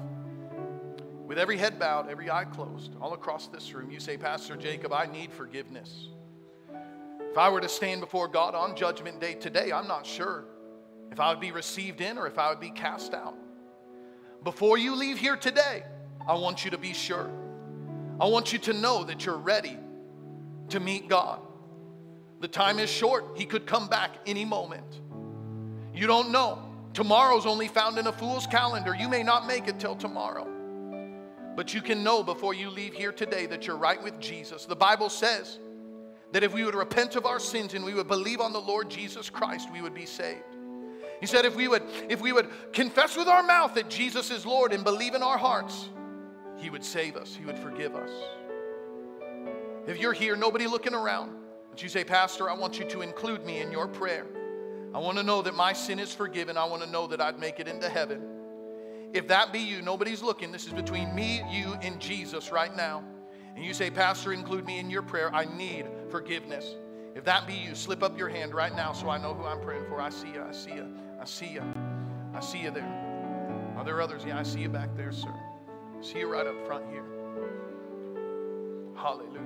With 1.27 1.39
every 1.39 1.57
head 1.57 1.79
bowed, 1.79 2.09
every 2.11 2.31
eye 2.31 2.45
closed, 2.45 2.93
all 3.01 3.15
across 3.15 3.49
this 3.49 3.73
room, 3.73 3.91
you 3.91 4.01
say, 4.01 4.17
Pastor 4.17 4.57
Jacob, 4.57 4.93
I 4.93 5.07
need 5.07 5.33
forgiveness. 5.33 6.09
If 7.31 7.39
I 7.39 7.49
were 7.49 7.61
to 7.61 7.69
stand 7.69 8.01
before 8.01 8.29
God 8.29 8.55
on 8.55 8.77
Judgment 8.77 9.21
Day 9.21 9.35
today, 9.35 9.73
I'm 9.73 9.89
not 9.89 10.07
sure 10.07 10.45
if 11.11 11.19
I 11.19 11.31
would 11.31 11.41
be 11.41 11.51
received 11.51 12.01
in 12.01 12.19
or 12.19 12.27
if 12.27 12.39
I 12.39 12.51
would 12.51 12.61
be 12.61 12.71
cast 12.71 13.15
out. 13.15 13.35
Before 14.43 14.77
you 14.77 14.95
leave 14.95 15.19
here 15.19 15.37
today, 15.37 15.83
I 16.27 16.35
want 16.35 16.65
you 16.65 16.71
to 16.71 16.79
be 16.79 16.93
sure. 16.93 17.31
I 18.21 18.27
want 18.27 18.53
you 18.53 18.59
to 18.61 18.73
know 18.73 19.05
that 19.05 19.25
you're 19.27 19.39
ready 19.39 19.79
to 20.69 20.81
meet 20.81 21.09
God. 21.09 21.41
The 22.41 22.49
time 22.49 22.79
is 22.79 22.91
short, 22.91 23.25
He 23.37 23.47
could 23.47 23.67
come 23.67 23.89
back 23.89 24.11
any 24.27 24.45
moment. 24.45 25.01
You 25.95 26.07
don't 26.07 26.31
know. 26.31 26.63
Tomorrow's 26.93 27.47
only 27.47 27.69
found 27.69 27.99
in 27.99 28.07
a 28.07 28.13
fool's 28.13 28.47
calendar. 28.47 28.95
You 28.95 29.09
may 29.09 29.23
not 29.23 29.47
make 29.47 29.69
it 29.69 29.79
till 29.79 29.97
tomorrow. 29.97 30.47
But 31.57 31.73
you 31.73 31.81
can 31.81 32.03
know 32.03 32.23
before 32.23 32.53
you 32.53 32.69
leave 32.69 32.95
here 32.95 33.13
today 33.13 33.47
that 33.47 33.67
you're 33.67 33.77
right 33.77 34.03
with 34.03 34.19
Jesus. 34.19 34.65
The 34.65 34.77
Bible 34.77 35.09
says 35.09 35.59
that 36.33 36.43
if 36.43 36.53
we 36.53 36.65
would 36.65 36.75
repent 36.75 37.15
of 37.15 37.27
our 37.27 37.39
sins 37.39 37.75
and 37.75 37.85
we 37.85 37.95
would 37.95 38.09
believe 38.09 38.41
on 38.41 38.53
the 38.53 38.61
Lord 38.61 38.91
Jesus 38.91 39.31
Christ, 39.31 39.69
we 39.73 39.81
would 39.81 39.95
be 39.95 40.07
saved. 40.07 40.43
He 41.21 41.27
said 41.27 41.45
if 41.45 41.55
we 41.55 41.69
would 41.69 41.85
if 42.09 42.21
we 42.21 42.33
would 42.33 42.49
confess 42.73 43.17
with 43.17 43.29
our 43.29 43.43
mouth 43.43 43.75
that 43.75 43.89
Jesus 43.89 44.31
is 44.31 44.45
Lord 44.45 44.73
and 44.73 44.83
believe 44.83 45.15
in 45.15 45.23
our 45.23 45.39
hearts, 45.39 45.89
he 46.57 46.71
would 46.71 46.85
save 46.85 47.17
us, 47.17 47.35
He 47.35 47.45
would 47.45 47.59
forgive 47.59 47.95
us. 47.95 48.11
If 49.87 49.99
you're 49.99 50.13
here, 50.13 50.35
nobody 50.35 50.67
looking 50.67 50.95
around, 50.95 51.33
but 51.71 51.83
you 51.83 51.89
say, 51.89 52.05
Pastor, 52.05 52.49
I 52.49 52.55
want 52.55 52.79
you 52.79 52.87
to 52.87 53.03
include 53.03 53.45
me 53.45 53.61
in 53.61 53.71
your 53.71 53.87
prayer. 53.87 54.27
I 54.95 54.99
want 54.99 55.19
to 55.19 55.25
know 55.25 55.43
that 55.43 55.57
my 55.57 55.73
sin 55.73 55.99
is 55.99 56.15
forgiven. 56.15 56.57
I 56.57 56.65
want 56.65 56.83
to 56.83 56.89
know 56.89 57.09
that 57.09 57.21
I'd 57.21 57.39
make 57.39 57.59
it 57.59 57.67
into 57.67 57.89
heaven. 57.89 58.23
If 59.13 59.27
that 59.29 59.53
be 59.53 59.59
you, 59.59 59.83
nobody's 59.83 60.23
looking. 60.23 60.53
This 60.53 60.67
is 60.67 60.73
between 60.73 61.13
me, 61.15 61.43
you, 61.51 61.75
and 61.83 62.01
Jesus 62.01 62.53
right 62.53 62.75
now. 62.75 63.03
And 63.57 63.65
you 63.65 63.75
say, 63.75 63.91
Pastor, 63.91 64.33
include 64.33 64.65
me 64.67 64.79
in 64.79 64.91
your 64.91 65.03
prayer. 65.03 65.35
I 65.35 65.45
need 65.45 65.87
forgiveness. 66.11 66.77
If 67.17 67.25
that 67.25 67.47
be 67.47 67.55
you, 67.55 67.75
slip 67.75 68.03
up 68.03 68.17
your 68.17 68.29
hand 68.29 68.55
right 68.55 68.75
now 68.75 68.93
so 68.93 69.09
I 69.09 69.19
know 69.19 69.35
who 69.35 69.45
I'm 69.45 69.61
praying 69.61 69.85
for. 69.89 70.01
I 70.01 70.11
see 70.11 70.33
you. 70.33 70.43
I 70.43 70.53
see 70.53 70.75
you. 70.75 70.87
I 71.21 71.25
see 71.25 71.49
you. 71.49 71.63
I 72.33 72.41
see 72.41 72.63
you 72.63 72.71
there. 72.71 73.75
Are 73.77 73.85
there 73.85 74.01
others? 74.01 74.23
Yeah, 74.25 74.39
I 74.39 74.45
see 74.45 74.61
you 74.61 74.69
back 74.69 74.97
there, 74.97 75.13
sir. 75.13 75.35
See 76.03 76.21
you 76.21 76.33
right 76.33 76.47
up 76.47 76.67
front 76.67 76.85
here. 76.91 77.05
Hallelujah. 78.97 79.41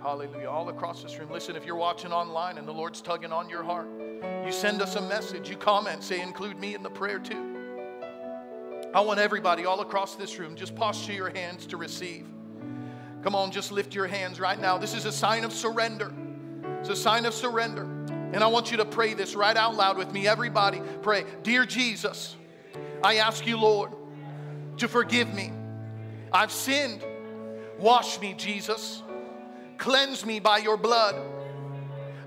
Hallelujah. 0.00 0.48
All 0.48 0.68
across 0.68 1.02
this 1.02 1.18
room. 1.18 1.30
Listen, 1.30 1.56
if 1.56 1.64
you're 1.64 1.76
watching 1.76 2.12
online 2.12 2.58
and 2.58 2.66
the 2.66 2.72
Lord's 2.72 3.00
tugging 3.00 3.32
on 3.32 3.48
your 3.48 3.62
heart, 3.62 3.88
you 4.44 4.52
send 4.52 4.82
us 4.82 4.96
a 4.96 5.02
message, 5.02 5.48
you 5.48 5.56
comment, 5.56 6.02
say, 6.02 6.20
include 6.20 6.58
me 6.58 6.74
in 6.74 6.82
the 6.82 6.90
prayer 6.90 7.18
too. 7.18 7.56
I 8.94 9.00
want 9.00 9.20
everybody 9.20 9.66
all 9.66 9.80
across 9.80 10.14
this 10.16 10.38
room, 10.38 10.56
just 10.56 10.74
posture 10.74 11.12
your 11.12 11.30
hands 11.30 11.66
to 11.66 11.76
receive. 11.76 12.26
Come 13.22 13.34
on, 13.34 13.50
just 13.50 13.72
lift 13.72 13.94
your 13.94 14.06
hands 14.06 14.38
right 14.38 14.60
now. 14.60 14.78
This 14.78 14.94
is 14.94 15.04
a 15.04 15.12
sign 15.12 15.44
of 15.44 15.52
surrender. 15.52 16.12
It's 16.80 16.88
a 16.88 16.96
sign 16.96 17.26
of 17.26 17.34
surrender. 17.34 17.82
And 17.82 18.42
I 18.42 18.46
want 18.46 18.70
you 18.70 18.76
to 18.78 18.84
pray 18.84 19.14
this 19.14 19.34
right 19.34 19.56
out 19.56 19.74
loud 19.74 19.98
with 19.98 20.12
me. 20.12 20.28
Everybody, 20.28 20.80
pray. 21.02 21.24
Dear 21.42 21.66
Jesus, 21.66 22.36
I 23.02 23.16
ask 23.16 23.46
you, 23.46 23.58
Lord, 23.58 23.92
to 24.78 24.88
forgive 24.88 25.32
me 25.34 25.52
I've 26.32 26.52
sinned. 26.52 27.02
Wash 27.78 28.20
me, 28.20 28.34
Jesus. 28.34 29.02
Cleanse 29.78 30.24
me 30.24 30.38
by 30.38 30.58
your 30.58 30.76
blood. 30.76 31.16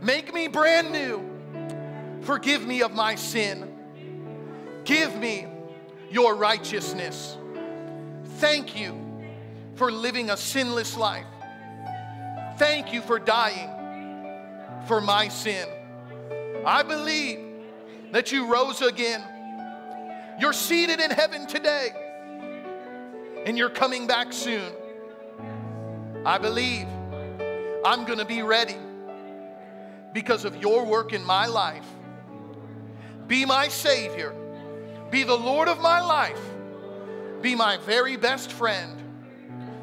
Make 0.02 0.34
me 0.34 0.48
brand 0.48 0.92
new. 0.92 1.29
Forgive 2.22 2.66
me 2.66 2.82
of 2.82 2.94
my 2.94 3.16
sin. 3.16 3.76
Give 4.86 5.16
me 5.16 5.48
your 6.10 6.36
righteousness. 6.36 7.38
Thank 8.38 8.80
you 8.80 9.00
for 9.76 9.92
living 9.92 10.30
a 10.30 10.38
sinless 10.38 10.98
life. 10.98 11.26
Thank 12.58 12.94
you 12.94 13.02
for 13.02 13.20
dying 13.20 13.70
for 14.88 15.00
my 15.00 15.28
sin. 15.28 15.68
I 16.66 16.84
believe 16.84 17.40
that 18.12 18.32
you 18.32 18.52
rose 18.52 18.82
again. 18.82 19.24
You're 20.40 20.54
seated 20.54 21.00
in 21.00 21.12
heaven 21.12 21.48
today 21.48 21.90
and 23.46 23.58
you're 23.58 23.70
coming 23.70 24.08
back 24.08 24.34
soon. 24.34 24.72
I 26.26 26.38
believe 26.38 26.88
I'm 27.86 28.06
going 28.06 28.20
to 28.20 28.26
be 28.26 28.42
ready 28.42 28.76
because 30.14 30.44
of 30.44 30.58
your 30.58 30.86
work 30.86 31.14
in 31.14 31.24
my 31.24 31.46
life. 31.46 31.86
Be 33.30 33.46
my 33.46 33.68
Savior, 33.68 34.34
be 35.12 35.24
the 35.24 35.38
Lord 35.38 35.68
of 35.68 35.80
my 35.80 36.02
life, 36.02 36.42
be 37.42 37.54
my 37.54 37.78
very 37.78 38.18
best 38.18 38.52
friend. 38.52 39.00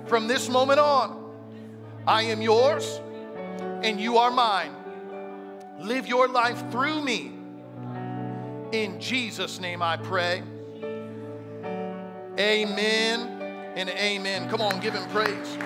From 0.07 0.27
this 0.27 0.49
moment 0.49 0.81
on, 0.81 1.33
I 2.09 2.23
am 2.23 2.43
yours 2.43 3.01
and 3.85 4.01
you 4.01 4.19
are 4.19 4.33
mine. 4.33 4.75
Live 5.79 6.09
your 6.09 6.27
life 6.27 6.71
through 6.73 7.01
me. 7.03 7.35
In 8.73 9.01
Jesus' 9.01 9.61
name 9.61 9.81
I 9.81 9.97
pray. 9.97 10.43
Amen 12.39 13.21
and 13.77 13.89
amen. 13.91 14.51
Come 14.51 14.61
on, 14.61 14.81
give 14.81 14.95
him 14.95 15.09
praise. 15.11 15.57